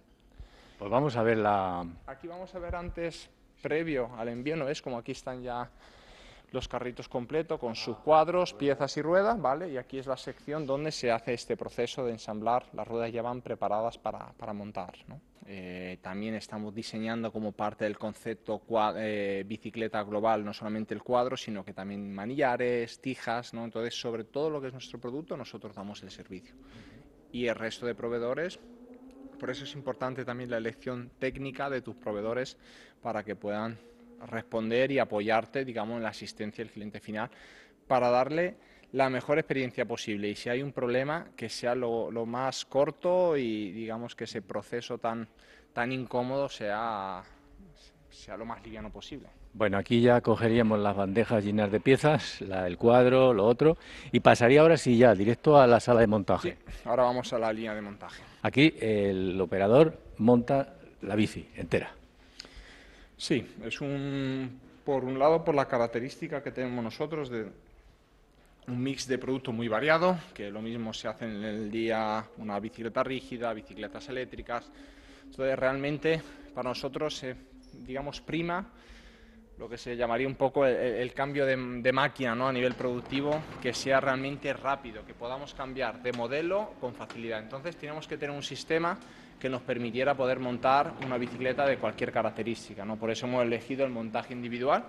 Pues 0.78 0.92
vamos 0.92 1.16
a 1.16 1.24
ver 1.24 1.38
la... 1.38 1.86
Aquí 2.08 2.28
vamos 2.28 2.54
a 2.56 2.60
ver 2.60 2.76
antes, 2.76 3.30
previo 3.62 4.10
al 4.18 4.30
envío, 4.30 4.56
¿no 4.56 4.68
es? 4.68 4.82
Como 4.82 4.98
aquí 4.98 5.14
están 5.14 5.42
ya 5.42 5.70
los 6.54 6.68
carritos 6.68 7.10
completos 7.10 7.60
con 7.60 7.76
sus 7.76 7.98
cuadros, 7.98 8.54
piezas 8.54 8.96
y 8.98 9.02
ruedas, 9.02 9.42
¿vale? 9.42 9.72
Y 9.72 9.78
aquí 9.78 9.98
es 9.98 10.06
la 10.06 10.16
sección 10.16 10.68
donde 10.68 10.92
se 10.92 11.12
hace 11.12 11.34
este 11.34 11.58
proceso 11.58 12.06
de 12.06 12.12
ensamblar. 12.12 12.68
Las 12.74 12.88
ruedas 12.88 13.12
ya 13.12 13.24
van 13.24 13.42
preparadas 13.42 13.98
para, 13.98 14.32
para 14.34 14.54
montar, 14.54 14.94
¿no? 15.08 15.20
Eh, 15.48 15.98
también 16.02 16.36
estamos 16.36 16.74
diseñando 16.74 17.32
como 17.32 17.52
parte 17.52 17.84
del 17.86 17.98
concepto 17.98 18.62
eh, 18.96 19.44
bicicleta 19.46 20.02
global 20.04 20.46
no 20.46 20.54
solamente 20.54 20.94
el 20.94 21.02
cuadro, 21.02 21.36
sino 21.36 21.66
que 21.66 21.74
también 21.74 22.14
manillares, 22.14 23.02
tijas, 23.02 23.54
¿no? 23.54 23.66
Entonces, 23.66 24.00
sobre 24.00 24.24
todo 24.24 24.52
lo 24.52 24.62
que 24.62 24.68
es 24.68 24.74
nuestro 24.74 25.00
producto, 25.00 25.36
nosotros 25.36 25.76
damos 25.76 26.04
el 26.04 26.12
servicio. 26.12 26.56
Y 27.32 27.48
el 27.48 27.56
resto 27.56 27.88
de 27.88 27.96
proveedores, 27.96 28.60
por 29.40 29.50
eso 29.50 29.64
es 29.64 29.74
importante 29.74 30.24
también 30.24 30.52
la 30.52 30.58
elección 30.58 31.10
técnica 31.18 31.70
de 31.72 31.82
tus 31.82 31.96
proveedores 31.96 32.58
para 33.02 33.24
que 33.24 33.36
puedan 33.36 33.80
responder 34.28 34.92
y 34.92 35.00
apoyarte, 35.00 35.66
digamos, 35.66 35.98
en 35.98 36.04
la 36.04 36.10
asistencia 36.10 36.64
del 36.64 36.74
cliente 36.74 37.00
final 37.00 37.30
para 37.88 38.10
darle 38.10 38.56
la 38.94 39.10
mejor 39.10 39.40
experiencia 39.40 39.86
posible 39.86 40.30
y 40.30 40.36
si 40.36 40.50
hay 40.50 40.62
un 40.62 40.72
problema 40.72 41.28
que 41.36 41.50
sea 41.50 41.74
lo, 41.74 42.12
más 42.26 42.64
corto 42.66 43.36
y 43.36 43.72
digamos 43.72 44.16
que 44.16 44.26
ese 44.26 44.42
proceso 44.42 45.00
tan, 45.00 45.28
tan 45.74 45.92
incómodo 45.92 46.48
sea, 46.48 47.24
sea 48.10 48.38
lo 48.38 48.46
más 48.46 48.64
liviano 48.64 48.92
posible. 48.92 49.30
Bueno, 49.56 49.78
aquí 49.78 50.02
ya 50.02 50.22
cogeríamos 50.22 50.80
las 50.80 50.96
bandejas 50.96 51.44
llenas 51.44 51.72
de 51.72 51.80
piezas, 51.80 52.42
la, 52.42 52.66
el 52.66 52.78
cuadro, 52.78 53.34
lo 53.34 53.46
otro, 53.46 53.78
y 54.12 54.20
pasaría 54.20 54.62
ahora 54.62 54.78
sí 54.78 54.98
ya 54.98 55.14
directo 55.14 55.60
a 55.60 55.68
la 55.68 55.80
sala 55.80 56.00
de 56.00 56.08
montaje. 56.08 56.58
Sí, 56.66 56.74
ahora 56.86 57.04
vamos 57.04 57.34
a 57.34 57.40
la 57.40 57.54
línea 57.54 57.76
de 57.76 57.82
montaje. 57.82 58.24
Aquí 58.42 58.74
el 58.80 59.40
operador 59.40 60.00
monta 60.18 60.76
la 61.02 61.16
bici 61.16 61.48
entera. 61.56 61.92
Sí, 63.24 63.48
es 63.64 63.80
un, 63.80 64.60
por 64.84 65.06
un 65.06 65.18
lado 65.18 65.46
por 65.46 65.56
la 65.56 65.66
característica 65.66 66.44
que 66.44 66.52
tenemos 66.52 66.84
nosotros 66.84 67.30
de 67.30 67.46
un 68.68 68.84
mix 68.84 69.08
de 69.08 69.18
productos 69.18 69.56
muy 69.56 69.70
variado, 69.70 70.20
que 70.34 70.52
lo 70.52 70.62
mismo 70.62 70.92
se 70.92 71.08
hace 71.08 71.24
en 71.24 71.42
el 71.42 71.72
día 71.72 72.26
una 72.36 72.60
bicicleta 72.60 73.02
rígida, 73.02 73.54
bicicletas 73.54 74.10
eléctricas. 74.10 74.70
Entonces 75.24 75.58
realmente 75.58 76.22
para 76.54 76.68
nosotros, 76.68 77.26
digamos, 77.88 78.20
prima 78.20 78.70
lo 79.58 79.70
que 79.70 79.78
se 79.78 79.96
llamaría 79.96 80.28
un 80.28 80.36
poco 80.36 80.66
el, 80.66 81.14
cambio 81.14 81.46
de, 81.46 81.94
máquina 81.94 82.36
¿no? 82.36 82.50
a 82.50 82.52
nivel 82.52 82.74
productivo, 82.74 83.42
que 83.62 83.74
sea 83.74 84.02
realmente 84.02 84.52
rápido, 84.52 85.06
que 85.06 85.14
podamos 85.14 85.54
cambiar 85.54 86.04
de 86.04 86.12
modelo 86.12 86.74
con 86.82 86.94
facilidad. 86.94 87.40
Entonces 87.40 87.78
tenemos 87.78 88.06
que 88.06 88.18
tener 88.18 88.36
un 88.36 88.44
sistema 88.44 89.00
que 89.40 89.50
nos 89.50 89.62
permitiera 89.62 90.16
poder 90.16 90.40
montar 90.40 90.94
una 91.06 91.18
bicicleta 91.18 91.66
de 91.66 91.78
cualquier 91.78 92.12
característica. 92.12 92.86
¿no? 92.86 92.96
Por 92.96 93.12
eso 93.12 93.26
hemos 93.26 93.44
elegido 93.44 93.86
el 93.86 93.92
montaje 93.92 94.34
individual. 94.34 94.84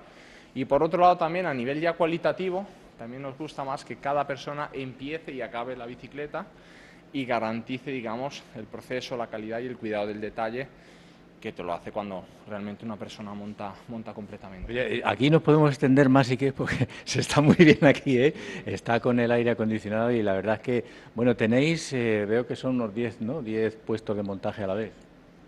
Y 0.55 0.65
por 0.65 0.83
otro 0.83 1.01
lado 1.01 1.17
también 1.17 1.47
a 1.47 1.55
nivel 1.55 1.81
ya 1.81 1.95
cualitativo, 1.95 2.67
también 2.99 3.23
nos 3.23 3.37
gusta 3.37 3.65
más 3.65 3.85
que 3.85 3.97
cada 3.97 4.27
persona 4.27 4.71
empiece 4.73 5.33
y 5.33 5.41
acabe 5.41 5.77
la 5.77 5.87
bicicleta 5.87 6.47
y 7.13 7.25
garantice, 7.25 7.91
digamos, 7.91 8.43
el 8.55 8.65
proceso, 8.65 9.17
la 9.17 9.27
calidad 9.27 9.61
y 9.61 9.67
el 9.67 9.77
cuidado 9.77 10.07
del 10.07 10.21
detalle 10.21 10.69
que 11.45 11.53
te 11.53 11.63
lo 11.63 11.75
hace 11.75 11.93
cuando 11.93 12.25
realmente 12.49 12.87
una 12.87 12.97
persona 12.97 13.35
monta, 13.35 13.75
monta 13.89 14.15
completamente. 14.15 14.73
Oye, 14.73 14.97
eh, 14.97 15.03
aquí 15.05 15.29
nos 15.29 15.43
podemos 15.43 15.69
extender 15.69 16.09
más 16.09 16.27
si 16.27 16.39
quieres 16.39 16.55
porque 16.55 16.89
se 17.05 17.21
está 17.21 17.43
muy 17.43 17.55
bien 17.57 17.85
aquí, 17.85 18.17
¿eh? 18.17 18.33
está 18.65 18.99
con 18.99 19.21
el 19.21 19.31
aire 19.31 19.51
acondicionado 19.51 20.11
y 20.11 20.23
la 20.23 20.33
verdad 20.33 20.55
es 20.55 20.61
que, 20.63 20.85
bueno, 21.15 21.37
tenéis, 21.37 21.93
eh, 21.93 22.25
veo 22.27 22.47
que 22.47 22.57
son 22.57 22.77
unos 22.77 22.95
10, 22.95 23.21
¿no? 23.21 23.43
10 23.43 23.77
puestos 23.77 24.17
de 24.17 24.23
montaje 24.23 24.65
a 24.65 24.69
la 24.69 24.73
vez. 24.73 24.93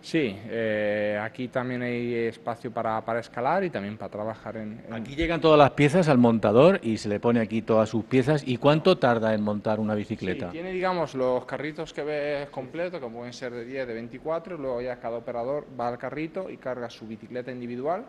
Sí, 0.03 0.37
eh, 0.49 1.19
aquí 1.21 1.49
también 1.49 1.83
hay 1.83 2.15
espacio 2.15 2.71
para, 2.71 3.03
escalar 3.19 3.65
y 3.65 3.71
también 3.71 3.97
para 3.97 4.11
trabajar 4.11 4.57
en, 4.57 4.81
Aquí 4.93 5.17
llegan 5.17 5.41
todas 5.41 5.59
las 5.59 5.73
piezas 5.73 6.09
al 6.09 6.19
montador 6.19 6.79
y 6.83 6.99
se 6.99 7.09
le 7.09 7.19
pone 7.19 7.41
aquí 7.41 7.63
todas 7.63 7.89
sus 7.89 8.05
piezas. 8.05 8.47
¿Y 8.47 8.59
cuánto 8.59 8.99
tarda 8.99 9.35
en 9.35 9.43
montar 9.43 9.81
una 9.81 9.95
bicicleta? 9.95 10.51
tiene, 10.51 10.73
digamos, 10.73 11.15
los 11.15 11.45
carritos 11.45 11.93
que 11.93 12.05
ves 12.05 12.49
completos, 12.51 13.01
que 13.01 13.07
pueden 13.09 13.33
ser 13.33 13.53
de 13.53 13.65
10, 13.65 13.89
de 13.89 13.95
24, 13.95 14.57
luego 14.57 14.81
ya 14.81 14.97
cada 15.01 15.17
operador 15.17 15.67
va 15.79 15.89
al 15.89 15.99
carrito 15.99 16.49
y 16.51 16.57
carga 16.57 16.89
su 16.89 17.07
bicicleta 17.07 17.51
individual, 17.51 18.05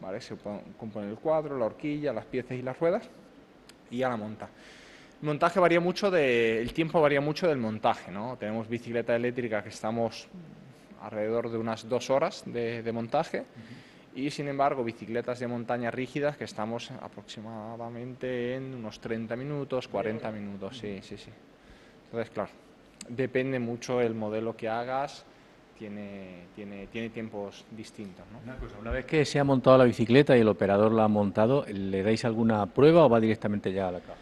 ¿vale? 0.00 0.20
Se 0.20 0.36
compone 0.76 1.08
el 1.08 1.16
cuadro, 1.16 1.58
la 1.58 1.66
horquilla, 1.66 2.12
las 2.12 2.26
piezas 2.26 2.52
y 2.52 2.62
las 2.62 2.78
ruedas 2.78 3.08
y 3.90 3.98
ya 3.98 4.08
la 4.08 4.16
monta. 4.16 4.48
El 5.22 5.28
montaje 5.28 5.58
varía 5.58 5.80
mucho, 5.80 6.10
de, 6.10 6.60
el 6.60 6.74
tiempo 6.74 7.00
varía 7.00 7.20
mucho 7.20 7.48
del 7.48 7.56
montaje, 7.56 8.12
¿no? 8.12 8.36
Tenemos 8.36 8.68
bicicleta 8.68 9.16
eléctrica 9.16 9.62
que 9.62 9.70
estamos 9.70 10.28
alrededor 11.04 11.50
de 11.50 11.58
unas 11.58 11.88
dos 11.88 12.10
horas 12.10 12.42
de, 12.46 12.90
montaje. 12.92 13.44
Y 14.14 14.30
sin 14.30 14.48
embargo, 14.48 14.84
bicicletas 14.84 15.40
de 15.40 15.48
montaña 15.48 15.90
rígidas 15.90 16.36
que 16.36 16.44
estamos 16.44 16.90
aproximadamente 17.00 18.54
en 18.54 18.74
unos 18.74 19.00
30 19.00 19.34
minutos, 19.36 19.88
40 19.88 20.30
minutos, 20.30 20.78
sí, 20.78 21.00
sí, 21.02 21.16
sí. 21.16 21.30
Entonces, 22.06 22.30
claro, 22.30 22.50
depende 23.08 23.58
mucho 23.58 24.00
el 24.00 24.14
modelo 24.14 24.56
que 24.56 24.68
hagas, 24.68 25.24
tiene, 25.76 26.46
tiene, 26.54 26.86
tiene 26.86 27.10
tiempos 27.10 27.64
distintos. 27.72 28.24
Una, 28.44 28.56
una 28.80 28.90
vez 28.92 29.04
que 29.04 29.24
se 29.24 29.40
ha 29.40 29.44
montado 29.44 29.78
la 29.78 29.84
bicicleta 29.84 30.36
y 30.36 30.40
el 30.40 30.48
operador 30.48 30.92
la 30.92 31.04
ha 31.04 31.08
montado, 31.08 31.64
¿le 31.66 32.04
dais 32.04 32.24
alguna 32.24 32.64
prueba 32.66 33.04
o 33.04 33.08
va 33.08 33.18
directamente 33.18 33.72
ya 33.72 33.88
a 33.88 33.92
la 33.92 34.00
caja? 34.00 34.20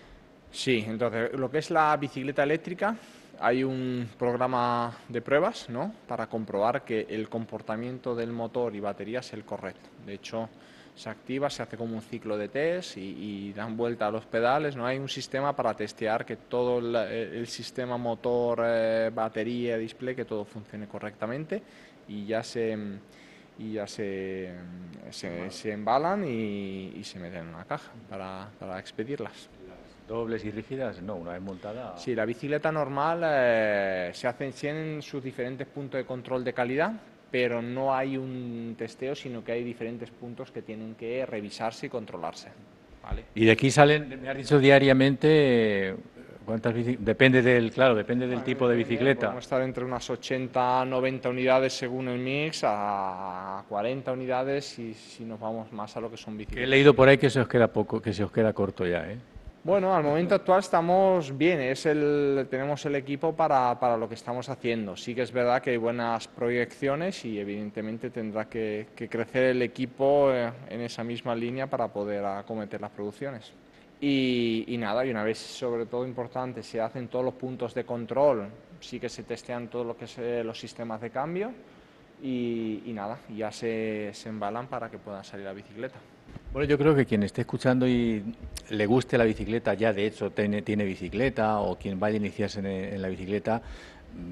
Sí, 0.51 0.85
entonces 0.87 1.33
lo 1.35 1.51
que 1.51 1.59
es 1.59 1.71
la 1.71 1.97
bicicleta 1.97 2.43
eléctrica, 2.43 2.97
hay 3.43 3.65
un 3.65 4.09
programa 4.19 4.97
de 5.09 5.21
pruebas 5.21 5.69
¿no? 5.69 5.93
para 6.07 6.29
comprobar 6.29 6.85
que 6.85 7.07
el 7.11 7.29
comportamiento 7.29 8.15
del 8.15 8.33
motor 8.33 8.75
y 8.77 8.81
batería 8.81 9.19
es 9.19 9.33
el 9.33 9.45
correcto. 9.45 9.91
De 10.07 10.15
hecho, 10.15 10.49
se 10.95 11.11
activa, 11.11 11.51
se 11.51 11.63
hace 11.63 11.77
como 11.77 11.97
un 11.97 12.03
ciclo 12.03 12.37
de 12.37 12.49
test 12.49 12.97
y, 12.99 13.53
dan 13.53 13.77
vuelta 13.77 14.07
a 14.07 14.11
los 14.13 14.27
pedales. 14.27 14.77
No 14.77 14.87
hay 14.87 14.99
un 14.99 15.09
sistema 15.09 15.57
para 15.57 15.75
testear 15.75 16.25
que 16.25 16.37
todo 16.37 16.79
el, 16.79 17.47
sistema 17.49 17.97
motor, 17.97 18.63
eh, 18.65 19.11
batería, 19.13 19.77
display, 19.77 20.15
que 20.15 20.25
todo 20.25 20.45
funcione 20.45 20.87
correctamente 20.87 21.63
y 22.09 22.27
ya 22.27 22.45
se 22.45 22.79
y 23.59 23.75
ya 23.75 23.87
se, 23.87 24.51
se, 25.11 25.73
embalan 25.73 26.25
y, 26.25 27.03
se 27.05 27.19
meten 27.19 27.41
en 27.41 27.49
una 27.49 27.65
caja 27.65 27.93
para, 28.09 28.49
para 28.59 28.79
expedirlas. 28.79 29.49
¿Dobles 30.09 30.45
y 30.45 30.51
rígidas? 30.51 31.01
No, 31.01 31.17
una 31.17 31.33
vez 31.33 31.43
montada. 31.43 31.97
Sí, 31.97 32.15
la 32.15 32.25
bicicleta 32.25 32.73
normal 32.73 33.23
eh, 33.25 34.11
se 34.13 34.27
hacen, 34.27 34.53
tienen 34.53 35.01
sus 35.03 35.23
diferentes 35.23 35.67
puntos 35.67 35.99
de 35.99 36.05
control 36.05 36.45
de 36.45 36.53
calidad, 36.53 36.93
pero 37.31 37.63
no 37.63 37.95
hay 37.95 38.17
un 38.17 38.75
testeo, 38.77 39.15
sino 39.15 39.43
que 39.43 39.53
hay 39.53 39.65
diferentes 39.65 40.11
puntos 40.11 40.51
que 40.51 40.63
tienen 40.63 40.95
que 40.95 41.25
revisarse 41.25 41.87
y 41.87 41.89
controlarse. 41.89 42.51
¿vale? 43.03 43.25
Y 43.35 43.47
de 43.47 43.53
aquí 43.53 43.71
salen, 43.71 44.21
me 44.21 44.29
has 44.29 44.37
dicho 44.37 44.59
diariamente, 44.59 45.97
¿cuántas 46.45 46.75
Depende 46.99 47.41
del, 47.41 47.71
claro, 47.71 47.95
depende 47.95 48.27
del 48.27 48.43
tipo 48.43 48.69
de 48.69 48.77
bicicleta. 48.77 49.29
Podemos 49.29 49.45
estar 49.45 49.63
entre 49.63 49.85
unas 49.85 50.11
80 50.11 50.85
90 50.85 51.29
unidades 51.31 51.73
según 51.73 52.09
el 52.09 52.19
mix, 52.19 52.63
a 52.65 53.65
40 53.69 54.13
unidades 54.13 54.79
y 54.79 54.93
si 54.93 55.25
nos 55.25 55.41
vamos 55.41 55.73
más 55.73 55.97
a 55.97 56.01
lo 56.01 56.11
que 56.11 56.19
son 56.19 56.37
bicicletas. 56.37 56.65
he 56.65 56.71
leído 56.71 56.93
por 56.93 57.09
ahí 57.09 57.17
que 57.17 57.31
se 57.31 57.41
os 57.41 57.49
queda 57.49 57.69
poco, 57.69 58.03
que 58.03 58.13
se 58.13 58.25
os 58.25 58.31
queda 58.31 58.53
corto 58.53 58.87
ya, 58.87 59.11
¿eh? 59.11 59.17
Bueno, 59.65 59.95
al 59.95 60.03
momento 60.03 60.35
actual 60.35 60.59
estamos 60.59 61.39
bien, 61.39 61.61
es 61.61 61.87
el, 61.87 62.49
tenemos 62.51 62.85
el 62.85 62.97
equipo 62.97 63.33
para, 63.33 63.79
para, 63.79 63.97
lo 63.97 64.09
que 64.09 64.17
estamos 64.17 64.49
haciendo. 64.49 64.97
Sí 64.97 65.15
que 65.15 65.23
es 65.23 65.31
verdad 65.31 65.63
que 65.63 65.71
hay 65.71 65.77
buenas 65.77 66.27
proyecciones 66.27 67.25
y 67.25 67.39
evidentemente 67.39 68.11
tendrá 68.11 68.49
que, 68.49 68.89
crecer 69.09 69.45
el 69.45 69.63
equipo 69.63 70.33
eh, 70.33 70.51
en 70.69 70.81
esa 70.81 71.05
misma 71.05 71.37
línea 71.37 71.69
para 71.69 71.87
poder 71.87 72.25
acometer 72.25 72.81
las 72.81 72.91
producciones. 72.91 73.53
Y, 74.01 74.75
nada, 74.81 75.07
y 75.07 75.11
una 75.13 75.23
vez 75.23 75.39
sobre 75.39 75.87
todo 75.87 76.05
importante, 76.05 76.65
se 76.65 76.81
hacen 76.81 77.07
todos 77.07 77.25
los 77.25 77.35
puntos 77.35 77.73
de 77.73 77.85
control, 77.85 78.49
sí 78.81 78.99
que 78.99 79.09
se 79.09 79.23
testean 79.23 79.69
todo 79.69 79.85
lo 79.85 79.97
que 79.97 80.07
eh, 80.19 80.43
los 80.43 80.59
sistemas 80.59 81.01
de 81.01 81.11
cambio 81.11 81.53
y, 82.21 82.91
nada, 82.93 83.21
ya 83.29 83.53
se, 83.53 84.11
se 84.13 84.29
embalan 84.29 84.67
para 84.67 84.91
que 84.91 84.99
puedan 84.99 85.23
salir 85.23 85.47
a 85.47 85.53
bicicleta. 85.53 86.01
Bueno, 86.53 86.69
yo 86.69 86.77
creo 86.77 86.95
que 86.95 87.07
quien 87.07 87.23
esté 87.23 87.41
escuchando 87.41 87.89
y 87.89 88.23
le 88.69 88.85
guste 88.85 89.17
la 89.17 89.25
bicicleta, 89.25 89.73
ya 89.73 89.95
de 89.95 90.05
hecho 90.05 90.33
tiene, 90.33 90.85
bicicleta 90.85 91.59
o 91.61 91.79
quien 91.79 91.99
vaya 91.99 92.17
a 92.17 92.19
iniciarse 92.19 92.61
en, 92.61 93.01
la 93.01 93.09
bicicleta, 93.09 93.63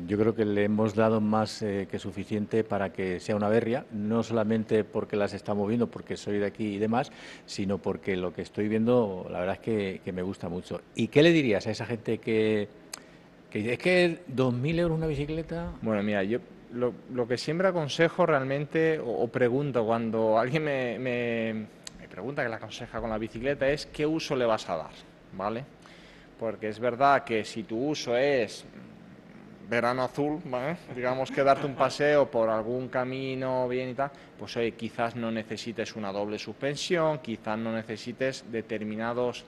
yo 0.06 0.18
creo 0.18 0.34
que 0.34 0.44
le 0.44 0.64
hemos 0.64 0.94
dado 0.94 1.22
más 1.22 1.62
eh, 1.62 1.88
que 1.90 1.98
suficiente 1.98 2.62
para 2.62 2.92
que 2.92 3.20
sea 3.20 3.36
una 3.36 3.48
berria, 3.48 3.86
no 3.92 4.22
solamente 4.22 4.84
porque 4.84 5.16
las 5.16 5.32
estamos 5.32 5.66
viendo, 5.66 5.86
porque 5.86 6.18
soy 6.18 6.38
de 6.38 6.44
aquí 6.44 6.74
y 6.74 6.78
demás, 6.78 7.10
sino 7.46 7.78
porque 7.78 8.18
lo 8.18 8.34
que 8.34 8.42
estoy 8.42 8.68
viendo, 8.68 9.26
la 9.30 9.38
verdad 9.40 9.54
es 9.54 10.00
que, 10.02 10.12
me 10.12 10.20
gusta 10.20 10.50
mucho. 10.50 10.82
¿Y 10.94 11.08
qué 11.08 11.22
le 11.22 11.32
dirías 11.32 11.66
a 11.66 11.70
esa 11.70 11.86
gente 11.86 12.18
que, 12.18 12.68
que 13.48 13.72
es 13.72 13.78
que 13.78 14.18
2.000 14.36 14.78
euros 14.78 14.98
una 14.98 15.06
bicicleta? 15.06 15.72
Bueno, 15.80 16.02
mira, 16.02 16.22
yo 16.24 16.40
lo, 16.74 16.92
que 17.26 17.38
siempre 17.38 17.68
aconsejo 17.68 18.26
realmente 18.26 19.00
o, 19.02 19.26
pregunto 19.28 19.86
cuando 19.86 20.38
alguien 20.38 20.64
me 20.64 21.79
pregunta 22.20 22.42
que 22.42 22.50
le 22.50 22.56
aconseja 22.56 23.00
con 23.00 23.08
la 23.08 23.16
bicicleta 23.16 23.66
es 23.66 23.86
qué 23.86 24.04
uso 24.04 24.36
le 24.36 24.44
vas 24.44 24.68
a 24.68 24.76
dar, 24.76 24.90
¿vale? 25.32 25.64
Porque 26.38 26.68
es 26.68 26.78
verdad 26.78 27.24
que 27.24 27.46
si 27.46 27.62
tu 27.62 27.88
uso 27.88 28.14
es 28.14 28.66
verano 29.70 30.02
azul, 30.02 30.38
digamos 30.94 31.30
que 31.30 31.42
darte 31.42 31.64
un 31.64 31.74
paseo 31.74 32.30
por 32.30 32.50
algún 32.50 32.88
camino 32.88 33.66
bien 33.68 33.88
y 33.88 33.94
tal, 33.94 34.10
pues 34.38 34.58
quizás 34.76 35.16
no 35.16 35.30
necesites 35.30 35.96
una 35.96 36.12
doble 36.12 36.38
suspensión, 36.38 37.20
quizás 37.20 37.58
no 37.58 37.72
necesites 37.72 38.44
determinados 38.52 39.46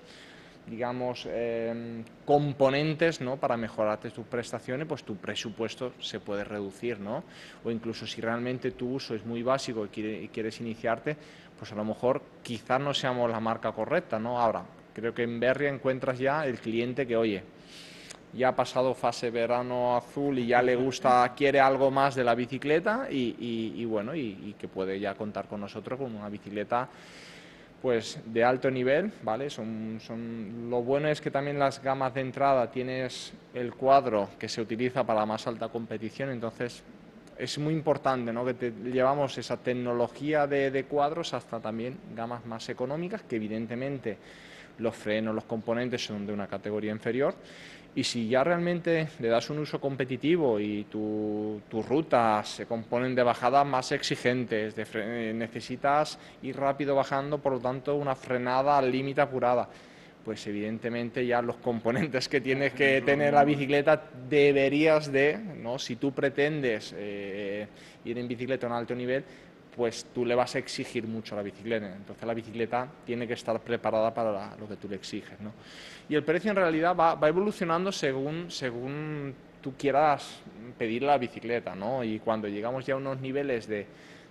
digamos, 0.67 1.27
em, 1.31 2.05
componentes 2.25 3.21
¿no? 3.21 3.37
para 3.37 3.57
mejorarte 3.57 4.11
tus 4.11 4.27
prestaciones, 4.27 4.87
pues 4.87 5.03
tu 5.03 5.17
presupuesto 5.17 5.93
se 6.01 6.21
puede 6.21 6.45
reducir, 6.45 7.01
¿no? 7.01 7.25
O 7.65 7.71
incluso 7.71 8.07
si 8.07 8.21
realmente 8.21 8.71
tu 8.71 8.95
uso 8.95 9.15
es 9.15 9.25
muy 9.25 9.43
básico 9.43 9.87
y, 9.87 10.29
quieres 10.29 10.61
iniciarte, 10.61 11.17
pues 11.63 11.71
a 11.71 11.77
lo 11.77 11.85
mejor 11.85 12.21
quizás 12.43 12.81
no 12.81 12.93
seamos 12.93 13.31
la 13.31 13.39
marca 13.39 13.71
correcta, 13.71 14.19
¿no? 14.19 14.41
Ahora, 14.41 14.65
creo 14.93 15.15
que 15.15 15.23
en 15.23 15.39
Berria 15.39 15.69
encuentras 15.69 16.19
ya 16.19 16.45
el 16.45 16.59
cliente 16.59 17.07
que, 17.07 17.17
oye, 17.17 17.45
ya 18.33 18.49
ha 18.49 18.57
pasado 18.57 18.95
fase 18.95 19.31
verano 19.31 19.97
azul 19.97 20.41
y 20.41 20.49
ya 20.49 20.61
le 20.61 20.75
gusta, 20.75 21.33
quiere 21.37 21.61
algo 21.61 21.89
más 21.93 22.17
de 22.17 22.25
la 22.25 22.35
bicicleta 22.35 23.07
y, 23.09 23.85
bueno, 23.85 24.13
y 24.17 24.57
que 24.59 24.67
puede 24.67 24.99
ya 24.99 25.15
contar 25.15 25.47
con 25.47 25.61
nosotros 25.61 26.01
con 26.01 26.13
una 26.13 26.29
bicicleta 26.29 26.89
pues 27.81 28.19
de 28.27 28.43
alto 28.43 28.69
nivel, 28.69 29.13
¿vale? 29.23 29.49
Son, 29.49 30.01
son, 30.01 30.69
lo 30.69 30.83
bueno 30.83 31.07
es 31.07 31.21
que 31.21 31.31
también 31.31 31.61
las 31.61 31.81
gamas 31.81 32.13
de 32.13 32.23
entrada 32.23 32.73
tienes 32.73 33.35
el 33.55 33.73
cuadro 33.75 34.31
que 34.37 34.49
se 34.49 34.61
utiliza 34.61 35.05
para 35.05 35.21
la 35.21 35.27
más 35.27 35.47
alta 35.47 35.69
competición, 35.69 36.31
entonces 36.31 36.83
es 37.39 37.59
muy 37.59 37.75
importante 37.75 38.33
¿no? 38.33 38.45
que 38.45 38.55
te, 38.55 38.71
llevamos 38.71 39.37
esa 39.39 39.57
tecnología 39.57 40.47
de, 40.47 40.71
de, 40.71 40.85
cuadros 40.85 41.35
hasta 41.35 41.61
también 41.61 41.99
gamas 42.15 42.45
más 42.47 42.69
económicas, 42.69 43.23
que 43.23 43.37
evidentemente 43.37 44.19
los 44.79 44.97
frenos, 44.97 45.35
los 45.35 45.45
componentes 45.45 46.05
son 46.05 46.27
de 46.27 46.33
una 46.33 46.47
categoría 46.47 46.93
inferior 46.93 47.35
y 47.95 48.05
si 48.05 48.29
ya 48.29 48.43
realmente 48.43 49.09
le 49.19 49.29
das 49.29 49.51
un 49.51 49.59
uso 49.59 49.79
competitivo 49.81 50.59
y 50.59 50.85
tus 50.85 51.87
rutas 51.87 52.49
se 52.49 52.67
componen 52.67 53.15
de 53.15 53.23
bajadas 53.23 53.67
más 53.67 53.93
exigentes, 53.93 54.75
de 54.75 55.35
necesitas 55.35 56.19
ir 56.43 56.57
rápido 56.57 56.95
bajando, 56.95 57.39
por 57.39 57.53
lo 57.53 57.61
tanto 57.61 57.95
una 57.97 58.15
frenada 58.15 58.79
al 58.79 58.91
límite 58.91 59.21
apurada, 59.21 59.69
pues 60.25 60.47
evidentemente 60.47 61.27
ya 61.27 61.43
los 61.43 61.57
componentes 61.57 62.29
que 62.29 62.41
tienes 62.41 62.73
que 62.75 63.03
tener 63.03 63.35
la 63.35 63.45
bicicleta 63.45 64.03
deberías 64.29 65.11
de, 65.11 65.39
¿no? 65.39 65.79
si 65.79 65.97
tú 65.97 66.13
pretendes 66.13 66.95
eh, 66.97 67.67
ir 68.05 68.19
en 68.19 68.29
bicicleta 68.29 68.67
a 68.67 68.71
un 68.71 68.77
alto 68.77 68.95
nivel, 68.95 69.25
pues 69.75 70.07
tú 70.15 70.27
le 70.27 70.35
vas 70.35 70.55
a 70.55 70.59
exigir 70.59 71.07
mucho 71.07 71.35
a 71.35 71.39
la 71.39 71.43
bicicleta. 71.43 71.95
Entonces 71.95 72.25
la 72.27 72.35
bicicleta 72.35 72.89
tiene 73.07 73.27
que 73.27 73.33
estar 73.35 73.59
preparada 73.61 74.13
para 74.13 74.57
lo 74.57 74.69
que 74.69 74.77
tú 74.77 74.89
le 74.89 74.97
exiges. 74.97 75.41
¿no? 75.41 75.53
Y 76.09 76.15
el 76.15 76.23
precio 76.23 76.51
en 76.51 76.57
realidad 76.57 76.95
va, 76.95 77.15
va, 77.15 77.29
evolucionando 77.29 77.91
según, 77.91 78.51
según 78.51 79.35
tú 79.63 79.73
quieras 79.79 80.41
pedir 80.77 81.03
la 81.03 81.17
bicicleta. 81.17 81.75
¿no? 81.75 82.05
Y 82.05 82.19
cuando 82.19 82.49
llegamos 82.49 82.85
ya 82.85 82.95
a 82.95 82.97
unos 82.99 83.19
niveles 83.21 83.67
de, 83.67 83.87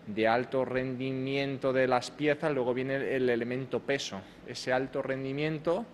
de 0.08 0.28
alto 0.28 0.66
rendimiento 0.66 1.74
de 1.74 1.88
las 1.88 2.12
piezas, 2.12 2.52
luego 2.54 2.74
viene 2.74 3.16
el 3.16 3.30
elemento 3.30 3.80
peso. 3.80 4.22
Ese 4.48 4.74
alto 4.74 5.02
rendimiento 5.02 5.86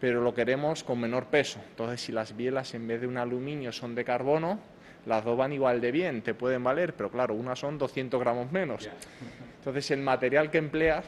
pero 0.00 0.20
lo 0.22 0.34
queremos 0.34 0.84
con 0.84 1.00
menor 1.00 1.26
peso. 1.26 1.60
Entonces, 1.70 2.00
si 2.00 2.12
las 2.12 2.36
bielas 2.36 2.74
en 2.74 2.86
vez 2.86 3.00
de 3.00 3.06
un 3.06 3.16
aluminio 3.16 3.72
son 3.72 3.94
de 3.94 4.04
carbono, 4.04 4.58
las 5.06 5.24
dos 5.24 5.36
van 5.36 5.52
igual 5.52 5.80
de 5.80 5.90
bien, 5.90 6.22
te 6.22 6.34
pueden 6.34 6.62
valer, 6.62 6.94
pero 6.94 7.10
claro, 7.10 7.34
unas 7.34 7.58
son 7.58 7.78
200 7.78 8.20
gramos 8.20 8.52
menos. 8.52 8.88
Entonces, 9.58 9.90
el 9.90 10.00
material 10.00 10.50
que 10.50 10.58
empleas, 10.58 11.04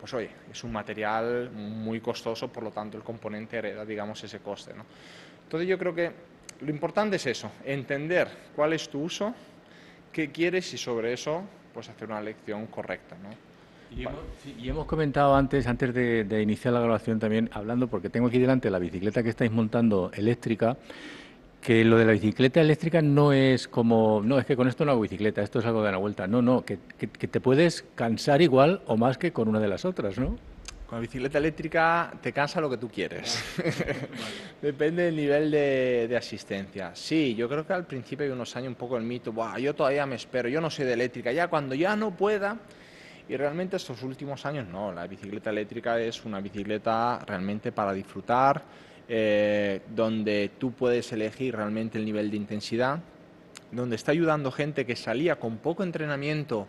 pues 0.00 0.12
oye, 0.14 0.30
es 0.50 0.64
un 0.64 0.72
material 0.72 1.50
muy 1.50 2.00
costoso, 2.00 2.48
por 2.52 2.62
lo 2.62 2.70
tanto, 2.70 2.96
el 2.96 3.02
componente 3.02 3.56
hereda, 3.56 3.84
digamos, 3.84 4.22
ese 4.24 4.40
coste. 4.40 4.74
¿no? 4.74 4.84
Entonces, 5.44 5.68
yo 5.68 5.78
creo 5.78 5.94
que 5.94 6.10
lo 6.60 6.70
importante 6.70 7.16
es 7.16 7.26
eso, 7.26 7.50
entender 7.64 8.28
cuál 8.54 8.72
es 8.72 8.88
tu 8.88 9.02
uso, 9.02 9.34
qué 10.14 10.30
quieres 10.30 10.72
y 10.72 10.78
sobre 10.78 11.12
eso, 11.12 11.42
pues 11.74 11.90
hacer 11.90 12.08
una 12.08 12.20
elección 12.20 12.66
correcta. 12.68 13.16
¿no? 13.22 13.28
Y 14.56 14.68
hemos, 14.68 14.86
comentado 14.86 15.34
antes, 15.34 15.66
antes 15.66 15.92
de, 15.92 16.42
iniciar 16.42 16.72
la 16.72 16.80
grabación 16.80 17.18
también, 17.18 17.50
hablando, 17.52 17.88
porque 17.88 18.08
tengo 18.08 18.28
aquí 18.28 18.38
delante 18.38 18.70
la 18.70 18.78
bicicleta 18.78 19.22
que 19.22 19.28
estáis 19.28 19.52
montando 19.52 20.10
eléctrica, 20.14 20.76
que 21.60 21.84
lo 21.84 21.98
de 21.98 22.04
la 22.04 22.12
bicicleta 22.12 22.60
eléctrica 22.60 23.02
no 23.02 23.32
es 23.32 23.68
como, 23.68 24.20
no, 24.24 24.38
es 24.38 24.46
que 24.46 24.56
con 24.56 24.68
esto 24.68 24.84
no 24.84 24.92
hago 24.92 25.00
bicicleta, 25.00 25.42
esto 25.42 25.58
es 25.58 25.66
algo 25.66 25.82
de 25.82 25.92
la 25.92 25.98
vuelta. 25.98 26.26
No, 26.26 26.42
no, 26.42 26.64
que, 26.64 26.76
te 26.76 27.40
puedes 27.40 27.84
cansar 27.94 28.42
igual 28.42 28.82
o 28.86 28.96
más 28.96 29.18
que 29.18 29.32
con 29.32 29.48
una 29.48 29.60
de 29.60 29.68
las 29.68 29.84
otras, 29.84 30.18
¿no? 30.18 30.36
Con 30.94 31.00
la 31.00 31.08
bicicleta 31.08 31.38
eléctrica 31.38 32.12
te 32.22 32.32
cansa 32.32 32.60
lo 32.60 32.70
que 32.70 32.76
tú 32.76 32.88
quieres. 32.88 33.42
Depende 34.62 35.02
del 35.02 35.16
nivel 35.16 35.50
de, 35.50 36.14
asistencia. 36.16 36.94
Sí, 36.94 37.34
yo 37.34 37.48
creo 37.48 37.66
que 37.66 37.72
al 37.72 37.84
principio 37.84 38.24
hay 38.24 38.30
unos 38.30 38.54
años 38.54 38.68
un 38.68 38.74
poco 38.76 38.96
el 38.96 39.02
mito, 39.02 39.34
yo 39.58 39.74
todavía 39.74 40.06
me 40.06 40.14
espero, 40.14 40.48
yo 40.48 40.60
no 40.60 40.70
soy 40.70 40.84
de 40.84 40.92
eléctrica, 40.92 41.32
ya 41.32 41.48
cuando 41.48 41.74
ya 41.74 41.96
no 41.96 42.12
pueda, 42.12 42.58
y 43.28 43.36
realmente 43.36 43.74
estos 43.74 44.04
últimos 44.04 44.46
años 44.46 44.68
no, 44.68 44.92
la 44.92 45.08
bicicleta 45.08 45.50
eléctrica 45.50 45.98
es 45.98 46.24
una 46.24 46.38
bicicleta 46.40 47.18
realmente 47.26 47.72
para 47.72 47.92
disfrutar, 47.92 48.62
eh, 49.08 49.80
donde 49.92 50.52
tú 50.60 50.74
puedes 50.74 51.10
elegir 51.10 51.56
realmente 51.56 51.98
el 51.98 52.04
nivel 52.04 52.30
de 52.30 52.36
intensidad, 52.36 53.00
donde 53.72 53.96
está 53.96 54.12
ayudando 54.12 54.52
gente 54.52 54.86
que 54.86 54.94
salía 54.94 55.40
con 55.40 55.56
poco 55.56 55.82
entrenamiento, 55.82 56.68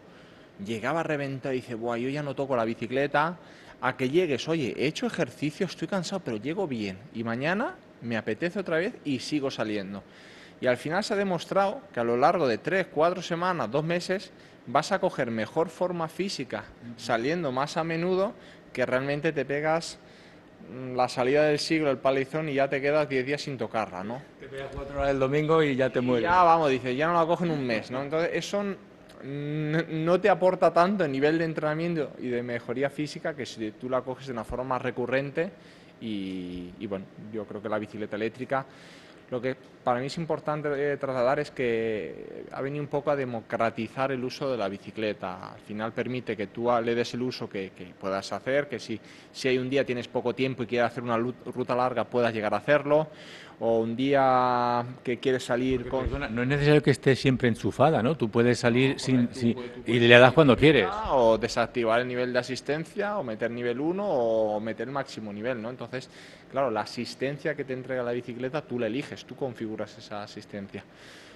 llegaba 0.65 1.01
a 1.01 1.03
reventar 1.03 1.53
y 1.53 1.57
dice, 1.57 1.75
Buah, 1.75 1.97
yo 1.97 2.09
ya 2.09 2.23
no 2.23 2.33
toco 2.33 2.55
la 2.55 2.65
bicicleta, 2.65 3.37
a 3.85 3.95
que 3.95 4.09
llegues, 4.09 4.47
oye, 4.49 4.73
he 4.77 4.87
hecho 4.87 5.05
ejercicio, 5.05 5.67
estoy 5.67 5.87
cansado, 5.87 6.19
pero 6.25 6.37
llego 6.37 6.67
bien 6.67 6.97
y 7.13 7.23
mañana 7.23 7.75
me 8.01 8.17
apetece 8.17 8.57
otra 8.57 8.77
vez 8.77 8.95
y 9.05 9.19
sigo 9.19 9.51
saliendo. 9.51 10.01
Y 10.59 10.65
al 10.65 10.77
final 10.77 11.03
se 11.03 11.13
ha 11.13 11.17
demostrado 11.17 11.81
que 11.93 11.99
a 11.99 12.03
lo 12.03 12.17
largo 12.17 12.47
de 12.47 12.57
tres, 12.57 12.87
cuatro 12.91 13.21
semanas, 13.21 13.69
dos 13.69 13.83
meses, 13.83 14.31
vas 14.65 14.91
a 14.91 14.97
coger 14.97 15.29
mejor 15.29 15.69
forma 15.69 16.07
física 16.07 16.63
saliendo 16.97 17.51
más 17.51 17.77
a 17.77 17.83
menudo 17.83 18.33
que 18.73 18.87
realmente 18.87 19.31
te 19.31 19.45
pegas 19.45 19.99
mm, 20.71 20.95
la 20.95 21.07
salida 21.07 21.43
del 21.43 21.59
siglo, 21.59 21.91
el 21.91 21.99
palizón, 21.99 22.49
y 22.49 22.55
ya 22.55 22.67
te 22.67 22.81
quedas 22.81 23.07
10 23.07 23.23
días 23.23 23.41
sin 23.43 23.55
tocarla, 23.55 24.03
¿no? 24.03 24.19
Te 24.39 24.47
pegas 24.47 24.69
cuatro 24.73 24.97
horas 24.97 25.11
el 25.11 25.19
domingo 25.19 25.61
y 25.61 25.75
ya 25.75 25.91
te 25.91 26.01
mueres. 26.01 26.23
Ya, 26.23 26.41
vamos, 26.41 26.71
dices, 26.71 26.97
ya 26.97 27.05
no 27.05 27.13
la 27.13 27.27
cogen 27.27 27.51
un 27.51 27.63
mes, 27.67 27.91
¿no? 27.91 28.01
Entonces, 28.01 28.31
eso 28.33 28.63
no 29.23 30.19
te 30.19 30.29
aporta 30.29 30.73
tanto 30.73 31.05
en 31.05 31.11
nivel 31.11 31.37
de 31.37 31.45
entrenamiento 31.45 32.11
y 32.19 32.27
de 32.27 32.43
mejoría 32.43 32.89
física 32.89 33.35
que 33.35 33.45
si 33.45 33.71
tú 33.71 33.89
la 33.89 34.01
coges 34.01 34.27
de 34.27 34.33
una 34.33 34.43
forma 34.43 34.65
más 34.65 34.81
recurrente 34.81 35.51
y, 36.01 36.71
y 36.79 36.87
bueno, 36.87 37.05
yo 37.33 37.45
creo 37.45 37.61
que 37.61 37.69
la 37.69 37.79
bicicleta 37.79 38.15
eléctrica 38.15 38.65
lo 39.31 39.41
que 39.41 39.55
para 39.85 39.99
mí 39.99 40.07
es 40.07 40.17
importante 40.17 40.67
eh, 40.73 40.97
trasladar 40.97 41.39
es 41.39 41.51
que 41.51 42.45
ha 42.51 42.59
venido 42.59 42.83
un 42.83 42.89
poco 42.89 43.11
a 43.11 43.15
democratizar 43.15 44.11
el 44.11 44.23
uso 44.23 44.49
de 44.49 44.57
la 44.57 44.67
bicicleta. 44.67 45.53
Al 45.53 45.59
final 45.59 45.93
permite 45.93 46.35
que 46.35 46.47
tú 46.47 46.69
le 46.83 46.95
des 46.95 47.13
el 47.13 47.21
uso 47.21 47.47
que, 47.47 47.71
puedas 47.99 48.33
hacer, 48.33 48.67
que 48.67 48.79
si, 48.79 48.99
si 49.31 49.47
hay 49.47 49.59
un 49.59 49.69
día 49.69 49.85
tienes 49.85 50.07
poco 50.07 50.33
tiempo 50.33 50.63
y 50.63 50.65
quieres 50.65 50.87
hacer 50.87 51.03
una 51.03 51.17
ruta 51.17 51.75
larga 51.75 52.03
puedas 52.03 52.33
llegar 52.33 52.55
a 52.55 52.57
hacerlo 52.57 53.07
o 53.59 53.79
un 53.79 53.95
día 53.95 54.85
que 55.03 55.17
quieres 55.17 55.43
salir 55.43 55.87
con... 55.87 56.09
no 56.09 56.41
es 56.41 56.47
necesario 56.47 56.83
que 56.83 56.91
esté 56.91 57.15
siempre 57.15 57.47
enchufada, 57.47 58.03
¿no? 58.03 58.15
Tú 58.15 58.29
puedes 58.29 58.59
salir 58.59 58.99
sin, 58.99 59.29
y 59.85 59.99
le 59.99 60.19
das 60.19 60.33
cuando 60.33 60.57
quieres. 60.57 60.89
O 61.11 61.37
desactivar 61.37 62.01
el 62.01 62.07
nivel 62.07 62.33
de 62.33 62.39
asistencia, 62.39 63.17
o 63.17 63.23
meter 63.23 63.51
nivel 63.51 63.79
1, 63.79 64.05
o 64.05 64.59
meter 64.59 64.87
máximo 64.91 65.31
nivel, 65.31 65.61
¿no? 65.61 65.69
Entonces, 65.69 66.09
claro, 66.51 66.69
la 66.69 66.81
asistencia 66.81 67.55
que 67.55 67.63
te 67.63 67.73
entrega 67.73 68.03
la 68.03 68.11
bicicleta 68.11 68.61
tú 68.61 68.77
la 68.77 68.87
eliges, 68.87 69.25
tú 69.25 69.35
configuras 69.35 69.74
esa 69.83 70.23
asistencia. 70.23 70.83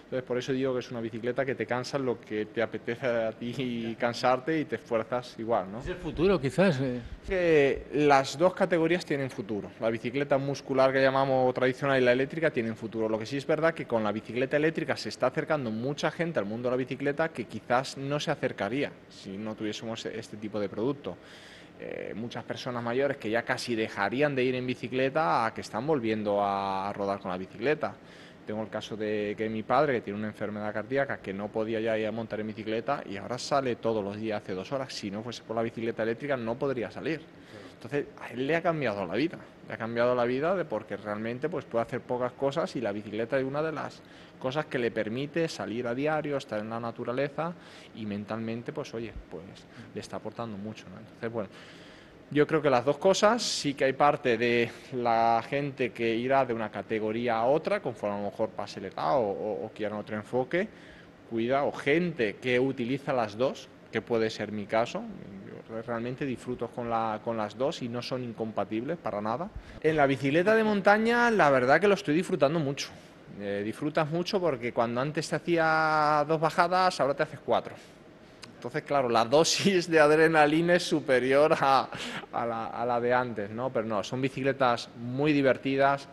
Entonces, 0.10 0.28
por 0.28 0.40
eso 0.40 0.52
digo 0.54 0.74
que 0.74 0.80
es 0.80 0.90
una 0.90 1.02
bicicleta 1.02 1.46
que 1.46 1.54
te 1.54 1.68
cansa 1.68 2.00
lo 2.00 2.20
que 2.20 2.48
te 2.48 2.64
apetece 2.64 3.06
a 3.06 3.32
ti 3.32 3.96
cansarte 4.00 4.60
y 4.60 4.66
te 4.66 4.78
esfuerzas 4.78 5.36
igual, 5.38 5.72
¿no? 5.72 5.82
Es 5.82 5.88
el 5.88 5.98
futuro, 5.98 6.42
quizás. 6.42 6.80
Eh. 6.82 7.00
Que 7.28 7.86
las 7.94 8.36
dos 8.36 8.56
categorías 8.56 9.06
tienen 9.06 9.30
futuro. 9.30 9.70
La 9.80 9.92
bicicleta 9.92 10.40
muscular 10.40 10.92
que 10.92 11.00
llamamos 11.00 11.54
tradicional 11.54 12.02
y 12.02 12.04
la 12.04 12.12
eléctrica 12.12 12.50
tienen 12.50 12.76
futuro. 12.76 13.08
Lo 13.08 13.20
que 13.20 13.28
sí 13.28 13.38
es 13.38 13.46
verdad 13.46 13.76
que 13.76 13.86
con 13.86 14.04
la 14.04 14.12
bicicleta 14.12 14.58
eléctrica 14.58 14.98
se 14.98 15.10
está 15.10 15.28
acercando 15.28 15.70
mucha 15.70 16.10
gente 16.10 16.40
al 16.40 16.46
mundo 16.46 16.70
de 16.70 16.72
la 16.72 16.78
bicicleta 16.78 17.30
que 17.30 17.46
quizás 17.46 17.96
no 17.96 18.20
se 18.20 18.32
acercaría 18.32 18.92
si 19.10 19.38
no 19.38 19.54
tuviésemos 19.54 20.08
este 20.08 20.38
tipo 20.38 20.60
de 20.60 20.70
producto. 20.70 21.18
Eh, 21.80 22.14
muchas 22.16 22.44
personas 22.44 22.84
mayores 22.84 23.18
que 23.18 23.30
ya 23.30 23.44
casi 23.44 23.76
dejarían 23.76 24.34
de 24.34 24.44
ir 24.44 24.56
en 24.56 24.66
bicicleta 24.66 25.46
a 25.46 25.54
que 25.54 25.62
están 25.62 25.86
volviendo 25.86 26.44
a 26.44 26.92
rodar 26.94 27.20
con 27.20 27.30
la 27.30 27.38
bicicleta. 27.38 27.94
Tengo 28.50 28.64
el 28.64 28.70
caso 28.70 28.98
de 28.98 29.36
que 29.38 29.48
mi 29.48 29.62
padre, 29.62 29.94
que 29.94 30.02
tiene 30.02 30.18
una 30.18 30.30
enfermedad 30.30 30.74
cardíaca, 30.74 31.20
que 31.20 31.32
no 31.32 31.50
podía 31.50 31.80
ya 31.80 31.96
ir 32.00 32.08
a 32.08 32.12
montar 32.12 32.40
en 32.40 32.48
bicicleta 32.48 33.04
y 33.08 33.16
ahora 33.16 33.38
sale 33.38 33.76
todos 33.76 34.04
los 34.04 34.18
días 34.18 34.42
hace 34.42 34.56
dos 34.56 34.72
horas. 34.72 34.92
Si 34.92 35.12
no 35.12 35.22
fuese 35.22 35.44
por 35.44 35.56
la 35.56 35.62
bicicleta 35.62 36.02
eléctrica 36.02 36.36
no 36.36 36.58
podría 36.58 36.90
salir. 36.90 37.22
Entonces, 37.76 38.08
a 38.20 38.30
él 38.32 38.48
le 38.48 38.56
ha 38.56 38.64
cambiado 38.64 39.06
la 39.06 39.14
vida. 39.14 39.38
Le 39.68 39.74
ha 39.76 39.78
cambiado 39.78 40.16
la 40.16 40.26
vida 40.26 40.56
de 40.56 40.66
porque 40.66 40.98
realmente 40.98 41.48
pues, 41.48 41.66
puede 41.66 41.84
hacer 41.84 42.02
pocas 42.02 42.32
cosas 42.32 42.76
y 42.76 42.82
la 42.82 42.92
bicicleta 42.92 43.38
es 43.38 43.46
una 43.46 43.62
de 43.62 43.72
las 43.72 44.02
cosas 44.40 44.66
que 44.66 44.80
le 44.80 44.90
permite 44.90 45.48
salir 45.48 45.86
a 45.86 45.94
diario, 45.94 46.36
estar 46.36 46.60
en 46.60 46.72
la 46.72 46.80
naturaleza 46.80 47.54
y 47.94 48.08
mentalmente, 48.08 48.74
pues 48.74 48.92
oye, 48.96 49.14
pues 49.30 49.44
le 49.94 50.02
está 50.02 50.18
aportando 50.18 50.58
mucho. 50.58 50.88
Entonces, 50.88 51.32
bueno, 51.32 51.50
yo 52.32 52.46
creo 52.46 52.62
que 52.62 52.70
las 52.70 52.86
dos 52.86 52.98
cosas, 52.98 53.42
sí 53.42 53.74
que 53.74 53.86
hay 53.86 53.94
parte 53.94 54.38
de 54.38 54.70
la 54.94 55.44
gente 55.48 55.92
que 55.92 56.16
irá 56.16 56.46
de 56.46 56.54
una 56.54 56.70
categoría 56.70 57.38
a 57.38 57.46
otra, 57.46 57.82
conforme 57.82 58.18
a 58.18 58.20
lo 58.20 58.26
mejor 58.26 58.50
pase 58.50 58.80
el 58.80 58.86
edad 58.86 59.18
o, 59.18 59.22
o, 59.22 59.72
quieran 59.74 59.98
otro 59.98 60.16
enfoque, 60.16 60.68
cuida, 61.30 61.64
o 61.64 61.72
gente 61.72 62.36
que 62.36 62.60
utiliza 62.60 63.14
las 63.14 63.38
dos, 63.38 63.68
que 63.92 64.02
puede 64.02 64.30
ser 64.30 64.52
mi 64.52 64.68
caso, 64.68 65.02
yo 65.70 65.82
realmente 65.82 66.26
disfruto 66.26 66.68
con, 66.68 66.90
la, 66.90 67.20
con 67.24 67.36
las 67.36 67.58
dos 67.58 67.82
y 67.82 67.90
no 67.90 68.02
son 68.02 68.24
incompatibles 68.24 68.98
para 68.98 69.22
nada. 69.22 69.50
En 69.82 69.98
la 69.98 70.06
bicicleta 70.06 70.54
de 70.56 70.64
montaña, 70.64 71.32
la 71.32 71.50
verdad 71.50 71.80
que 71.80 71.88
lo 71.88 71.96
estoy 71.96 72.14
disfrutando 72.16 72.60
mucho. 72.60 72.90
Eh, 73.40 73.62
disfrutas 73.64 74.10
mucho 74.10 74.40
porque 74.40 74.74
cuando 74.74 75.02
antes 75.02 75.30
te 75.30 75.36
hacía 75.36 76.26
dos 76.28 76.40
bajadas, 76.40 77.00
ahora 77.00 77.16
te 77.16 77.24
haces 77.24 77.40
cuatro. 77.44 77.74
Entonces, 78.60 78.84
claro, 78.84 79.08
la 79.08 79.24
dosis 79.24 79.90
de 79.90 80.02
adrenalina 80.02 80.76
es 80.76 80.84
superior 80.84 81.56
a, 81.62 81.88
la, 82.34 83.00
de 83.00 83.14
antes, 83.14 83.50
¿no? 83.50 83.70
Pero 83.70 83.86
no, 83.86 84.04
son 84.04 84.20
bicicletas 84.20 84.90
muy 84.98 85.32
divertidas 85.32 86.10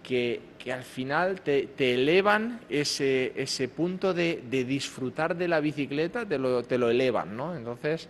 que, 0.00 0.40
al 0.72 0.84
final 0.84 1.40
te, 1.40 1.68
elevan 1.76 2.60
ese, 2.68 3.32
ese 3.34 3.66
punto 3.66 4.14
de, 4.14 4.40
disfrutar 4.48 5.34
de 5.34 5.48
la 5.48 5.58
bicicleta, 5.58 6.24
te 6.24 6.38
lo, 6.38 6.62
te 6.62 6.78
lo 6.78 6.90
elevan, 6.90 7.36
¿no? 7.36 7.56
Entonces, 7.56 8.08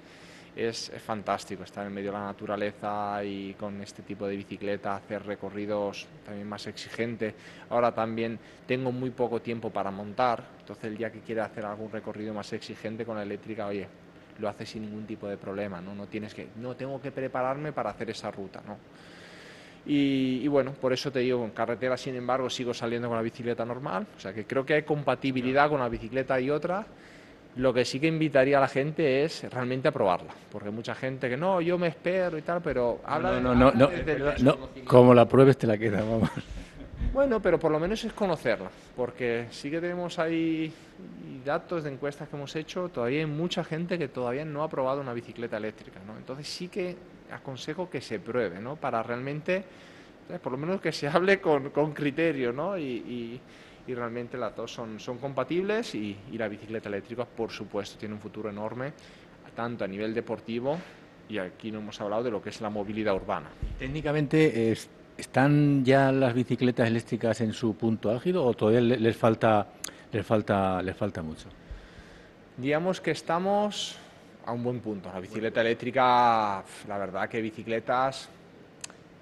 es, 0.56 0.90
fantástico 1.04 1.64
estar 1.64 1.86
en 1.86 1.92
medio 1.92 2.12
de 2.12 2.18
la 2.18 2.24
naturaleza 2.26 3.22
y 3.24 3.54
con 3.54 3.80
este 3.82 4.02
tipo 4.02 4.26
de 4.26 4.36
bicicleta, 4.36 4.96
hacer 4.96 5.24
recorridos 5.24 6.06
también 6.24 6.48
más 6.48 6.66
exigentes. 6.66 7.34
Ahora 7.70 7.92
también 7.92 8.38
tengo 8.66 8.92
muy 8.92 9.10
poco 9.10 9.40
tiempo 9.40 9.70
para 9.70 9.90
montar, 9.90 10.44
entonces 10.60 10.84
el 10.84 10.96
día 10.96 11.10
que 11.10 11.20
quiera 11.20 11.46
hacer 11.46 11.64
algún 11.64 11.90
recorrido 11.90 12.32
más 12.32 12.52
exigente 12.52 13.04
con 13.04 13.16
la 13.16 13.22
eléctrica, 13.22 13.66
oye, 13.66 13.86
lo 14.38 14.48
hace 14.48 14.66
sin 14.66 14.82
ningún 14.82 15.06
tipo 15.06 15.28
de 15.28 15.36
problema, 15.36 15.80
¿no? 15.80 15.94
No 15.94 16.06
tienes 16.06 16.34
que, 16.34 16.48
no 16.56 16.74
tengo 16.74 17.00
que 17.00 17.10
prepararme 17.10 17.72
para 17.72 17.90
hacer 17.90 18.10
esa 18.10 18.30
ruta, 18.30 18.62
¿no? 18.66 18.78
Y, 19.86 20.40
y, 20.42 20.48
bueno, 20.48 20.72
por 20.72 20.94
eso 20.94 21.12
te 21.12 21.18
digo, 21.18 21.44
en 21.44 21.50
carretera, 21.50 21.98
sin 21.98 22.14
embargo, 22.14 22.48
sigo 22.48 22.72
saliendo 22.72 23.06
con 23.08 23.18
la 23.18 23.22
bicicleta 23.22 23.66
normal. 23.66 24.06
O 24.16 24.18
sea 24.18 24.32
que 24.32 24.46
creo 24.46 24.64
que 24.64 24.72
hay 24.72 24.82
compatibilidad 24.82 25.68
con 25.68 25.80
una 25.80 25.90
bicicleta 25.90 26.40
y 26.40 26.48
otra. 26.48 26.86
Lo 27.56 27.72
que 27.72 27.84
sí 27.84 28.00
que 28.00 28.08
invitaría 28.08 28.58
a 28.58 28.60
la 28.60 28.68
gente 28.68 29.24
es 29.24 29.44
realmente 29.50 29.88
a 29.88 29.92
probarla, 29.92 30.32
porque 30.50 30.70
mucha 30.70 30.94
gente 30.94 31.28
que 31.28 31.36
no, 31.36 31.60
yo 31.60 31.78
me 31.78 31.86
espero 31.88 32.36
y 32.36 32.42
tal, 32.42 32.60
pero 32.60 33.00
habla 33.04 33.40
no, 33.40 33.54
no, 33.54 33.70
no, 33.72 33.90
no, 34.42 34.58
como 34.84 35.14
la 35.14 35.28
pruebes 35.28 35.56
te 35.56 35.66
la 35.66 35.78
queda, 35.78 35.98
vamos. 36.02 36.30
Bueno, 37.12 37.40
pero 37.40 37.60
por 37.60 37.70
lo 37.70 37.78
menos 37.78 38.02
es 38.02 38.12
conocerla, 38.12 38.70
porque 38.96 39.46
sí 39.50 39.70
que 39.70 39.80
tenemos 39.80 40.18
ahí 40.18 40.72
datos 41.44 41.84
de 41.84 41.92
encuestas 41.92 42.28
que 42.28 42.34
hemos 42.34 42.56
hecho, 42.56 42.88
todavía 42.88 43.20
hay 43.20 43.26
mucha 43.26 43.62
gente 43.62 43.98
que 43.98 44.08
todavía 44.08 44.44
no 44.44 44.64
ha 44.64 44.68
probado 44.68 45.00
una 45.00 45.12
bicicleta 45.12 45.56
eléctrica, 45.56 46.00
¿no? 46.04 46.16
Entonces 46.16 46.48
sí 46.48 46.66
que 46.66 46.96
aconsejo 47.30 47.88
que 47.88 48.00
se 48.00 48.18
pruebe, 48.18 48.58
¿no? 48.60 48.74
Para 48.76 49.00
realmente, 49.02 49.64
por 50.42 50.52
lo 50.52 50.58
menos 50.58 50.80
que 50.80 50.90
se 50.90 51.06
hable 51.06 51.40
con, 51.40 51.92
criterio, 51.92 52.52
¿no? 52.52 52.76
Y, 52.78 53.40
realmente 53.92 54.38
las 54.38 54.56
dos 54.56 54.72
son, 54.72 54.98
son 54.98 55.18
compatibles 55.18 55.94
y, 55.94 56.16
la 56.32 56.48
bicicleta 56.48 56.88
eléctrica, 56.88 57.26
por 57.26 57.50
supuesto, 57.50 57.98
tiene 57.98 58.14
un 58.14 58.20
futuro 58.20 58.48
enorme, 58.48 58.92
tanto 59.54 59.84
a 59.84 59.88
nivel 59.88 60.14
deportivo 60.14 60.78
y 61.28 61.38
aquí 61.38 61.70
no 61.70 61.80
hemos 61.80 62.00
hablado 62.00 62.22
de 62.22 62.30
lo 62.30 62.42
que 62.42 62.48
es 62.48 62.60
la 62.60 62.70
movilidad 62.70 63.14
urbana. 63.14 63.48
Técnicamente 63.78 64.72
es 64.72 64.88
¿Están 65.16 65.84
ya 65.84 66.10
las 66.10 66.34
bicicletas 66.34 66.88
eléctricas 66.88 67.40
en 67.40 67.52
su 67.52 67.76
punto 67.76 68.10
álgido 68.10 68.44
o 68.44 68.52
todavía 68.54 68.80
les 68.80 69.16
falta, 69.16 69.68
les 70.10 70.26
falta, 70.26 70.82
les 70.82 70.96
falta 70.96 71.22
mucho? 71.22 71.48
Digamos 72.56 73.00
que 73.00 73.12
estamos 73.12 73.96
a 74.44 74.52
un 74.52 74.64
buen 74.64 74.80
punto. 74.80 75.10
La 75.12 75.20
bicicleta 75.20 75.60
eléctrica, 75.60 76.64
la 76.88 76.98
verdad 76.98 77.28
que 77.28 77.40
bicicletas, 77.40 78.28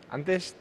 antes 0.09 0.57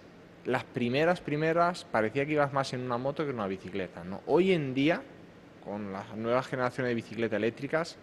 las 0.46 0.64
primeras, 0.64 1.22
primeras, 1.22 1.86
parecía 1.86 2.26
que 2.26 2.34
ibas 2.34 2.54
más 2.54 2.74
en 2.74 2.82
una 2.82 2.98
moto 2.98 3.24
que 3.24 3.30
en 3.30 3.36
una 3.36 3.48
bicicleta. 3.48 4.04
¿no? 4.04 4.22
Hoy 4.26 4.52
en 4.52 4.74
día, 4.74 5.02
con 5.64 5.92
las 5.92 6.16
nuevas 6.16 6.48
generaciones 6.48 6.90
de 6.90 6.96
bicicletas 6.96 7.38
eléctricas, 7.38 7.98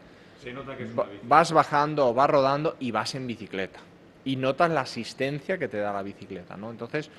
vas 1.25 1.53
bajando, 1.53 2.15
vas 2.15 2.31
rodando 2.31 2.77
y 2.79 2.91
vas 2.91 3.15
en 3.15 3.27
bicicleta 3.27 3.81
y 4.29 4.37
notas 4.37 4.71
la 4.71 4.83
asistencia 4.83 5.57
que 5.57 5.69
te 5.69 5.79
da 5.79 5.91
la 5.91 6.03
bicicleta, 6.03 6.55
¿no? 6.55 6.71
Entonces, 6.71 7.11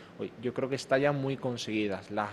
yo 0.43 0.53
creo 0.53 0.69
que 0.69 0.75
está 0.75 0.97
ya 0.99 1.11
muy 1.11 1.37
conseguidas. 1.37 2.11
La, 2.11 2.29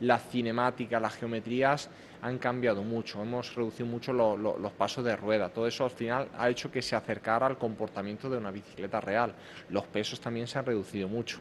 la 0.00 0.18
cinemática, 0.18 0.98
las 0.98 1.14
geometrías 1.14 1.88
han 2.22 2.38
cambiado 2.38 2.82
mucho, 2.82 3.22
hemos 3.22 3.54
reducido 3.54 3.86
mucho 3.86 4.12
los 4.12 4.72
pasos 4.72 5.04
de 5.04 5.14
rueda. 5.14 5.50
Todo 5.50 5.68
eso 5.68 5.84
al 5.84 5.90
final 5.90 6.28
ha 6.36 6.50
hecho 6.50 6.72
que 6.72 6.82
se 6.82 6.96
acercara 6.96 7.46
al 7.46 7.56
comportamiento 7.56 8.28
de 8.28 8.38
una 8.38 8.50
bicicleta 8.50 9.00
real. 9.00 9.32
Los 9.68 9.84
pesos 9.86 10.20
también 10.20 10.48
se 10.48 10.58
han 10.58 10.66
reducido 10.66 11.06
mucho. 11.06 11.38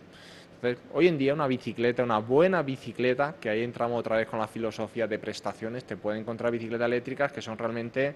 Hoy 0.93 1.07
en 1.07 1.17
día 1.17 1.33
una 1.33 1.47
bicicleta, 1.47 2.03
una 2.03 2.19
buena 2.19 2.61
bicicleta, 2.63 3.35
que 3.39 3.49
ahí 3.49 3.63
entramos 3.63 3.99
otra 3.99 4.17
vez 4.17 4.27
con 4.27 4.39
la 4.39 4.47
filosofía 4.47 5.07
de 5.07 5.19
prestaciones, 5.19 5.85
te 5.85 5.97
pueden 5.97 6.21
encontrar 6.21 6.51
bicicletas 6.51 6.85
eléctricas 6.85 7.31
que 7.31 7.41
son 7.41 7.57
realmente 7.57 8.15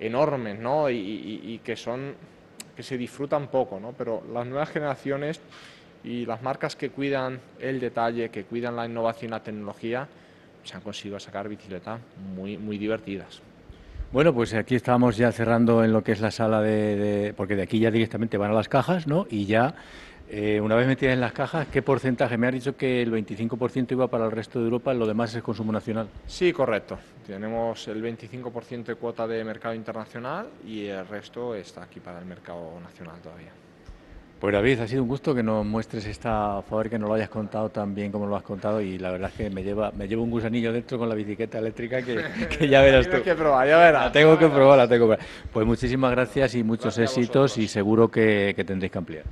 enormes, 0.00 0.58
¿no? 0.58 0.90
y 0.90 1.60
que 1.62 1.76
son 1.76 2.14
que 2.78 2.84
se 2.84 2.96
disfrutan 2.96 3.48
poco, 3.48 3.80
¿no? 3.80 3.92
pero 3.98 4.22
las 4.32 4.46
nuevas 4.46 4.68
generaciones 4.68 5.40
y 6.04 6.24
las 6.26 6.40
marcas 6.44 6.76
que 6.76 6.90
cuidan 6.90 7.40
el 7.58 7.80
detalle, 7.80 8.28
que 8.28 8.44
cuidan 8.44 8.76
la 8.76 8.86
innovación 8.86 9.30
y 9.30 9.32
la 9.32 9.42
tecnología, 9.42 10.06
se 10.62 10.76
han 10.76 10.82
conseguido 10.82 11.18
sacar 11.18 11.48
bicicletas 11.48 11.98
muy, 12.36 12.56
muy 12.56 12.78
divertidas. 12.78 13.42
Bueno, 14.12 14.32
pues 14.32 14.54
aquí 14.54 14.76
estamos 14.76 15.16
ya 15.16 15.32
cerrando 15.32 15.82
en 15.82 15.92
lo 15.92 16.04
que 16.04 16.12
es 16.12 16.20
la 16.20 16.30
sala 16.30 16.62
de, 16.62 17.34
porque 17.36 17.56
de 17.56 17.62
aquí 17.62 17.80
ya 17.80 17.90
directamente 17.90 18.38
van 18.38 18.52
a 18.52 18.54
las 18.54 18.68
cajas, 18.68 19.08
¿no? 19.08 19.26
Y 19.28 19.46
ya 19.46 19.74
eh, 20.30 20.60
una 20.60 20.74
vez 20.74 20.86
metidas 20.86 21.14
en 21.14 21.20
las 21.20 21.32
cajas, 21.32 21.68
¿qué 21.68 21.80
porcentaje? 21.80 22.36
Me 22.36 22.46
ha 22.46 22.50
dicho 22.50 22.76
que 22.76 23.00
el 23.00 23.10
25% 23.10 23.92
iba 23.92 24.08
para 24.08 24.26
el 24.26 24.30
resto 24.30 24.58
de 24.58 24.66
Europa, 24.66 24.92
lo 24.92 25.06
demás 25.06 25.34
es 25.34 25.42
consumo 25.42 25.72
nacional. 25.72 26.08
Sí, 26.26 26.52
correcto. 26.52 26.98
Tenemos 27.26 27.88
el 27.88 28.02
25% 28.02 28.84
de 28.84 28.94
cuota 28.96 29.26
de 29.26 29.42
mercado 29.42 29.74
internacional 29.74 30.48
y 30.66 30.86
el 30.86 31.06
resto 31.06 31.54
está 31.54 31.84
aquí 31.84 32.00
para 32.00 32.18
el 32.18 32.26
mercado 32.26 32.78
nacional 32.82 33.16
todavía. 33.22 33.52
Pues 34.38 34.52
David, 34.52 34.80
ha 34.80 34.86
sido 34.86 35.02
un 35.02 35.08
gusto 35.08 35.34
que 35.34 35.42
nos 35.42 35.66
muestres 35.66 36.06
esta 36.06 36.62
favor, 36.62 36.88
que 36.88 36.96
nos 36.96 37.08
lo 37.08 37.14
hayas 37.14 37.28
contado 37.28 37.70
tan 37.70 37.92
bien 37.92 38.12
como 38.12 38.24
lo 38.26 38.36
has 38.36 38.44
contado 38.44 38.80
y 38.80 38.96
la 38.96 39.10
verdad 39.10 39.30
es 39.30 39.36
que 39.36 39.50
me 39.50 39.64
lleva 39.64 39.90
me 39.90 40.06
llevo 40.06 40.22
un 40.22 40.30
gusanillo 40.30 40.72
dentro 40.72 40.96
con 40.96 41.08
la 41.08 41.16
bicicleta 41.16 41.58
eléctrica 41.58 42.02
que, 42.02 42.68
ya 42.68 42.80
verás 42.82 43.10
tú. 43.10 43.20
que 43.20 43.34
probar, 43.34 43.66
ya 43.66 43.78
verás. 43.78 44.04
La 44.04 44.12
tengo 44.12 44.38
que 44.38 44.46
probar, 44.46 44.78
la 44.78 44.86
tengo 44.86 45.08
que 45.08 45.16
probar. 45.16 45.32
Pues 45.52 45.66
muchísimas 45.66 46.12
gracias 46.12 46.54
y 46.54 46.62
muchos 46.62 46.96
éxitos 46.98 47.58
y 47.58 47.66
seguro 47.66 48.08
que, 48.08 48.52
que 48.54 48.62
tendréis 48.62 48.92
que 48.92 48.98
ampliar. 48.98 49.24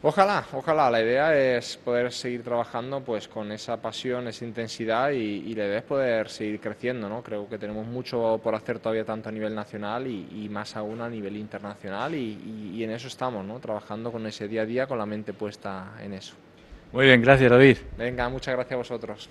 Ojalá, 0.00 0.44
ojalá. 0.52 0.90
La 0.90 1.02
idea 1.02 1.36
es 1.36 1.76
poder 1.76 2.12
seguir 2.12 2.44
trabajando 2.44 3.00
pues 3.00 3.26
con 3.26 3.50
esa 3.50 3.78
pasión, 3.78 4.28
esa 4.28 4.44
intensidad 4.44 5.10
y, 5.10 5.54
la 5.54 5.64
idea 5.66 5.78
es 5.78 5.84
poder 5.84 6.28
seguir 6.28 6.60
creciendo. 6.60 7.08
¿no? 7.08 7.22
Creo 7.22 7.48
que 7.48 7.58
tenemos 7.58 7.84
mucho 7.84 8.40
por 8.42 8.54
hacer 8.54 8.78
todavía 8.78 9.04
tanto 9.04 9.28
a 9.28 9.32
nivel 9.32 9.54
nacional 9.54 10.06
y, 10.06 10.48
más 10.48 10.76
aún 10.76 11.00
a 11.00 11.08
nivel 11.08 11.36
internacional 11.36 12.14
y, 12.14 12.72
y, 12.74 12.84
en 12.84 12.92
eso 12.92 13.08
estamos, 13.08 13.44
¿no? 13.44 13.58
trabajando 13.58 14.12
con 14.12 14.24
ese 14.26 14.46
día 14.46 14.62
a 14.62 14.66
día 14.66 14.86
con 14.86 14.98
la 14.98 15.06
mente 15.06 15.32
puesta 15.32 15.94
en 16.00 16.14
eso. 16.14 16.34
Muy 16.92 17.06
bien, 17.06 17.20
gracias 17.20 17.50
David. 17.50 17.78
Venga, 17.96 18.28
muchas 18.28 18.54
gracias 18.54 18.72
a 18.72 18.76
vosotros. 18.76 19.28